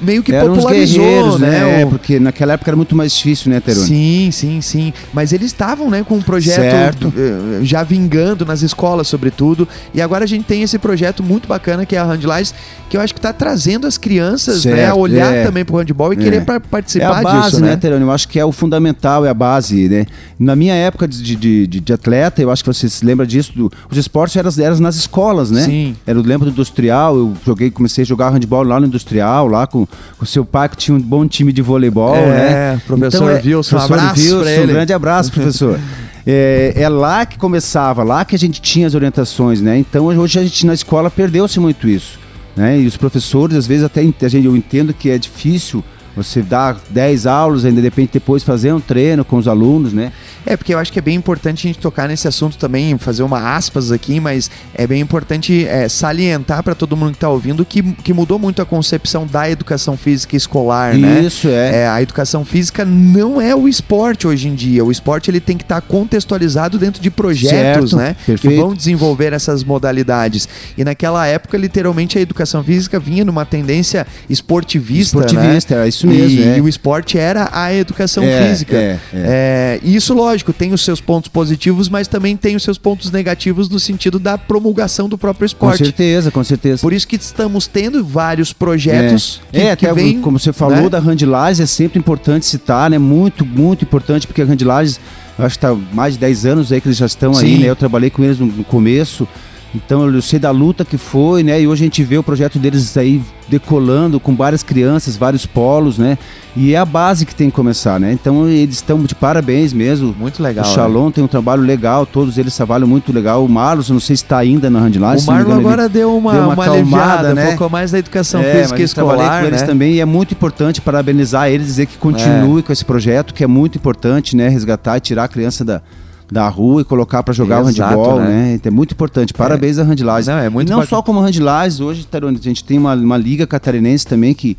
meio 0.00 0.22
que 0.22 0.32
Eram 0.32 0.54
popularizou, 0.54 1.38
né? 1.38 1.82
É, 1.82 1.86
porque 1.86 2.18
naquela 2.18 2.54
época 2.54 2.70
era 2.70 2.76
muito 2.76 2.94
mais 2.94 3.12
difícil, 3.12 3.50
né, 3.50 3.60
Terone? 3.60 3.86
Sim, 3.86 4.30
sim, 4.30 4.60
sim. 4.60 4.92
Mas 5.12 5.32
eles 5.32 5.46
estavam, 5.46 5.90
né, 5.90 6.04
com 6.04 6.16
um 6.16 6.22
projeto 6.22 6.56
certo. 6.56 7.12
Eh, 7.16 7.60
já 7.62 7.82
vingando 7.82 8.44
nas 8.44 8.62
escolas, 8.62 9.08
sobretudo. 9.08 9.66
E 9.94 10.00
agora 10.00 10.24
a 10.24 10.26
gente 10.26 10.44
tem 10.44 10.62
esse 10.62 10.78
projeto 10.78 11.22
muito 11.22 11.48
bacana 11.48 11.86
que 11.86 11.96
é 11.96 11.98
a 11.98 12.04
Handlies, 12.04 12.54
que 12.88 12.96
eu 12.96 13.00
acho 13.00 13.14
que 13.14 13.18
está 13.18 13.32
trazendo 13.32 13.86
as 13.86 13.98
crianças 13.98 14.62
certo, 14.62 14.76
né, 14.76 14.86
a 14.86 14.94
olhar 14.94 15.32
é. 15.32 15.44
também 15.44 15.64
para 15.64 15.74
o 15.74 15.78
handball 15.78 16.12
e 16.12 16.16
é. 16.16 16.18
querer 16.18 16.44
participar 16.70 17.16
é 17.16 17.18
a 17.18 17.22
base, 17.22 17.50
disso, 17.50 17.60
né, 17.60 17.70
né 17.70 17.76
Terone? 17.76 18.02
Eu 18.02 18.10
acho 18.10 18.28
que 18.28 18.38
é 18.38 18.44
o 18.44 18.52
fundamental, 18.52 19.24
é 19.24 19.28
a 19.28 19.34
base, 19.34 19.88
né? 19.88 20.06
Na 20.38 20.54
minha 20.54 20.74
época 20.74 21.08
de, 21.08 21.22
de, 21.22 21.66
de, 21.66 21.80
de 21.80 21.92
atleta, 21.92 22.40
eu 22.42 22.50
acho 22.50 22.62
que 22.62 22.72
você 22.72 22.88
se 22.88 23.04
lembra 23.04 23.26
disso, 23.26 23.52
do, 23.54 23.72
os 23.90 23.96
esportes 23.96 24.36
eram, 24.36 24.50
eram 24.58 24.78
nas 24.78 24.96
escolas, 24.96 25.50
né? 25.50 25.62
Sim. 25.62 25.96
Era 26.06 26.18
o 26.18 26.22
lembro 26.22 26.46
do 26.46 26.52
industrial, 26.52 27.16
eu 27.16 27.34
joguei, 27.44 27.70
comecei 27.70 28.02
a 28.02 28.06
jogar 28.06 28.30
handball 28.30 28.62
lá 28.62 28.78
no 28.78 28.86
industrial, 28.86 29.48
lá 29.48 29.66
com 29.66 29.85
o 30.20 30.26
seu 30.26 30.44
pai 30.44 30.68
que 30.68 30.76
tinha 30.76 30.96
um 30.96 31.00
bom 31.00 31.26
time 31.26 31.52
de 31.52 31.62
voleibol, 31.62 32.14
é, 32.14 32.26
né? 32.74 32.82
Professor 32.86 33.30
então, 33.30 33.30
é, 33.30 33.56
Wilson, 33.56 33.76
um 33.76 33.80
abraço 33.80 34.20
Wilson. 34.20 34.62
Um 34.62 34.66
grande 34.66 34.92
abraço, 34.92 35.32
professor. 35.32 35.80
é, 36.26 36.72
é, 36.76 36.88
lá 36.88 37.24
que 37.26 37.38
começava, 37.38 38.02
lá 38.02 38.24
que 38.24 38.34
a 38.34 38.38
gente 38.38 38.60
tinha 38.60 38.86
as 38.86 38.94
orientações, 38.94 39.60
né? 39.60 39.78
Então 39.78 40.06
hoje 40.06 40.38
a 40.38 40.42
gente 40.42 40.66
na 40.66 40.74
escola 40.74 41.10
perdeu-se 41.10 41.58
muito 41.60 41.88
isso. 41.88 42.18
Né? 42.56 42.80
E 42.80 42.86
os 42.86 42.96
professores, 42.96 43.54
às 43.54 43.66
vezes, 43.66 43.84
até 43.84 44.00
a 44.00 44.28
gente, 44.28 44.46
eu 44.46 44.56
entendo 44.56 44.94
que 44.94 45.10
é 45.10 45.18
difícil 45.18 45.84
você 46.16 46.40
dar 46.40 46.78
10 46.88 47.26
aulas, 47.26 47.64
ainda 47.66 47.82
depende 47.82 48.10
depois 48.14 48.42
fazer 48.42 48.72
um 48.72 48.80
treino 48.80 49.22
com 49.22 49.36
os 49.36 49.46
alunos, 49.46 49.92
né? 49.92 50.12
É, 50.46 50.56
porque 50.56 50.72
eu 50.72 50.78
acho 50.78 50.90
que 50.92 50.98
é 50.98 51.02
bem 51.02 51.14
importante 51.14 51.66
a 51.66 51.68
gente 51.68 51.78
tocar 51.78 52.08
nesse 52.08 52.26
assunto 52.26 52.56
também, 52.56 52.96
fazer 52.96 53.22
uma 53.22 53.54
aspas 53.54 53.92
aqui, 53.92 54.18
mas 54.18 54.50
é 54.74 54.86
bem 54.86 55.00
importante 55.00 55.66
é, 55.66 55.88
salientar 55.88 56.62
para 56.62 56.74
todo 56.74 56.96
mundo 56.96 57.10
que 57.10 57.16
está 57.16 57.28
ouvindo 57.28 57.64
que, 57.64 57.82
que 57.82 58.14
mudou 58.14 58.38
muito 58.38 58.62
a 58.62 58.64
concepção 58.64 59.26
da 59.26 59.50
educação 59.50 59.96
física 59.96 60.36
escolar, 60.36 60.94
Isso, 60.94 61.00
né? 61.06 61.20
Isso, 61.20 61.48
é. 61.48 61.82
é. 61.82 61.88
A 61.88 62.00
educação 62.00 62.44
física 62.44 62.84
não 62.84 63.40
é 63.40 63.54
o 63.54 63.68
esporte 63.68 64.26
hoje 64.26 64.48
em 64.48 64.54
dia. 64.54 64.84
O 64.84 64.90
esporte 64.90 65.30
ele 65.30 65.40
tem 65.40 65.56
que 65.56 65.64
estar 65.64 65.80
tá 65.82 65.86
contextualizado 65.86 66.78
dentro 66.78 67.02
de 67.02 67.10
projetos, 67.10 67.90
certo, 67.90 67.96
né? 67.96 68.16
Perfeito. 68.24 68.48
Que 68.48 68.56
vão 68.56 68.74
desenvolver 68.74 69.34
essas 69.34 69.62
modalidades. 69.62 70.48
E 70.78 70.84
naquela 70.84 71.26
época, 71.26 71.58
literalmente, 71.58 72.16
a 72.16 72.20
educação 72.20 72.64
física 72.64 72.98
vinha 72.98 73.24
numa 73.24 73.44
tendência 73.44 74.06
esportivista, 74.30 75.18
Esportivista, 75.18 75.76
né? 75.76 75.84
é 75.84 75.88
isso 75.88 76.05
Isso 76.12 76.22
mesmo, 76.36 76.40
E, 76.40 76.42
é. 76.44 76.58
e 76.58 76.60
o 76.60 76.68
esporte 76.68 77.18
era 77.18 77.48
a 77.52 77.72
educação 77.74 78.24
É, 78.24 78.48
física. 78.48 78.76
é, 78.76 78.98
É, 79.12 79.80
e 79.82 79.94
isso, 79.96 80.14
lógico, 80.14 80.52
tem 80.52 80.72
os 80.72 80.84
seus 80.84 81.00
pontos 81.00 81.28
positivos, 81.28 81.88
mas 81.88 82.06
também 82.08 82.36
tem 82.36 82.56
os 82.56 82.62
seus 82.62 82.78
pontos 82.78 83.10
negativos 83.10 83.68
no 83.68 83.78
sentido 83.80 84.18
da 84.18 84.36
promulgação 84.38 85.08
do 85.08 85.16
próprio 85.18 85.40
Com 85.40 85.46
esporte. 85.46 85.78
certeza, 85.84 86.30
com 86.30 86.42
certeza. 86.44 86.80
Por 86.82 86.92
isso 86.92 87.06
que 87.06 87.16
estamos 87.16 87.66
tendo 87.66 88.04
vários 88.04 88.52
projetos 88.52 89.40
é, 89.52 89.58
que, 89.58 89.66
é, 89.66 89.76
que 89.76 89.86
até 89.86 89.94
vêm, 89.94 90.20
como 90.20 90.38
você 90.38 90.52
falou 90.52 90.82
né? 90.84 90.88
da 90.88 90.98
Randlages, 90.98 91.60
é 91.60 91.66
sempre 91.66 91.98
importante 91.98 92.46
citar, 92.46 92.90
né? 92.90 92.98
Muito, 92.98 93.44
muito 93.44 93.84
importante, 93.84 94.26
porque 94.26 94.42
a 94.42 94.44
Randlages, 94.44 94.98
eu 95.38 95.44
acho 95.44 95.58
que 95.58 95.64
está 95.66 95.74
mais 95.92 96.14
de 96.14 96.20
10 96.20 96.46
anos 96.46 96.72
aí 96.72 96.80
que 96.80 96.88
eles 96.88 96.96
já 96.98 97.06
estão 97.06 97.32
aí, 97.32 97.56
Sim. 97.56 97.58
né? 97.60 97.66
Eu 97.70 97.76
trabalhei 97.76 98.10
com 98.10 98.22
eles 98.24 98.38
no 98.38 98.64
começo, 98.64 99.26
então 99.74 100.06
eu 100.08 100.22
sei 100.22 100.38
da 100.38 100.50
luta 100.50 100.84
que 100.84 100.96
foi, 100.96 101.42
né? 101.42 101.60
E 101.60 101.66
hoje 101.66 101.84
a 101.84 101.86
gente 101.86 102.02
vê 102.02 102.16
o 102.16 102.22
projeto 102.22 102.58
deles 102.58 102.96
aí 102.96 103.20
decolando 103.48 104.18
com 104.18 104.34
várias 104.34 104.62
crianças, 104.62 105.16
vários 105.16 105.44
polos, 105.46 105.98
né? 105.98 106.18
E 106.56 106.72
é 106.74 106.78
a 106.78 106.84
base 106.84 107.26
que 107.26 107.34
tem 107.34 107.50
que 107.50 107.54
começar, 107.56 108.00
né? 108.00 108.12
Então 108.12 108.48
eles 108.48 108.76
estão 108.76 109.02
de 109.02 109.14
parabéns 109.14 109.72
mesmo. 109.72 110.14
Muito 110.18 110.42
legal. 110.42 110.64
o 110.64 110.68
né? 110.68 110.74
Shalom 110.74 111.10
tem 111.10 111.22
um 111.22 111.28
trabalho 111.28 111.62
legal, 111.62 112.06
todos 112.06 112.38
eles 112.38 112.56
trabalham 112.56 112.88
muito 112.88 113.12
legal. 113.12 113.44
O 113.44 113.48
Marlos, 113.48 113.90
não 113.90 114.00
sei 114.00 114.16
se 114.16 114.22
está 114.22 114.38
ainda 114.38 114.70
na 114.70 114.80
Randlages. 114.80 115.24
O 115.24 115.30
Marlon 115.30 115.44
engano, 115.46 115.60
ele- 115.60 115.68
agora 115.68 115.88
deu 115.88 116.16
uma, 116.16 116.32
deu 116.32 116.42
uma 116.44 116.54
uma, 116.54 116.64
acalmada, 116.64 116.78
aliviada, 116.78 117.34
né? 117.34 117.50
focou 117.52 117.68
mais 117.68 117.92
na 117.92 117.98
educação 117.98 118.40
É, 118.40 118.52
física 118.54 118.78
mas 118.78 118.90
eu 118.90 118.94
trabalhei 118.94 119.22
escolar, 119.24 119.40
com 119.42 119.46
eles 119.48 119.60
né? 119.60 119.66
também 119.66 119.92
e 119.94 120.00
é 120.00 120.04
muito 120.04 120.32
importante 120.32 120.80
parabenizar 120.80 121.48
eles, 121.50 121.66
dizer 121.66 121.86
que 121.86 121.98
continue 121.98 122.62
com 122.62 122.72
esse 122.72 122.84
projeto, 122.84 123.34
que 123.34 123.44
é 123.44 123.46
muito 123.46 123.76
importante, 123.76 124.34
né? 124.34 124.48
Resgatar 124.48 124.96
e 124.96 125.00
tirar 125.00 125.24
a 125.24 125.28
criança 125.28 125.64
da, 125.64 125.82
da 126.30 126.48
rua 126.48 126.82
e 126.82 126.84
colocar 126.84 127.22
para 127.22 127.32
jogar 127.32 127.60
Exato, 127.64 127.94
o 127.94 128.02
handball, 128.02 128.20
né? 128.20 128.28
né? 128.28 128.54
Então 128.54 128.70
é 128.70 128.74
muito 128.74 128.92
importante. 128.92 129.32
Parabéns 129.32 129.78
a 129.78 129.84
Handlages. 129.84 130.26
Não, 130.26 130.38
é 130.38 130.48
muito 130.48 130.68
e 130.68 130.70
não 130.70 130.84
só 130.84 131.00
como 131.00 131.20
Handlages, 131.20 131.80
hoje, 131.80 132.06
a 132.12 132.42
gente 132.42 132.64
tem 132.64 132.78
uma, 132.78 132.94
uma 132.94 133.16
liga 133.16 133.46
catarinense 133.46 134.06
também 134.06 134.34
que 134.34 134.56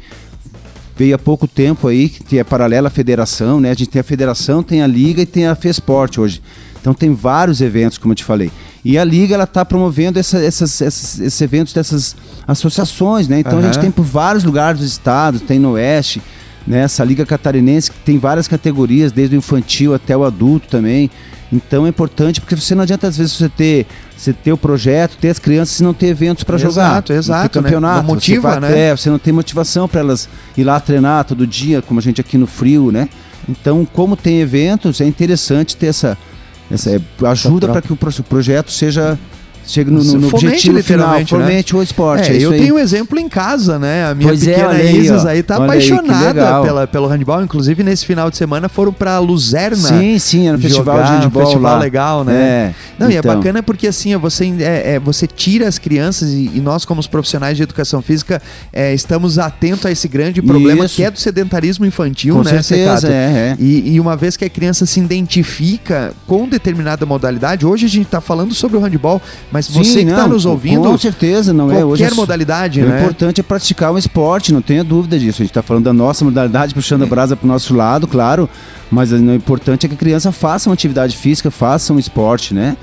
veio 0.95 1.13
há 1.13 1.19
pouco 1.19 1.47
tempo 1.47 1.88
aí, 1.88 2.10
que 2.10 2.39
é 2.39 2.43
paralela 2.43 2.88
à 2.88 2.91
federação, 2.91 3.60
né? 3.60 3.69
A 3.69 3.73
gente 3.73 3.89
tem 3.89 3.99
a 3.99 4.03
federação, 4.03 4.63
tem 4.63 4.82
a 4.82 4.88
liga 4.88 5.21
e 5.21 5.25
tem 5.25 5.45
a 5.45 5.56
FESPORT 5.56 6.19
hoje. 6.19 6.41
Então 6.80 6.93
tem 6.93 7.13
vários 7.13 7.60
eventos, 7.60 7.97
como 7.97 8.13
eu 8.13 8.15
te 8.15 8.23
falei. 8.23 8.49
E 8.84 8.97
a 8.97 9.03
liga 9.03 9.34
ela 9.36 9.43
está 9.43 9.65
promovendo 9.65 10.17
essa- 10.17 10.39
essas- 10.39 10.82
essas- 10.82 11.19
esses 11.19 11.41
eventos 11.41 11.73
dessas 11.73 12.15
associações, 12.47 13.27
né? 13.27 13.39
Então 13.41 13.60
a 13.60 13.62
gente 13.62 13.77
tem 13.80 13.91
por 13.91 14.03
vários 14.03 14.43
lugares 14.43 14.80
do 14.80 14.86
estado, 14.86 15.39
tem 15.39 15.60
no 15.60 15.71
oeste, 15.71 16.21
né? 16.65 16.80
Essa 16.80 17.03
liga 17.03 17.25
catarinense 17.25 17.91
que 17.91 17.99
tem 17.99 18.17
várias 18.17 18.47
categorias, 18.47 19.12
desde 19.12 19.36
o 19.36 19.38
infantil 19.38 19.93
até 19.93 20.15
o 20.15 20.23
adulto 20.23 20.67
também. 20.69 21.12
Então 21.51 21.86
é 21.86 21.89
importante 21.89 22.41
porque 22.41 22.55
você 22.55 22.75
não 22.75 22.83
adianta 22.83 23.07
às 23.07 23.17
vezes 23.17 23.33
você 23.33 23.47
ter 23.47 23.88
você 24.17 24.33
ter 24.33 24.51
o 24.51 24.57
projeto, 24.57 25.15
ter 25.17 25.29
as 25.29 25.39
crianças 25.39 25.79
e 25.79 25.83
não 25.83 25.93
ter 25.93 26.07
eventos 26.07 26.43
para 26.43 26.57
jogar. 26.57 26.91
Exato, 26.93 27.13
exato, 27.13 27.62
né? 27.62 27.63
campeonato. 27.63 28.07
Não 28.07 28.15
motiva, 28.15 28.53
você 28.53 28.60
né? 28.60 28.79
É, 28.79 28.95
você 28.95 29.10
não 29.10 29.19
tem 29.19 29.31
motivação 29.31 29.88
para 29.88 29.99
elas 30.01 30.27
ir 30.57 30.63
lá 30.63 30.79
treinar 30.79 31.23
todo 31.23 31.45
dia, 31.45 31.81
como 31.81 31.99
a 31.99 32.03
gente 32.03 32.19
aqui 32.19 32.38
no 32.38 32.47
frio, 32.47 32.91
né? 32.91 33.07
Então, 33.47 33.86
como 33.86 34.17
tem 34.17 34.41
eventos, 34.41 34.99
é 34.99 35.05
interessante 35.05 35.77
ter 35.77 35.88
essa, 35.88 36.17
essa 36.69 37.01
ajuda 37.29 37.69
para 37.69 37.81
que 37.81 37.93
o 37.93 37.95
projeto 37.95 38.71
seja 38.71 39.17
chegue 39.71 39.91
no, 39.91 40.03
no, 40.03 40.13
no 40.13 40.30
Fomente, 40.30 40.45
objetivo 40.45 40.84
final, 40.84 41.19
literalmente, 41.19 41.34
né? 41.34 41.39
fomente 41.41 41.75
o 41.75 41.84
esporte. 41.84 42.32
É, 42.32 42.38
é 42.38 42.45
eu 42.45 42.51
aí. 42.51 42.60
tenho 42.60 42.75
um 42.75 42.80
exemplo 42.80 43.19
em 43.19 43.27
casa, 43.27 43.77
né? 43.77 44.06
A 44.06 44.15
minha 44.15 44.30
Pois 44.30 44.47
é, 44.47 44.51
pequena 44.51 44.69
olha 44.69 44.80
aí, 44.80 44.97
Isis 44.97 45.25
ó. 45.25 45.27
aí 45.27 45.43
tá 45.43 45.56
Olha 45.56 45.63
aí, 45.63 45.69
apaixonada 45.69 46.27
legal. 46.27 46.63
pela, 46.63 46.88
pelo 46.88 47.08
handball. 47.08 47.43
Inclusive, 47.43 47.84
nesse 47.84 48.06
final 48.06 48.30
de 48.30 48.38
semana 48.38 48.69
foram 48.69 48.93
pra 48.93 49.19
Luzerna. 49.19 49.75
Sim, 49.77 50.19
sim, 50.19 50.47
era 50.47 50.58
um 50.58 50.62
festival 50.62 51.03
de 51.03 51.10
handball 51.10 51.43
um 51.43 51.45
festival 51.45 51.73
lá. 51.73 51.80
legal, 51.80 52.23
né? 52.23 52.34
É, 52.34 52.73
Não, 52.97 53.10
e 53.10 53.15
é 53.15 53.19
então. 53.19 53.36
bacana 53.36 53.63
porque 53.63 53.88
assim, 53.88 54.15
você, 54.17 54.45
é, 54.60 54.95
é, 54.95 54.99
você 54.99 55.27
tira 55.27 55.67
as 55.67 55.77
crianças 55.77 56.30
e, 56.30 56.51
e 56.53 56.62
nós, 56.62 56.86
como 56.86 56.99
os 56.99 57.08
profissionais 57.08 57.58
de 57.58 57.63
educação 57.63 58.01
física, 58.01 58.41
é, 58.71 58.93
estamos 58.93 59.38
atentos 59.39 59.86
a 59.86 59.91
esse 59.91 60.08
grande 60.08 60.41
problema 60.41 60.86
Isso. 60.86 60.95
que 60.95 61.03
é 61.03 61.12
do 61.12 61.19
sedentarismo 61.19 61.86
infantil, 61.86 62.36
Com 62.36 62.43
né, 62.43 62.62
certeza, 62.62 63.08
é, 63.10 63.12
é. 63.12 63.56
E, 63.60 63.93
e 63.95 63.99
uma 63.99 64.15
vez 64.15 64.38
que 64.38 64.45
a 64.45 64.49
criança 64.49 64.86
se 64.86 64.99
identifica 64.99 66.13
com 66.25 66.47
determinada 66.47 67.06
modalidade, 67.06 67.65
hoje 67.65 67.86
a 67.86 67.89
gente 67.89 68.06
está 68.06 68.21
falando 68.21 68.53
sobre 68.53 68.77
o 68.77 68.80
handball, 68.80 69.21
mas 69.51 69.57
Sim, 69.65 69.74
você 69.84 70.04
que 70.06 70.10
está 70.12 70.28
nos 70.28 70.46
ouvindo, 70.46 70.84
Com 70.84 70.98
certeza, 70.98 71.52
não 71.54 71.72
é. 71.72 71.84
Hoje 71.84 72.04
qualquer 72.04 72.13
é- 72.13 72.15
modalidade, 72.15 72.82
O 72.82 72.86
né? 72.88 73.00
importante 73.02 73.41
é 73.41 73.43
praticar 73.43 73.91
um 73.91 73.98
esporte, 73.98 74.54
não 74.54 74.62
tenha 74.62 74.84
dúvida 74.84 75.17
disso. 75.17 75.41
A 75.41 75.43
gente 75.43 75.52
está 75.52 75.62
falando 75.63 75.86
da 75.86 75.93
nossa 75.93 76.24
modalidade, 76.24 76.74
puxando 76.74 77.04
a 77.04 77.06
brasa 77.06 77.36
para 77.36 77.46
o 77.46 77.48
nosso 77.48 77.74
lado, 77.76 78.08
claro. 78.08 78.50
Mas 78.89 79.12
o 79.12 79.17
importante 79.34 79.86
é 79.86 79.89
que 79.89 79.96
a 79.96 79.98
criança 79.98 80.32
faça 80.32 80.70
uma 80.70 80.74
atividade 80.74 81.17
física, 81.17 81.52
faça 81.52 81.91
um 81.93 82.00
esporte, 82.00 82.54
né? 82.54 82.78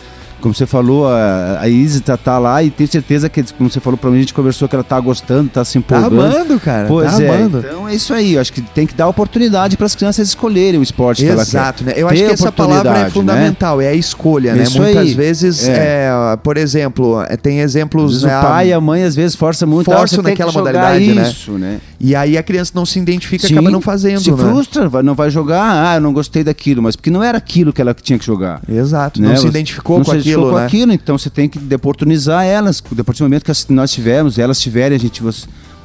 Como 0.44 0.54
você 0.54 0.66
falou, 0.66 1.08
a, 1.08 1.60
a 1.62 1.68
Izzy 1.70 2.02
tá, 2.02 2.18
tá 2.18 2.38
lá 2.38 2.62
e 2.62 2.68
tenho 2.68 2.86
certeza 2.86 3.30
que, 3.30 3.42
como 3.54 3.70
você 3.70 3.80
falou 3.80 3.96
para 3.96 4.10
mim, 4.10 4.18
a 4.18 4.20
gente 4.20 4.34
conversou 4.34 4.68
que 4.68 4.74
ela 4.76 4.84
tá 4.84 5.00
gostando, 5.00 5.48
tá 5.48 5.64
se 5.64 5.80
Tá 5.80 5.96
empolgando. 6.00 6.20
amando, 6.20 6.60
cara. 6.60 6.86
Pois 6.86 7.16
tá 7.16 7.22
é, 7.22 7.28
amando. 7.30 7.58
então 7.66 7.88
é 7.88 7.94
isso 7.94 8.12
aí. 8.12 8.34
Eu 8.34 8.42
acho 8.42 8.52
que 8.52 8.60
tem 8.60 8.86
que 8.86 8.92
dar 8.92 9.08
oportunidade 9.08 9.74
para 9.78 9.86
as 9.86 9.94
crianças 9.94 10.28
escolherem 10.28 10.78
o 10.78 10.82
esporte 10.82 11.22
que 11.24 11.28
ela 11.30 11.36
quer. 11.46 11.48
Exato, 11.48 11.84
né? 11.84 11.94
Eu 11.96 12.06
acho 12.10 12.22
que 12.22 12.30
essa 12.30 12.52
palavra 12.52 12.76
é 12.76 12.92
oportunidade, 13.06 13.14
fundamental, 13.14 13.80
é 13.80 13.88
a 13.88 13.94
escolha, 13.94 14.54
né? 14.54 14.64
Isso 14.64 14.76
Muitas 14.78 14.98
aí. 15.02 15.14
vezes, 15.14 15.66
É. 15.66 16.10
é, 16.10 16.36
por 16.42 16.58
exemplo, 16.58 17.22
é, 17.22 17.38
tem 17.38 17.60
exemplos. 17.60 18.22
né, 18.22 18.38
o 18.38 18.42
pai 18.42 18.68
e 18.68 18.72
a 18.74 18.80
mãe 18.82 19.02
às 19.02 19.16
vezes 19.16 19.34
forçam 19.34 19.66
muito. 19.66 19.90
tem 19.90 20.22
naquela 20.22 20.52
modalidade, 20.52 21.14
né? 21.14 21.22
isso, 21.30 21.52
né? 21.52 21.80
E 21.98 22.14
aí 22.14 22.36
a 22.36 22.42
criança 22.42 22.72
não 22.74 22.84
se 22.84 22.98
identifica, 22.98 23.48
Sim, 23.48 23.54
acaba 23.54 23.70
não 23.70 23.80
fazendo, 23.80 24.20
Se 24.20 24.30
né? 24.30 24.36
frustra, 24.36 24.90
vai- 24.90 25.02
não 25.02 25.14
vai 25.14 25.30
jogar. 25.30 25.86
Ah, 25.92 25.94
eu 25.96 26.02
não 26.02 26.12
gostei 26.12 26.44
daquilo, 26.44 26.82
mas 26.82 26.96
porque 26.96 27.10
não 27.10 27.22
era 27.22 27.38
aquilo 27.38 27.72
que 27.72 27.80
ela 27.80 27.94
tinha 27.94 28.18
que 28.18 28.26
jogar. 28.26 28.60
Exato, 28.68 29.22
né? 29.22 29.28
não 29.28 29.36
se 29.38 29.46
identificou 29.46 29.96
não 29.98 30.04
com 30.04 30.10
se 30.12 30.18
aquilo, 30.42 30.58
né? 30.58 30.66
aquilo, 30.66 30.92
então 30.92 31.18
você 31.18 31.30
tem 31.30 31.48
que 31.48 31.58
oportunizar 31.74 32.44
elas. 32.44 32.82
Depois 32.92 33.18
do 33.18 33.24
momento 33.24 33.44
que 33.44 33.72
nós 33.72 33.92
tivermos, 33.92 34.38
elas 34.38 34.60
tiverem, 34.60 34.96
a 34.96 35.00
gente 35.00 35.22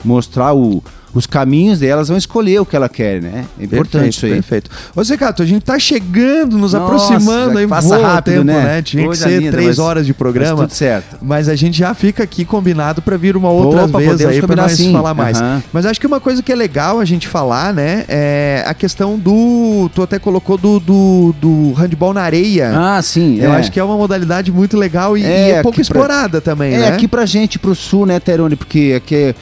mostrar 0.03 0.53
o- 0.53 0.83
os 1.13 1.25
caminhos 1.25 1.79
delas, 1.79 2.07
vão 2.09 2.17
escolher 2.17 2.59
o 2.61 2.65
que 2.65 2.75
ela 2.75 2.87
quer, 2.87 3.21
né? 3.21 3.45
É 3.59 3.63
importante 3.63 3.91
Perfeito, 3.91 4.09
isso 4.15 4.25
aí. 4.25 4.31
Perfeito. 4.33 4.71
Ô, 4.95 5.03
Zecato, 5.03 5.41
a 5.41 5.45
gente 5.45 5.63
tá 5.63 5.79
chegando, 5.79 6.57
nos 6.57 6.73
Nossa, 6.73 6.85
aproximando 6.85 7.57
aí, 7.57 7.67
passa 7.67 7.97
rápido, 7.97 8.33
tempo, 8.35 8.45
né? 8.45 8.63
né? 8.63 8.81
Tinha 8.81 9.05
Coisa 9.05 9.25
que 9.25 9.29
ser 9.31 9.39
linda, 9.39 9.51
três 9.51 9.67
mas- 9.69 9.79
horas 9.79 10.05
de 10.05 10.11
Mas 10.11 10.17
programa. 10.17 10.61
tudo 10.61 10.71
certo. 10.73 11.17
Mas 11.21 11.49
a 11.49 11.55
gente 11.55 11.77
já 11.77 11.93
fica 11.93 12.23
aqui 12.23 12.45
combinado 12.45 13.01
para 13.01 13.17
vir 13.17 13.35
uma 13.35 13.49
outra 13.49 13.85
Opa, 13.85 13.97
vez 13.99 14.23
aí 14.25 14.41
para 14.41 14.55
nós 14.55 14.73
sim. 14.73 14.91
falar 14.91 15.13
mais. 15.13 15.37
Aham. 15.41 15.63
Mas 15.73 15.85
acho 15.85 15.99
que 15.99 16.07
uma 16.07 16.19
coisa 16.19 16.43
que 16.43 16.51
é 16.51 16.55
legal 16.55 16.99
a 16.99 17.05
gente 17.05 17.27
falar, 17.27 17.73
né, 17.73 18.05
é 18.07 18.63
a 18.67 18.73
questão 18.73 19.17
do. 19.17 19.89
Tu 19.95 20.01
até 20.03 20.19
colocou 20.19 20.57
do, 20.57 20.79
do, 20.79 21.35
do 21.41 21.73
handball 21.73 22.13
na 22.13 22.21
areia. 22.21 22.71
Ah, 22.75 23.01
sim. 23.01 23.39
Eu 23.39 23.53
é. 23.53 23.57
acho 23.57 23.71
que 23.71 23.79
é 23.79 23.83
uma 23.83 23.97
modalidade 23.97 24.51
muito 24.51 24.77
legal 24.77 25.17
e 25.17 25.21
e 25.21 25.25
É, 25.25 25.49
é, 25.49 25.61
pouco 25.63 25.69
aqui 25.79 25.87
pra- 25.87 25.99
explorada 25.99 26.41
também, 26.41 26.73
É, 26.73 26.79
né? 26.79 26.87
aqui 26.89 27.07
pra 27.07 27.25
gente, 27.25 27.59
pro 27.59 27.75
sul, 27.75 28.05
né, 28.05 28.19
Terone? 28.19 28.55
Porque 28.55 28.93
aqui 28.97 29.15
é- 29.15 29.35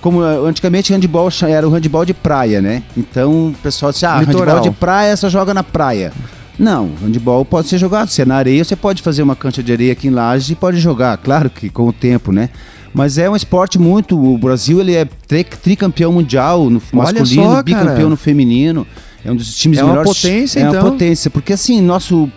Como 0.00 0.24
eh, 0.24 0.36
antigamente 0.48 0.92
handball 0.92 1.28
era 1.48 1.68
o 1.68 1.70
handball 1.70 2.04
de 2.04 2.14
praia, 2.14 2.62
né? 2.62 2.82
Então 2.96 3.48
o 3.48 3.54
pessoal 3.62 3.92
disse, 3.92 4.06
ah, 4.06 4.18
Litoral. 4.20 4.56
handball 4.56 4.60
de 4.60 4.70
praia 4.70 5.16
só 5.16 5.28
joga 5.28 5.52
na 5.52 5.62
praia. 5.62 6.12
Não, 6.58 6.90
handball 7.02 7.44
pode 7.44 7.68
ser 7.68 7.78
jogado. 7.78 8.08
Se 8.08 8.22
é 8.22 8.24
na 8.24 8.36
areia, 8.36 8.62
você 8.64 8.76
pode 8.76 9.02
fazer 9.02 9.22
uma 9.22 9.34
cancha 9.36 9.62
de 9.62 9.72
areia 9.72 9.92
aqui 9.92 10.08
em 10.08 10.10
Lages 10.10 10.50
e 10.50 10.54
pode 10.54 10.78
jogar. 10.78 11.16
Claro 11.18 11.48
que 11.50 11.68
com 11.70 11.88
o 11.88 11.92
tempo, 11.92 12.32
né? 12.32 12.50
Mas 12.92 13.18
é 13.18 13.30
um 13.30 13.36
esporte 13.36 13.78
muito. 13.78 14.18
O 14.18 14.36
Brasil 14.36 14.80
ele 14.80 14.94
é 14.94 15.04
tri- 15.26 15.44
tricampeão 15.44 16.12
mundial 16.12 16.68
no 16.68 16.82
masculino, 16.92 17.26
só, 17.26 17.50
cara. 17.50 17.62
bicampeão 17.62 18.10
no 18.10 18.16
feminino. 18.16 18.86
É 19.24 19.30
um 19.30 19.36
dos 19.36 19.54
times 19.56 19.78
É 19.78 19.82
uma 19.84 19.90
melhores. 19.92 20.12
potência, 20.20 20.58
é 20.60 20.62
então. 20.62 20.82
uma 20.82 20.90
potência, 20.92 21.30
porque 21.30 21.52
assim, 21.52 21.80
nosso 21.80 22.30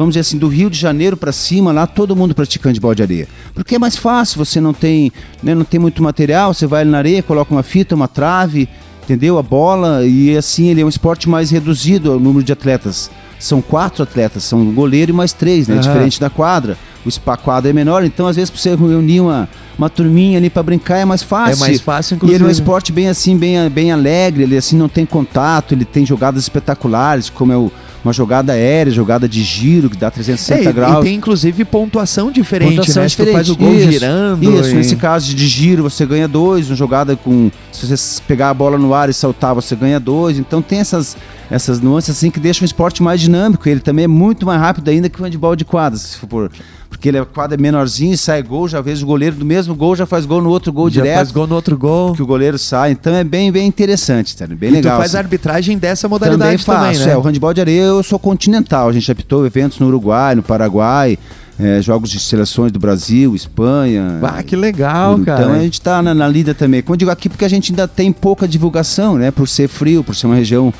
vamos 0.00 0.14
dizer 0.14 0.20
assim, 0.20 0.38
do 0.38 0.48
Rio 0.48 0.70
de 0.70 0.78
Janeiro 0.78 1.14
para 1.14 1.30
cima, 1.30 1.72
lá 1.72 1.86
todo 1.86 2.16
mundo 2.16 2.34
pratica 2.34 2.70
handball 2.70 2.94
de 2.94 3.02
areia. 3.02 3.28
Porque 3.54 3.74
é 3.74 3.78
mais 3.78 3.96
fácil, 3.98 4.42
você 4.42 4.58
não 4.58 4.72
tem, 4.72 5.12
né, 5.42 5.54
não 5.54 5.62
tem 5.62 5.78
muito 5.78 6.02
material, 6.02 6.54
você 6.54 6.66
vai 6.66 6.80
ali 6.80 6.90
na 6.90 6.96
areia, 6.96 7.22
coloca 7.22 7.52
uma 7.52 7.62
fita, 7.62 7.94
uma 7.94 8.08
trave, 8.08 8.66
entendeu? 9.04 9.36
A 9.36 9.42
bola, 9.42 10.06
e 10.06 10.34
assim 10.34 10.68
ele 10.68 10.80
é 10.80 10.84
um 10.86 10.88
esporte 10.88 11.28
mais 11.28 11.50
reduzido, 11.50 12.16
o 12.16 12.18
número 12.18 12.42
de 12.42 12.50
atletas. 12.50 13.10
São 13.38 13.60
quatro 13.60 14.02
atletas, 14.02 14.42
são 14.42 14.60
um 14.60 14.72
goleiro 14.72 15.12
e 15.12 15.14
mais 15.14 15.34
três, 15.34 15.68
né? 15.68 15.74
Aham. 15.74 15.82
Diferente 15.82 16.18
da 16.18 16.30
quadra. 16.30 16.78
O 17.04 17.10
spa 17.10 17.36
quadra 17.36 17.68
é 17.68 17.72
menor, 17.72 18.02
então 18.02 18.26
às 18.26 18.36
vezes 18.36 18.48
pra 18.50 18.58
você 18.58 18.74
reunir 18.74 19.20
uma, 19.20 19.48
uma 19.76 19.90
turminha 19.90 20.38
ali 20.38 20.48
para 20.48 20.62
brincar 20.62 20.96
é 20.96 21.04
mais 21.04 21.22
fácil. 21.22 21.56
É 21.62 21.68
mais 21.68 21.80
fácil, 21.80 22.14
E 22.14 22.16
inclusive. 22.16 22.36
ele 22.38 22.44
é 22.44 22.48
um 22.48 22.50
esporte 22.50 22.90
bem 22.90 23.08
assim, 23.08 23.36
bem, 23.36 23.68
bem 23.68 23.92
alegre, 23.92 24.44
ele 24.44 24.56
assim 24.56 24.78
não 24.78 24.88
tem 24.88 25.04
contato, 25.04 25.72
ele 25.74 25.84
tem 25.84 26.06
jogadas 26.06 26.42
espetaculares, 26.42 27.28
como 27.30 27.52
é 27.52 27.56
o, 27.56 27.70
uma 28.04 28.12
jogada 28.12 28.52
aérea, 28.52 28.90
jogada 28.92 29.28
de 29.28 29.42
giro, 29.42 29.90
que 29.90 29.96
dá 29.96 30.10
360 30.10 30.68
É, 30.68 30.72
graus. 30.72 31.00
E 31.00 31.02
tem 31.08 31.14
inclusive 31.16 31.64
pontuação 31.64 32.30
diferente, 32.30 32.76
Pontuação 32.76 33.02
né? 33.02 33.08
Se 33.08 33.16
tu 33.16 33.26
faz 33.26 33.48
o 33.50 33.56
gol 33.56 33.74
Isso, 33.74 33.92
girando. 33.92 34.42
Isso, 34.60 34.70
e- 34.70 34.74
nesse 34.74 34.96
caso 34.96 35.34
de 35.34 35.46
giro 35.46 35.82
você 35.82 36.06
ganha 36.06 36.26
dois, 36.26 36.68
uma 36.70 36.76
jogada 36.76 37.14
com. 37.16 37.50
Se 37.72 37.86
você 37.86 38.22
pegar 38.26 38.50
a 38.50 38.54
bola 38.54 38.78
no 38.78 38.94
ar 38.94 39.08
e 39.08 39.12
saltar, 39.12 39.54
você 39.54 39.76
ganha 39.76 40.00
dois. 40.00 40.38
Então 40.38 40.62
tem 40.62 40.78
essas, 40.80 41.16
essas 41.50 41.80
nuances 41.80 42.16
assim 42.16 42.30
que 42.30 42.40
deixam 42.40 42.62
o 42.62 42.66
esporte 42.66 43.02
mais 43.02 43.20
dinâmico. 43.20 43.68
Ele 43.68 43.80
também 43.80 44.04
é 44.06 44.08
muito 44.08 44.46
mais 44.46 44.60
rápido 44.60 44.88
ainda 44.88 45.08
que 45.08 45.20
o 45.20 45.24
handball 45.24 45.54
de 45.54 45.64
quadra, 45.64 45.98
se 45.98 46.16
for 46.16 46.26
por- 46.26 46.50
Porque 46.90 47.08
ele 47.08 47.16
é 47.18 47.24
quadra 47.24 47.56
menorzinho, 47.56 48.18
sai 48.18 48.42
gol, 48.42 48.68
já 48.68 48.80
vez 48.82 49.02
o 49.02 49.06
goleiro 49.06 49.36
do 49.36 49.44
mesmo 49.44 49.74
gol 49.74 49.96
já 49.96 50.04
faz 50.04 50.26
gol 50.26 50.42
no 50.42 50.50
outro 50.50 50.70
gol 50.72 50.90
já 50.90 51.00
direto. 51.00 51.16
faz 51.16 51.30
gol 51.30 51.46
no 51.46 51.54
outro 51.54 51.78
gol. 51.78 52.12
Que 52.14 52.22
o 52.22 52.26
goleiro 52.26 52.58
sai. 52.58 52.90
Então 52.90 53.14
é 53.14 53.24
bem, 53.24 53.50
bem 53.50 53.66
interessante, 53.66 54.36
tá? 54.36 54.46
Bem 54.46 54.68
e 54.68 54.72
legal. 54.72 54.96
tu 54.96 54.98
faz 54.98 55.10
assim. 55.10 55.16
a 55.16 55.20
arbitragem 55.20 55.78
dessa 55.78 56.08
Também 56.08 56.30
modalidade 56.30 56.66
também, 56.66 56.94
faço, 56.94 57.06
né? 57.06 57.12
é. 57.12 57.16
O 57.16 57.20
handball 57.20 57.54
de 57.54 57.60
areia 57.60 57.82
eu 57.82 58.02
sou 58.02 58.18
continental. 58.18 58.88
A 58.88 58.92
gente 58.92 59.10
apitou 59.10 59.46
eventos 59.46 59.78
no 59.78 59.86
Uruguai, 59.86 60.34
no 60.34 60.42
Paraguai. 60.42 61.16
é, 61.58 61.80
jogos 61.80 62.10
de 62.10 62.18
seleções 62.18 62.72
do 62.72 62.78
Brasil, 62.78 63.34
Espanha. 63.36 64.18
Ah, 64.22 64.42
que 64.42 64.56
legal, 64.56 65.12
então, 65.14 65.24
cara. 65.26 65.42
Então 65.42 65.54
a 65.54 65.58
gente 65.60 65.74
está 65.74 66.02
na, 66.02 66.14
na 66.14 66.26
lida 66.26 66.54
também. 66.54 66.82
Como 66.82 66.94
eu 66.94 66.98
digo 66.98 67.10
aqui, 67.10 67.28
porque 67.28 67.44
a 67.44 67.48
gente 67.48 67.70
ainda 67.70 67.86
tem 67.86 68.10
pouca 68.10 68.48
divulgação, 68.48 69.16
né? 69.16 69.30
Por 69.30 69.46
ser 69.46 69.68
frio, 69.68 70.02
por 70.02 70.14
ser 70.16 70.26
uma 70.26 70.34
região 70.36 70.72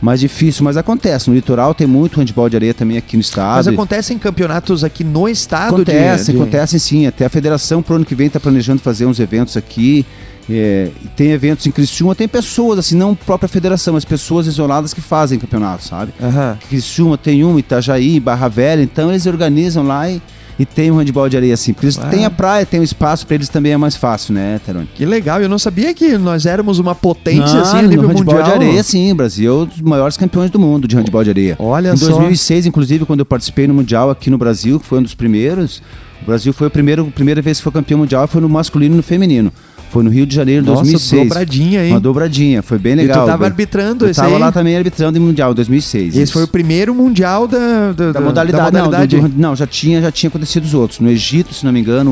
mais 0.00 0.20
difícil, 0.20 0.64
mas 0.64 0.76
acontece. 0.76 1.28
No 1.28 1.34
litoral 1.36 1.74
tem 1.74 1.86
muito 1.86 2.20
handball 2.20 2.48
de 2.48 2.56
areia 2.56 2.74
também 2.74 2.96
aqui 2.96 3.16
no 3.16 3.20
estado. 3.20 3.56
Mas 3.56 3.68
acontecem 3.68 4.18
campeonatos 4.18 4.84
aqui 4.84 5.02
no 5.02 5.28
estado? 5.28 5.74
Acontece, 5.74 6.32
de, 6.32 6.38
acontecem 6.38 6.78
sim. 6.78 7.06
Até 7.06 7.26
a 7.26 7.28
federação 7.28 7.82
pro 7.82 7.96
ano 7.96 8.04
que 8.04 8.14
vem 8.14 8.26
está 8.26 8.38
planejando 8.38 8.80
fazer 8.80 9.06
uns 9.06 9.18
eventos 9.18 9.56
aqui. 9.56 10.04
É, 10.48 10.90
tem 11.16 11.32
eventos 11.32 11.66
em 11.66 11.72
Criciúma, 11.72 12.14
tem 12.14 12.28
pessoas, 12.28 12.78
assim, 12.78 12.96
não 12.96 13.16
própria 13.16 13.48
federação, 13.48 13.94
mas 13.94 14.04
pessoas 14.04 14.46
isoladas 14.46 14.94
que 14.94 15.00
fazem 15.00 15.40
campeonato, 15.40 15.84
sabe? 15.84 16.12
Uhum. 16.20 16.56
Criciúma 16.68 17.18
tem 17.18 17.42
uma, 17.42 17.58
Itajaí, 17.58 18.20
Barra 18.20 18.46
Velha, 18.46 18.82
então 18.82 19.10
eles 19.10 19.26
organizam 19.26 19.84
lá 19.84 20.08
e, 20.08 20.22
e 20.58 20.64
tem 20.64 20.90
um 20.90 20.96
handball 20.96 21.28
de 21.28 21.36
areia 21.36 21.54
assim. 21.54 21.72
Porque 21.72 21.86
eles 21.86 21.96
têm 21.96 22.24
a 22.24 22.30
praia, 22.30 22.64
tem 22.64 22.80
o 22.80 22.82
espaço, 22.82 23.26
para 23.26 23.34
eles 23.34 23.48
também 23.48 23.72
é 23.72 23.76
mais 23.76 23.96
fácil, 23.96 24.34
né, 24.34 24.60
Terone? 24.64 24.88
Que 24.94 25.04
legal, 25.04 25.40
eu 25.40 25.48
não 25.48 25.58
sabia 25.58 25.92
que 25.92 26.16
nós 26.16 26.46
éramos 26.46 26.78
uma 26.78 26.94
potência 26.94 27.54
não, 27.54 27.62
assim 27.62 27.78
a 27.78 27.82
nível 27.82 28.08
handball 28.08 28.36
mundial. 28.36 28.58
de 28.58 28.64
areia, 28.64 28.82
sim, 28.82 29.12
o 29.12 29.14
Brasil 29.14 29.52
é 29.52 29.62
um 29.62 29.66
dos 29.66 29.80
maiores 29.80 30.16
campeões 30.16 30.50
do 30.50 30.58
mundo 30.58 30.88
de 30.88 30.96
handball 30.96 31.24
de 31.24 31.30
areia. 31.30 31.56
Olha 31.58 31.92
em 31.92 31.96
só. 31.96 32.06
Em 32.06 32.10
2006, 32.10 32.66
inclusive, 32.66 33.04
quando 33.04 33.20
eu 33.20 33.26
participei 33.26 33.66
no 33.66 33.74
Mundial 33.74 34.10
aqui 34.10 34.30
no 34.30 34.38
Brasil, 34.38 34.80
que 34.80 34.86
foi 34.86 34.98
um 34.98 35.02
dos 35.02 35.14
primeiros, 35.14 35.82
o 36.22 36.26
Brasil 36.26 36.52
foi 36.52 36.66
a 36.66 36.70
primeira, 36.70 37.02
a 37.02 37.04
primeira 37.04 37.42
vez 37.42 37.58
que 37.58 37.64
foi 37.64 37.72
campeão 37.72 37.98
mundial, 37.98 38.26
foi 38.26 38.40
no 38.40 38.48
masculino 38.48 38.94
e 38.94 38.96
no 38.96 39.02
feminino. 39.02 39.52
Foi 39.96 40.02
no 40.04 40.10
Rio 40.10 40.26
de 40.26 40.34
Janeiro, 40.34 40.62
em 40.62 40.66
Nossa, 40.66 40.82
2006. 40.82 41.22
dobradinha, 41.22 41.84
hein? 41.86 41.92
Uma 41.92 42.00
dobradinha, 42.00 42.62
foi 42.62 42.78
bem 42.78 42.94
legal. 42.94 43.16
E 43.16 43.20
tu 43.22 43.26
tava 43.30 43.44
arbitrando 43.46 44.04
eu 44.04 44.10
esse 44.10 44.20
tava 44.20 44.34
aí? 44.34 44.40
lá 44.40 44.52
também 44.52 44.76
arbitrando 44.76 45.16
em 45.16 45.20
Mundial, 45.22 45.52
em 45.52 45.54
2006. 45.54 46.08
Esse 46.14 46.22
isso. 46.24 46.32
foi 46.34 46.42
o 46.44 46.48
primeiro 46.48 46.94
mundial 46.94 47.48
da, 47.48 47.92
da, 47.92 48.12
Da 48.12 48.20
modalidade, 48.20 48.72
da 48.72 48.84
modalidade. 48.84 49.16
Não, 49.16 49.22
do- 49.22 49.28
do- 49.30 49.40
não, 49.40 49.56
já 49.56 49.66
tinha, 49.66 50.02
já 50.02 50.12
tinha 50.12 50.28
acontecido 50.28 50.64
os 50.64 50.74
outros. 50.74 51.00
No 51.00 51.08
Egito, 51.08 51.54
se 51.54 51.64
não 51.64 51.72
me 51.72 51.80
engano, 51.80 52.10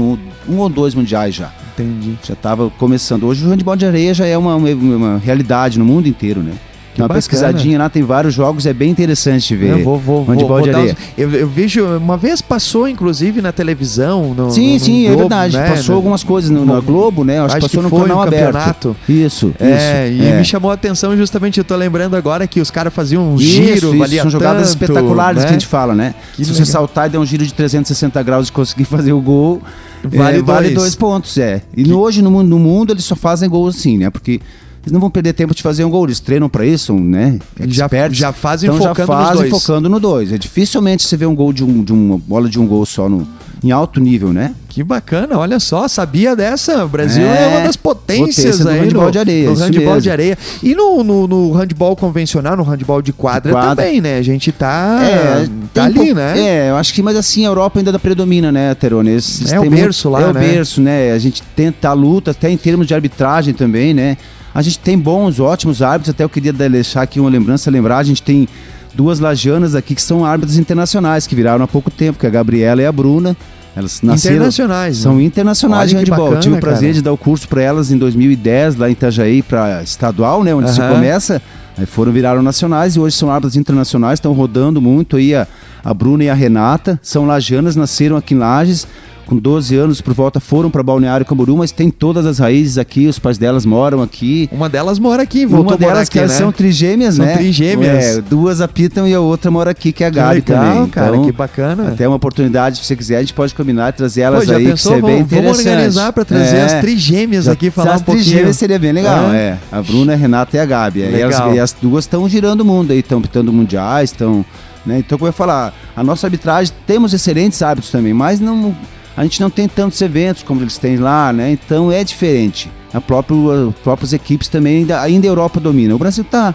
um, 0.48 0.54
um 0.54 0.58
ou 0.60 0.68
dois 0.70 0.94
mundiais 0.94 1.34
já. 1.34 1.52
Entendi. 1.74 2.14
Já 2.26 2.32
estava 2.32 2.70
começando. 2.70 3.24
Hoje 3.24 3.44
o 3.44 3.50
handball 3.50 3.76
de 3.76 3.84
areia 3.84 4.14
já 4.14 4.24
é 4.24 4.38
uma, 4.38 4.54
uma, 4.56 4.70
uma 4.70 5.18
realidade 5.18 5.78
no 5.78 5.84
mundo 5.84 6.08
inteiro, 6.08 6.40
né? 6.40 6.52
Que 6.94 7.00
Dá 7.00 7.04
uma 7.06 7.08
bacana. 7.08 7.14
pesquisadinha 7.20 7.76
lá, 7.76 7.88
tem 7.90 8.04
vários 8.04 8.32
jogos, 8.32 8.66
é 8.66 8.72
bem 8.72 8.88
interessante 8.88 9.48
de 9.48 9.56
ver. 9.56 9.70
Eu 9.72 9.82
vou, 9.84 9.98
vou, 9.98 10.24
vou, 10.24 10.36
vou 10.36 10.66
dar 10.70 10.78
uns- 10.80 10.94
eu, 11.18 11.28
eu 11.32 11.48
vejo, 11.48 11.84
uma 11.96 12.16
vez 12.16 12.40
passou, 12.40 12.86
inclusive, 12.88 13.42
na 13.42 13.50
televisão. 13.50 14.32
No, 14.32 14.48
Sim, 14.52 14.66
no- 14.68 14.72
no 14.74 14.78
sim, 14.80 15.02
é 15.04 15.08
Globo, 15.08 15.20
verdade. 15.22 15.56
né? 15.56 15.70
Passou 15.70 15.96
algumas 15.96 16.22
coisas 16.22 16.50
no, 16.52 16.64
na 16.64 16.78
Globo, 16.78 17.24
né? 17.24 17.40
Acho, 17.40 17.56
Acho 17.56 17.56
que 17.56 17.62
passou 17.62 17.80
que 17.80 17.82
no 17.84 17.90
foi 17.90 18.00
canal 18.02 18.18
um 18.18 18.22
aberto. 18.22 18.44
campeonato. 18.52 18.96
Isso, 19.08 19.52
É, 19.58 20.08
isso. 20.08 20.22
e 20.22 20.26
é. 20.26 20.38
me 20.38 20.44
chamou 20.44 20.70
a 20.70 20.74
atenção 20.74 21.16
justamente, 21.16 21.58
eu 21.58 21.64
tô 21.64 21.74
lembrando 21.74 22.14
agora 22.14 22.46
que 22.46 22.60
os 22.60 22.70
caras 22.70 22.94
faziam 22.94 23.32
um 23.32 23.34
Isso, 23.34 23.44
giro, 23.44 23.94
isso, 24.04 24.16
são 24.22 24.30
jogadas 24.30 24.68
tanto, 24.72 24.82
espetaculares 24.84 25.38
né? 25.42 25.46
que 25.48 25.50
a 25.50 25.52
gente 25.58 25.66
fala, 25.66 25.96
né? 25.96 26.14
Que 26.36 26.44
Se 26.44 26.50
legal. 26.52 26.64
você 26.64 26.70
saltar 26.72 27.08
e 27.08 27.10
der 27.10 27.18
um 27.18 27.26
giro 27.26 27.44
de 27.44 27.52
360 27.52 28.22
graus 28.22 28.48
e 28.48 28.52
conseguir 28.52 28.84
fazer 28.86 29.12
o 29.12 29.20
gol, 29.20 29.60
Vale 30.04 30.38
é, 30.38 30.42
vale 30.42 30.66
dois. 30.68 30.74
dois 30.80 30.94
pontos, 30.94 31.36
é. 31.38 31.60
E 31.76 31.82
no- 31.82 31.98
hoje 31.98 32.22
no 32.22 32.30
mundo, 32.30 32.48
no 32.48 32.58
mundo 32.60 32.92
eles 32.92 33.04
só 33.04 33.16
fazem 33.16 33.48
gols 33.48 33.74
assim, 33.76 33.98
né? 33.98 34.10
Porque 34.10 34.40
eles 34.84 34.92
não 34.92 35.00
vão 35.00 35.10
perder 35.10 35.32
tempo 35.32 35.54
de 35.54 35.62
fazer 35.62 35.84
um 35.84 35.90
gol, 35.90 36.04
eles 36.04 36.20
treinam 36.20 36.48
pra 36.48 36.64
isso, 36.64 36.94
né? 36.94 37.38
Já- 37.68 37.86
Experts. 37.86 38.18
já 38.18 38.32
fazem 38.32 38.68
então 38.68 38.78
focando 38.78 39.12
já 39.12 39.26
fazem 39.26 39.50
focando 39.50 39.88
no 39.88 39.98
dois. 39.98 40.30
É 40.32 40.38
dificilmente 40.38 41.02
você 41.02 41.16
vê 41.16 41.26
um 41.26 41.34
gol 41.34 41.52
de, 41.52 41.64
um, 41.64 41.82
de 41.82 41.92
uma 41.92 42.18
bola 42.18 42.48
de 42.48 42.60
um 42.60 42.66
gol 42.66 42.84
só 42.84 43.08
no, 43.08 43.26
em 43.62 43.70
alto 43.70 43.98
nível, 44.00 44.32
né? 44.32 44.54
Que 44.74 44.82
bacana, 44.82 45.38
olha 45.38 45.60
só, 45.60 45.86
sabia 45.86 46.34
dessa? 46.34 46.84
O 46.84 46.88
Brasil 46.88 47.22
é, 47.24 47.44
É, 47.44 47.46
uma 47.46 47.60
das 47.60 47.76
potências 47.76 48.56
potência 48.56 48.64
do 48.64 48.70
aí 48.70 48.80
handball 48.80 49.04
no, 49.04 49.10
de 49.12 49.18
areia, 49.20 49.48
no 49.50 49.54
handball 49.54 49.84
mesmo. 49.84 50.00
de 50.00 50.10
areia. 50.10 50.38
E 50.64 50.74
no, 50.74 51.04
no, 51.04 51.28
no 51.28 51.52
handball 51.52 51.94
convencional, 51.94 52.56
no 52.56 52.64
handball 52.64 53.00
de 53.00 53.12
quadra, 53.12 53.52
Quadra. 53.52 53.76
também, 53.76 54.00
né? 54.00 54.18
A 54.18 54.22
gente 54.22 54.50
tá, 54.50 54.98
É, 55.00 55.46
tá 55.72 55.84
ali, 55.84 56.12
né? 56.12 56.34
É, 56.36 56.70
eu 56.70 56.76
acho 56.76 56.92
que, 56.92 57.04
mas 57.04 57.16
assim, 57.16 57.44
a 57.44 57.50
Europa 57.50 57.78
ainda 57.78 57.96
predomina, 58.00 58.50
né, 58.50 58.74
Terone? 58.74 59.10
Eles- 59.10 59.52
É 59.52 59.60
o 59.60 59.70
berço 59.70 60.10
lá, 60.10 60.20
É 60.22 60.24
né? 60.24 60.30
o 60.30 60.34
berço, 60.34 60.80
né? 60.80 61.12
A 61.12 61.18
gente 61.20 61.40
tenta 61.54 61.90
a 61.90 61.92
luta, 61.92 62.32
até 62.32 62.50
em 62.50 62.56
termos 62.56 62.88
de 62.88 62.94
arbitragem 62.94 63.54
também, 63.54 63.94
né? 63.94 64.16
A 64.52 64.60
gente 64.60 64.80
tem 64.80 64.98
bons, 64.98 65.38
ótimos 65.38 65.82
árbitros, 65.82 66.10
até 66.12 66.24
eu 66.24 66.28
queria 66.28 66.52
deixar 66.52 67.02
aqui 67.02 67.20
uma 67.20 67.30
lembrança, 67.30 67.70
lembrar, 67.70 67.98
a 67.98 68.02
gente 68.04 68.22
tem 68.24 68.48
duas 68.92 69.20
lajanas 69.20 69.76
aqui 69.76 69.94
que 69.94 70.02
são 70.02 70.24
árbitros 70.24 70.58
internacionais, 70.58 71.28
que 71.28 71.34
viraram 71.36 71.64
há 71.64 71.68
pouco 71.68 71.92
tempo, 71.92 72.18
que 72.18 72.26
é 72.26 72.28
a 72.28 72.32
Gabriela 72.32 72.82
e 72.82 72.86
a 72.86 72.90
Bruna. 72.90 73.36
Elas 73.76 74.00
nasceram... 74.02 74.36
Internacionais. 74.36 74.96
São 74.98 75.16
né? 75.16 75.24
internacionais 75.24 75.90
de 75.90 75.96
Olha 75.96 76.04
que 76.04 76.10
handball. 76.10 76.26
bacana, 76.26 76.42
Tive 76.42 76.56
o 76.56 76.60
prazer 76.60 76.80
cara. 76.80 76.92
de 76.94 77.02
dar 77.02 77.12
o 77.12 77.16
curso 77.16 77.48
para 77.48 77.62
elas 77.62 77.90
em 77.90 77.98
2010, 77.98 78.76
lá 78.76 78.88
em 78.88 78.92
Itajaí, 78.92 79.42
para 79.42 79.82
estadual, 79.82 80.44
né? 80.44 80.54
Onde 80.54 80.70
se 80.70 80.80
começa. 80.80 81.42
Aí 81.76 81.86
foram, 81.86 82.12
viraram 82.12 82.40
nacionais 82.40 82.94
e 82.94 83.00
hoje 83.00 83.16
são 83.16 83.30
árbitras 83.30 83.56
internacionais, 83.56 84.18
estão 84.18 84.32
rodando 84.32 84.80
muito 84.80 85.16
aí 85.16 85.34
a, 85.34 85.46
a 85.84 85.92
Bruna 85.92 86.22
e 86.22 86.30
a 86.30 86.34
Renata. 86.34 87.00
São 87.02 87.26
lajanas, 87.26 87.74
nasceram 87.74 88.16
aqui 88.16 88.34
em 88.34 88.38
Lages. 88.38 88.86
Com 89.26 89.36
12 89.36 89.74
anos, 89.76 90.00
por 90.02 90.12
volta, 90.12 90.38
foram 90.38 90.70
para 90.70 90.82
Balneário 90.82 91.24
Camboriú, 91.24 91.56
mas 91.56 91.72
tem 91.72 91.88
todas 91.90 92.26
as 92.26 92.38
raízes 92.38 92.76
aqui, 92.76 93.06
os 93.06 93.18
pais 93.18 93.38
delas 93.38 93.64
moram 93.64 94.02
aqui. 94.02 94.48
Uma 94.52 94.68
delas 94.68 94.98
mora 94.98 95.22
aqui, 95.22 95.46
voltou 95.46 95.72
Uma 95.72 95.78
delas 95.78 96.00
aqui, 96.00 96.10
que 96.12 96.18
né? 96.18 96.24
elas 96.24 96.36
são 96.36 96.52
trigêmeas, 96.52 97.14
São 97.14 97.24
né? 97.24 97.34
trigêmeas. 97.36 98.04
É, 98.18 98.20
duas 98.20 98.60
apitam 98.60 99.08
e 99.08 99.14
a 99.14 99.20
outra 99.20 99.50
mora 99.50 99.70
aqui, 99.70 99.92
que 99.92 100.04
é 100.04 100.08
a 100.08 100.10
Que 100.10 100.16
Gabi 100.16 100.34
legal, 100.34 100.62
também. 100.74 100.88
cara, 100.90 101.08
Então, 101.16 101.24
que 101.24 101.32
bacana. 101.32 101.88
Até 101.88 102.06
uma 102.06 102.16
oportunidade, 102.16 102.76
se 102.78 102.84
você 102.84 102.94
quiser, 102.94 103.16
a 103.16 103.20
gente 103.20 103.32
pode 103.34 103.54
combinar 103.54 103.88
e 103.88 103.92
trazer 103.92 104.20
elas 104.20 104.44
Pô, 104.44 104.52
aí, 104.52 104.66
pensou? 104.66 104.92
que 104.92 104.98
isso 104.98 105.06
é 105.06 105.10
bem 105.10 105.16
vamos, 105.22 105.30
vamos 105.30 105.44
interessante. 105.60 105.68
organizar 105.68 106.12
pra 106.12 106.24
trazer 106.24 106.56
É. 106.56 106.64
as 106.64 106.72
trigêmeas 106.80 107.48
aqui, 107.48 107.70
falar 107.70 107.94
as 107.94 108.00
um 108.02 108.04
pouquinho. 108.04 108.24
trigêmeas 108.26 108.56
seria 108.56 108.78
bem 108.78 108.92
legal, 108.92 109.30
É. 109.32 109.36
é. 109.36 109.58
A 109.72 109.80
Bruna, 109.80 110.12
a 110.12 110.16
Renata 110.16 110.56
e 110.56 110.60
a 110.60 110.66
Gabi. 110.66 111.00
E 111.00 111.20
elas-. 111.20 111.54
E 111.54 111.58
as 111.58 111.72
duas 111.80 112.04
estão 112.04 112.28
girando 112.28 112.60
o 112.60 112.64
mundo 112.64 112.90
aí, 112.92 112.98
estão 112.98 113.22
pitando 113.22 113.52
mundiais, 113.52 114.10
estão... 114.10 114.44
Né? 114.84 114.98
Então, 114.98 115.16
como 115.16 115.26
eu 115.28 115.30
ia 115.30 115.32
falar, 115.32 115.72
a 115.96 116.04
nossa 116.04 116.26
arbitragem, 116.26 116.70
temos 116.86 117.14
excelentes 117.14 117.62
árbitros 117.62 117.90
também, 117.90 118.12
mas 118.12 118.38
não, 118.38 118.76
a 119.16 119.22
gente 119.22 119.40
não 119.40 119.50
tem 119.50 119.68
tantos 119.68 120.00
eventos 120.00 120.42
como 120.42 120.60
eles 120.60 120.78
têm 120.78 120.96
lá, 120.96 121.32
né? 121.32 121.50
Então 121.50 121.90
é 121.90 122.02
diferente. 122.02 122.70
A 122.92 123.00
própria, 123.00 123.36
as 123.68 123.74
próprias 123.76 124.12
equipes 124.12 124.48
também, 124.48 124.78
ainda, 124.78 125.00
ainda 125.00 125.26
a 125.26 125.30
Europa 125.30 125.58
domina. 125.60 125.94
O 125.94 125.98
Brasil 125.98 126.24
tá, 126.24 126.54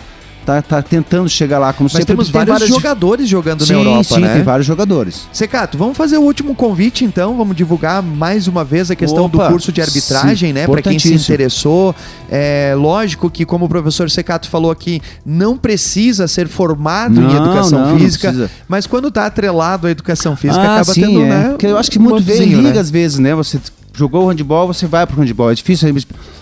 tá, 0.49 0.61
tá 0.61 0.81
tentando 0.81 1.29
chegar 1.29 1.59
lá, 1.59 1.71
como 1.71 1.85
Mas 1.85 1.93
sempre. 1.93 2.07
temos 2.07 2.25
tem 2.27 2.33
vários 2.33 2.53
várias- 2.53 2.69
jogadores 2.69 3.29
jogando 3.29 3.65
sim, 3.65 3.73
na 3.73 3.79
Europa, 3.79 4.03
sim, 4.03 4.19
né? 4.19 4.33
tem 4.33 4.43
vários 4.43 4.65
jogadores. 4.65 5.27
Secato, 5.31 5.77
vamos 5.77 5.95
fazer 5.95 6.17
o 6.17 6.21
último 6.21 6.55
convite 6.55 7.05
então, 7.05 7.37
vamos 7.37 7.55
divulgar 7.55 8.01
mais 8.01 8.47
uma 8.47 8.63
vez 8.63 8.89
a 8.89 8.95
questão 8.95 9.25
Opa, 9.25 9.45
do 9.45 9.51
curso 9.51 9.71
de 9.71 9.81
arbitragem, 9.81 10.49
sim, 10.49 10.53
né, 10.53 10.65
para 10.67 10.81
quem 10.81 10.97
se 10.97 11.13
interessou. 11.13 11.95
É 12.29 12.73
lógico 12.75 13.29
que 13.29 13.45
como 13.45 13.65
o 13.65 13.69
professor 13.69 14.09
Secato 14.09 14.49
falou 14.49 14.71
aqui, 14.71 15.01
não 15.25 15.57
precisa 15.57 16.27
ser 16.27 16.47
formado 16.47 17.19
em 17.19 17.23
Não, 17.23 17.35
educação 17.35 17.79
não, 17.79 17.91
não 17.91 17.99
física, 17.99 18.29
precisa. 18.29 18.51
mas 18.67 18.87
quando 18.87 19.11
tá 19.11 19.25
atrelado 19.25 19.87
à 19.87 19.91
educação 19.91 20.35
física 20.35 20.61
ah, 20.61 20.75
acaba 20.75 20.93
sim, 20.93 21.01
tendo, 21.01 21.21
é. 21.21 21.29
né? 21.29 21.49
Porque 21.49 21.67
eu 21.67 21.77
acho 21.77 21.91
que 21.91 21.99
muito 21.99 22.21
upzinho, 22.21 22.57
liga 22.57 22.73
né? 22.73 22.79
às 22.79 22.89
vezes, 22.89 23.19
né? 23.19 23.35
Você 23.35 23.59
jogou 23.99 24.23
o 24.23 24.27
handball, 24.29 24.67
você 24.67 24.87
vai 24.87 25.05
pro 25.05 25.19
handball. 25.19 25.51
É 25.51 25.53
difícil 25.53 25.93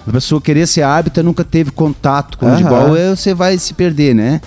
a 0.08 0.12
pessoa 0.12 0.40
querer 0.40 0.68
ser 0.68 0.84
hábita, 0.84 1.24
nunca 1.24 1.44
teve 1.44 1.72
contato 1.72 2.38
com 2.38 2.46
o 2.46 2.50
handball, 2.50 2.94
aí 2.94 3.10
você 3.16 3.34
vai 3.34 3.58
se 3.58 3.74
perder, 3.74 4.14
né? 4.14 4.40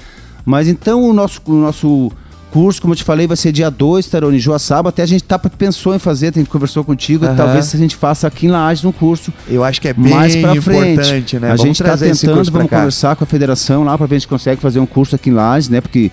Mas 0.47 0.69
então 0.69 1.03
o 1.03 1.13
nosso, 1.13 1.41
o 1.47 1.53
nosso 1.55 2.11
curso, 2.51 2.81
como 2.81 2.93
eu 2.93 2.97
te 2.97 3.05
falei, 3.05 3.27
vai 3.27 3.37
ser 3.37 3.53
dia 3.53 3.71
2, 3.71 4.07
Tarone, 4.07 4.37
em 4.37 4.41
Joaçaba. 4.41 4.89
Até 4.89 5.03
a 5.03 5.07
gente 5.07 5.25
tá, 5.25 5.39
pensou 5.39 5.95
em 5.95 5.99
fazer, 5.99 6.33
tem 6.33 6.45
conversou 6.45 6.85
contigo, 6.85 7.25
Aham. 7.25 7.37
talvez 7.37 7.75
a 7.75 7.79
gente 7.79 7.97
faça 7.97 8.27
aqui 8.27 8.47
em 8.47 8.51
Laje 8.51 8.85
no 8.85 8.93
curso. 8.93 9.33
Eu 9.49 9.63
acho 9.65 9.81
que 9.81 9.89
é 9.89 9.93
bem 9.93 10.13
mais 10.15 10.37
pra 10.37 10.61
frente. 10.61 10.93
importante, 10.93 11.39
né? 11.39 11.49
A 11.49 11.57
Vamos 11.57 11.63
gente 11.79 11.83
esse 11.83 12.27
tentando, 12.27 12.51
vamos 12.51 12.71
cá. 12.71 12.77
conversar 12.79 13.17
com 13.17 13.25
a 13.25 13.27
federação 13.27 13.85
lá 13.85 13.97
para 13.97 14.07
ver 14.07 14.15
se 14.15 14.15
a 14.15 14.19
gente 14.21 14.29
consegue 14.29 14.61
fazer 14.61 14.81
um 14.81 14.87
curso 14.87 15.15
aqui 15.15 15.31
em 15.31 15.33
Lages, 15.33 15.69
né? 15.69 15.81
Porque 15.81 16.11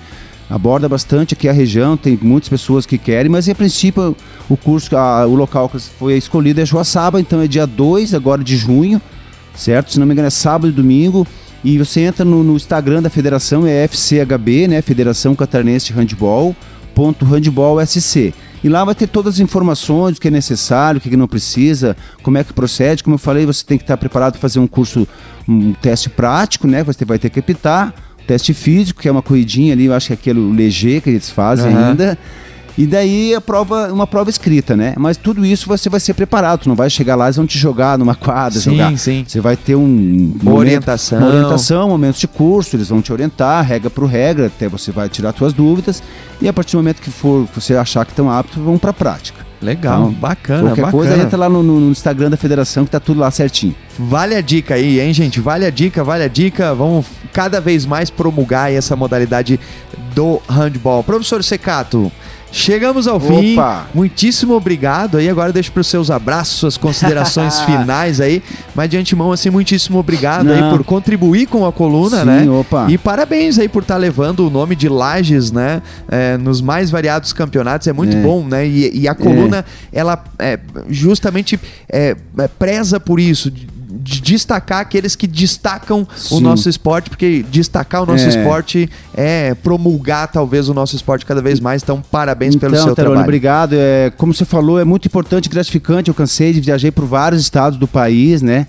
aborda 0.49 0.87
bastante 0.87 1.33
aqui 1.33 1.47
a 1.49 1.51
região, 1.51 1.97
tem 1.97 2.17
muitas 2.21 2.49
pessoas 2.49 2.85
que 2.85 2.97
querem, 2.97 3.29
mas 3.29 3.49
a 3.49 3.55
princípio 3.55 4.15
o 4.49 4.55
curso, 4.55 4.95
a- 4.95 5.25
o 5.25 5.35
local 5.35 5.67
que 5.67 5.79
foi 5.79 6.17
escolhido 6.17 6.61
é 6.61 6.65
Joaçaba, 6.65 7.19
então 7.19 7.41
é 7.41 7.47
dia 7.47 7.67
2 7.67 8.13
agora 8.13 8.43
de 8.43 8.55
junho, 8.55 9.01
certo? 9.55 9.91
Se 9.91 9.99
não 9.99 10.05
me 10.05 10.13
engano 10.13 10.27
é 10.27 10.31
sábado 10.31 10.69
e 10.69 10.71
domingo. 10.71 11.27
E 11.63 11.77
você 11.77 12.01
entra 12.01 12.23
no, 12.23 12.43
no 12.43 12.55
Instagram 12.55 13.01
da 13.01 13.09
federação, 13.09 13.65
é 13.65 13.83
FCHB, 13.87 14.67
né? 14.67 14.81
Federação 14.81 15.35
Catarinense 15.35 15.87
de 15.87 15.93
Handball, 15.93 16.55
ponto 16.93 17.25
handball 17.25 17.83
SC. 17.85 18.33
E 18.63 18.69
lá 18.69 18.85
vai 18.85 18.95
ter 18.95 19.07
todas 19.07 19.35
as 19.35 19.39
informações, 19.39 20.17
o 20.17 20.21
que 20.21 20.27
é 20.27 20.31
necessário, 20.31 20.99
o 20.99 21.01
que 21.01 21.15
não 21.17 21.27
precisa, 21.27 21.97
como 22.23 22.37
é 22.37 22.43
que 22.43 22.53
procede. 22.53 23.03
Como 23.03 23.15
eu 23.15 23.19
falei, 23.19 23.45
você 23.45 23.65
tem 23.65 23.77
que 23.77 23.83
estar 23.83 23.97
preparado 23.97 24.33
para 24.33 24.41
fazer 24.41 24.59
um 24.59 24.67
curso, 24.67 25.07
um 25.47 25.73
teste 25.73 26.09
prático, 26.09 26.67
né? 26.67 26.83
Você 26.83 27.03
vai 27.03 27.19
ter 27.19 27.29
que 27.29 27.39
apitar, 27.39 27.93
teste 28.27 28.53
físico, 28.53 29.01
que 29.01 29.07
é 29.07 29.11
uma 29.11 29.21
corridinha 29.21 29.73
ali, 29.73 29.85
eu 29.85 29.93
acho 29.93 30.07
que 30.07 30.13
é 30.13 30.15
aquele 30.15 30.39
Leger 30.55 31.01
que 31.01 31.09
eles 31.09 31.29
fazem 31.29 31.71
Aham. 31.73 31.89
ainda. 31.89 32.17
E 32.77 32.85
daí 32.85 33.33
a 33.33 33.41
prova, 33.41 33.91
uma 33.91 34.05
prova 34.05 34.29
escrita, 34.29 34.75
né? 34.77 34.93
Mas 34.97 35.17
tudo 35.17 35.43
isso 35.43 35.67
você 35.67 35.89
vai 35.89 35.99
ser 35.99 36.13
preparado, 36.13 36.59
tu 36.61 36.69
não 36.69 36.75
vai 36.75 36.91
chegar 36.91 37.15
lá 37.15 37.25
e 37.25 37.27
eles 37.29 37.35
vão 37.37 37.47
te 37.47 37.57
jogar 37.57 37.97
numa 37.97 38.13
quadra, 38.13 38.59
Sim, 38.59 38.71
jogar. 38.77 38.95
sim. 38.99 39.25
Você 39.27 39.41
vai 39.41 39.57
ter 39.57 39.75
um 39.75 39.81
Uma 39.83 40.43
momento- 40.43 40.57
orientação. 40.59 41.17
uma 41.17 41.27
orientação, 41.27 41.89
momentos 41.89 42.19
de 42.19 42.27
curso, 42.27 42.75
eles 42.75 42.89
vão 42.89 43.01
te 43.01 43.11
orientar, 43.11 43.65
regra 43.65 43.89
por 43.89 44.05
regra, 44.05 44.45
até 44.45 44.69
você 44.69 44.91
vai 44.91 45.09
tirar 45.09 45.33
suas 45.35 45.53
dúvidas 45.53 46.03
e 46.39 46.47
a 46.47 46.53
partir 46.53 46.73
do 46.73 46.77
momento 46.77 47.01
que 47.01 47.09
for 47.09 47.47
que 47.47 47.59
você 47.59 47.73
achar 47.75 48.05
que 48.05 48.11
estão 48.11 48.29
aptos, 48.29 48.61
vão 48.61 48.77
para 48.77 48.93
prática. 48.93 49.46
Legal, 49.61 50.01
Então, 50.09 50.13
bacana, 50.13 50.61
Qualquer 50.69 50.81
bacana. 50.83 50.91
coisa 50.91 51.17
entra 51.23 51.37
lá 51.37 51.49
no, 51.49 51.63
no- 51.63 51.79
no 51.79 51.91
Instagram 51.91 52.29
da 52.29 52.37
federação 52.37 52.85
que 52.85 52.91
tá 52.91 52.99
tudo 52.99 53.19
lá 53.19 53.31
certinho. 53.31 53.75
Vale 53.97 54.35
a 54.35 54.41
dica 54.41 54.75
aí, 54.75 54.99
hein, 54.99 55.11
gente? 55.13 55.39
Vale 55.39 55.65
a 55.65 55.69
dica, 55.71 56.03
vale 56.03 56.23
a 56.23 56.27
dica. 56.27 56.75
Vamos 56.75 57.07
cada 57.33 57.59
vez 57.59 57.85
mais 57.85 58.09
promulgar 58.11 58.71
essa 58.71 58.95
modalidade 58.95 59.59
do 60.13 60.39
handball. 60.47 61.03
Professor 61.03 61.43
Secato, 61.43 62.11
Chegamos 62.51 63.07
ao 63.07 63.19
fim. 63.19 63.57
Muitíssimo 63.93 64.53
obrigado 64.53 65.17
aí. 65.17 65.29
Agora 65.29 65.51
deixo 65.51 65.71
para 65.71 65.81
os 65.81 65.87
seus 65.87 66.09
abraços, 66.09 66.57
suas 66.57 66.77
considerações 66.77 67.59
finais 67.65 68.21
aí. 68.21 68.41
Mas 68.73 68.89
de 68.89 68.97
antemão, 68.97 69.31
assim, 69.31 69.49
muitíssimo 69.49 69.99
obrigado 69.99 70.45
Não. 70.45 70.53
aí 70.53 70.77
por 70.77 70.83
contribuir 70.83 71.47
com 71.47 71.65
a 71.65 71.71
coluna, 71.71 72.19
Sim, 72.19 72.25
né? 72.25 72.49
Opa. 72.49 72.87
E 72.89 72.97
parabéns 72.97 73.59
aí 73.59 73.67
por 73.67 73.81
estar 73.81 73.95
tá 73.95 73.99
levando 73.99 74.47
o 74.47 74.49
nome 74.49 74.75
de 74.75 74.87
Lages, 74.87 75.51
né? 75.51 75.81
É, 76.07 76.37
nos 76.37 76.61
mais 76.61 76.89
variados 76.89 77.33
campeonatos. 77.33 77.87
É 77.87 77.93
muito 77.93 78.15
é. 78.15 78.21
bom, 78.21 78.45
né? 78.45 78.65
E, 78.65 79.01
e 79.01 79.07
a 79.07 79.15
coluna, 79.15 79.65
é. 79.91 79.99
ela 79.99 80.23
é, 80.39 80.59
justamente 80.89 81.59
é, 81.89 82.15
é, 82.37 82.47
preza 82.47 82.99
por 82.99 83.19
isso 83.19 83.51
de 84.07 84.21
destacar 84.21 84.79
aqueles 84.79 85.15
que 85.15 85.27
destacam 85.27 86.07
Sim. 86.15 86.37
o 86.37 86.39
nosso 86.39 86.69
esporte, 86.69 87.09
porque 87.09 87.43
destacar 87.51 88.03
o 88.03 88.05
nosso 88.05 88.23
é. 88.23 88.29
esporte 88.29 88.89
é 89.13 89.53
promulgar 89.55 90.29
talvez 90.29 90.69
o 90.69 90.73
nosso 90.73 90.95
esporte 90.95 91.25
cada 91.25 91.41
vez 91.41 91.59
mais. 91.59 91.83
Então, 91.83 92.01
parabéns 92.09 92.55
então, 92.55 92.69
pelo 92.69 92.81
seu 92.81 92.95
Terone, 92.95 93.15
trabalho. 93.15 93.23
obrigado. 93.25 93.73
É, 93.73 94.11
como 94.15 94.33
você 94.33 94.45
falou, 94.45 94.79
é 94.79 94.85
muito 94.85 95.07
importante 95.07 95.47
e 95.47 95.49
gratificante. 95.49 96.07
Eu 96.07 96.15
cansei 96.15 96.53
de 96.53 96.61
viajar 96.61 96.89
por 96.93 97.05
vários 97.05 97.41
estados 97.41 97.77
do 97.77 97.87
país, 97.87 98.41
né? 98.41 98.65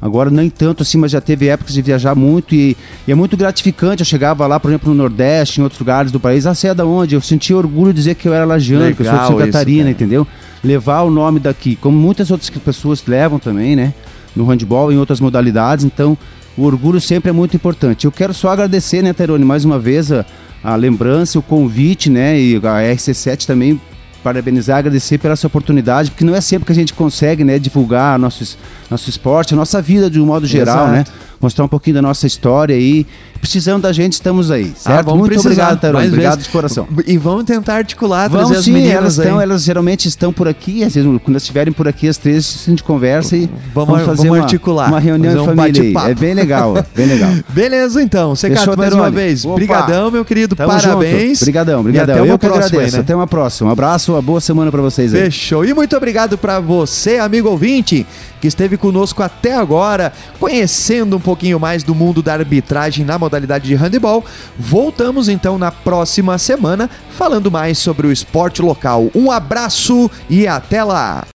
Agora 0.00 0.30
nem 0.30 0.48
tanto 0.48 0.82
assim, 0.82 0.96
mas 0.96 1.10
já 1.10 1.20
teve 1.20 1.48
épocas 1.48 1.74
de 1.74 1.82
viajar 1.82 2.14
muito 2.14 2.54
e, 2.54 2.76
e, 3.06 3.12
é 3.12 3.14
muito 3.14 3.36
gratificante. 3.36 4.00
Eu 4.00 4.06
chegava 4.06 4.46
lá, 4.46 4.58
por 4.58 4.70
exemplo, 4.70 4.88
no 4.88 4.94
Nordeste, 4.94 5.60
em 5.60 5.64
outros 5.64 5.78
lugares 5.78 6.10
do 6.10 6.20
país. 6.20 6.46
Ah, 6.46 6.54
você 6.54 6.68
é 6.68 6.74
da 6.74 6.86
onde? 6.86 7.14
Eu 7.14 7.20
sentia 7.20 7.56
orgulho 7.56 7.92
de 7.92 7.98
dizer 7.98 8.14
que 8.14 8.26
eu 8.26 8.32
era 8.32 8.46
lagiano, 8.46 8.94
que 8.94 9.02
eu 9.02 9.06
sou 9.06 9.18
de 9.18 9.26
Santa 9.26 9.46
Catarina, 9.46 9.90
entendeu? 9.90 10.26
Levar 10.62 11.02
o 11.02 11.10
nome 11.10 11.40
daqui, 11.40 11.76
como 11.76 11.98
muitas 11.98 12.30
outras 12.30 12.48
pessoas 12.48 13.04
levam 13.06 13.38
também, 13.38 13.76
né? 13.76 13.92
No 14.34 14.44
handball, 14.44 14.92
em 14.92 14.98
outras 14.98 15.20
modalidades. 15.20 15.84
Então, 15.84 16.16
o 16.56 16.64
orgulho 16.64 17.00
sempre 17.00 17.30
é 17.30 17.32
muito 17.32 17.54
importante. 17.56 18.04
Eu 18.04 18.12
quero 18.12 18.34
só 18.34 18.50
agradecer, 18.50 19.02
né, 19.02 19.12
Terone, 19.12 19.44
mais 19.44 19.64
uma 19.64 19.78
vez 19.78 20.10
a, 20.10 20.24
a 20.62 20.74
lembrança, 20.74 21.38
o 21.38 21.42
convite, 21.42 22.10
né, 22.10 22.38
e 22.38 22.56
a 22.56 22.94
RC7 22.94 23.46
também 23.46 23.80
parabenizar, 24.22 24.78
agradecer 24.78 25.18
pela 25.18 25.34
essa 25.34 25.46
oportunidade, 25.46 26.10
porque 26.10 26.24
não 26.24 26.34
é 26.34 26.40
sempre 26.40 26.66
que 26.66 26.72
a 26.72 26.74
gente 26.74 26.92
consegue, 26.92 27.44
né, 27.44 27.58
divulgar 27.58 28.18
nosso, 28.18 28.56
nosso 28.90 29.08
esporte, 29.08 29.54
a 29.54 29.56
nossa 29.56 29.80
vida 29.80 30.10
de 30.10 30.20
um 30.20 30.26
modo 30.26 30.46
geral, 30.46 30.88
né? 30.88 31.00
Exato. 31.00 31.10
né? 31.10 31.28
mostrar 31.40 31.64
um 31.64 31.68
pouquinho 31.68 31.94
da 31.94 32.02
nossa 32.02 32.26
história 32.26 32.74
aí. 32.74 33.06
Precisando 33.40 33.82
da 33.82 33.92
gente, 33.92 34.14
estamos 34.14 34.50
aí, 34.50 34.72
ah, 34.74 34.78
certo? 34.80 35.10
Ah, 35.10 35.14
Muito 35.14 35.28
precisar. 35.28 35.50
obrigado, 35.50 35.80
Taron. 35.80 36.04
Obrigado 36.04 36.34
vezes. 36.34 36.46
de 36.46 36.50
coração. 36.50 36.88
E 37.06 37.16
vamos 37.16 37.44
tentar 37.44 37.76
articular, 37.76 38.28
vamos, 38.28 38.48
trazer 38.50 38.64
sim, 38.64 38.88
elas 38.88 39.16
estão, 39.16 39.40
elas 39.40 39.62
geralmente 39.62 40.08
estão 40.08 40.32
por 40.32 40.48
aqui, 40.48 40.82
às 40.82 40.92
vezes 40.92 41.08
quando 41.22 41.36
estiverem 41.36 41.72
por 41.72 41.86
aqui 41.86 42.08
as 42.08 42.18
três, 42.18 42.64
a 42.66 42.70
gente 42.70 42.82
conversa 42.82 43.36
e 43.36 43.48
vamos, 43.72 43.90
vamos 43.90 44.06
fazer 44.06 44.26
vamos 44.26 44.38
uma, 44.38 44.42
articular. 44.42 44.88
uma 44.88 44.98
reunião 44.98 45.46
de 45.46 45.54
família 45.54 45.82
aí. 46.02 46.10
É 46.10 46.14
bem 46.16 46.34
legal, 46.34 46.84
bem 46.96 47.06
legal. 47.06 47.30
Beleza, 47.50 48.02
então. 48.02 48.34
Secato, 48.34 48.76
mais 48.76 48.92
uma 48.92 49.08
vez. 49.08 49.44
Obrigadão, 49.44 50.10
meu 50.10 50.24
querido. 50.24 50.56
Tamo 50.56 50.72
parabéns. 50.72 51.40
Obrigadão, 51.40 51.80
obrigadão. 51.80 52.26
Eu 52.26 52.36
que 52.36 52.46
agradeço. 52.46 52.76
Aí, 52.76 52.90
né? 52.90 52.98
Até 52.98 53.14
uma 53.14 53.28
próxima. 53.28 53.70
Um 53.70 53.72
abraço, 53.72 54.07
uma 54.12 54.22
boa 54.22 54.40
semana 54.40 54.70
para 54.70 54.82
vocês 54.82 55.14
aí. 55.14 55.24
Fechou. 55.24 55.64
E 55.64 55.74
muito 55.74 55.96
obrigado 55.96 56.38
para 56.38 56.60
você, 56.60 57.18
amigo 57.18 57.48
ouvinte, 57.48 58.06
que 58.40 58.46
esteve 58.46 58.76
conosco 58.76 59.22
até 59.22 59.54
agora, 59.54 60.12
conhecendo 60.38 61.16
um 61.16 61.20
pouquinho 61.20 61.58
mais 61.58 61.82
do 61.82 61.94
mundo 61.94 62.22
da 62.22 62.34
arbitragem 62.34 63.04
na 63.04 63.18
modalidade 63.18 63.66
de 63.66 63.74
handebol. 63.74 64.24
Voltamos 64.58 65.28
então 65.28 65.58
na 65.58 65.70
próxima 65.70 66.38
semana 66.38 66.88
falando 67.16 67.50
mais 67.50 67.78
sobre 67.78 68.06
o 68.06 68.12
esporte 68.12 68.62
local. 68.62 69.10
Um 69.14 69.30
abraço 69.30 70.10
e 70.28 70.46
até 70.46 70.84
lá! 70.84 71.26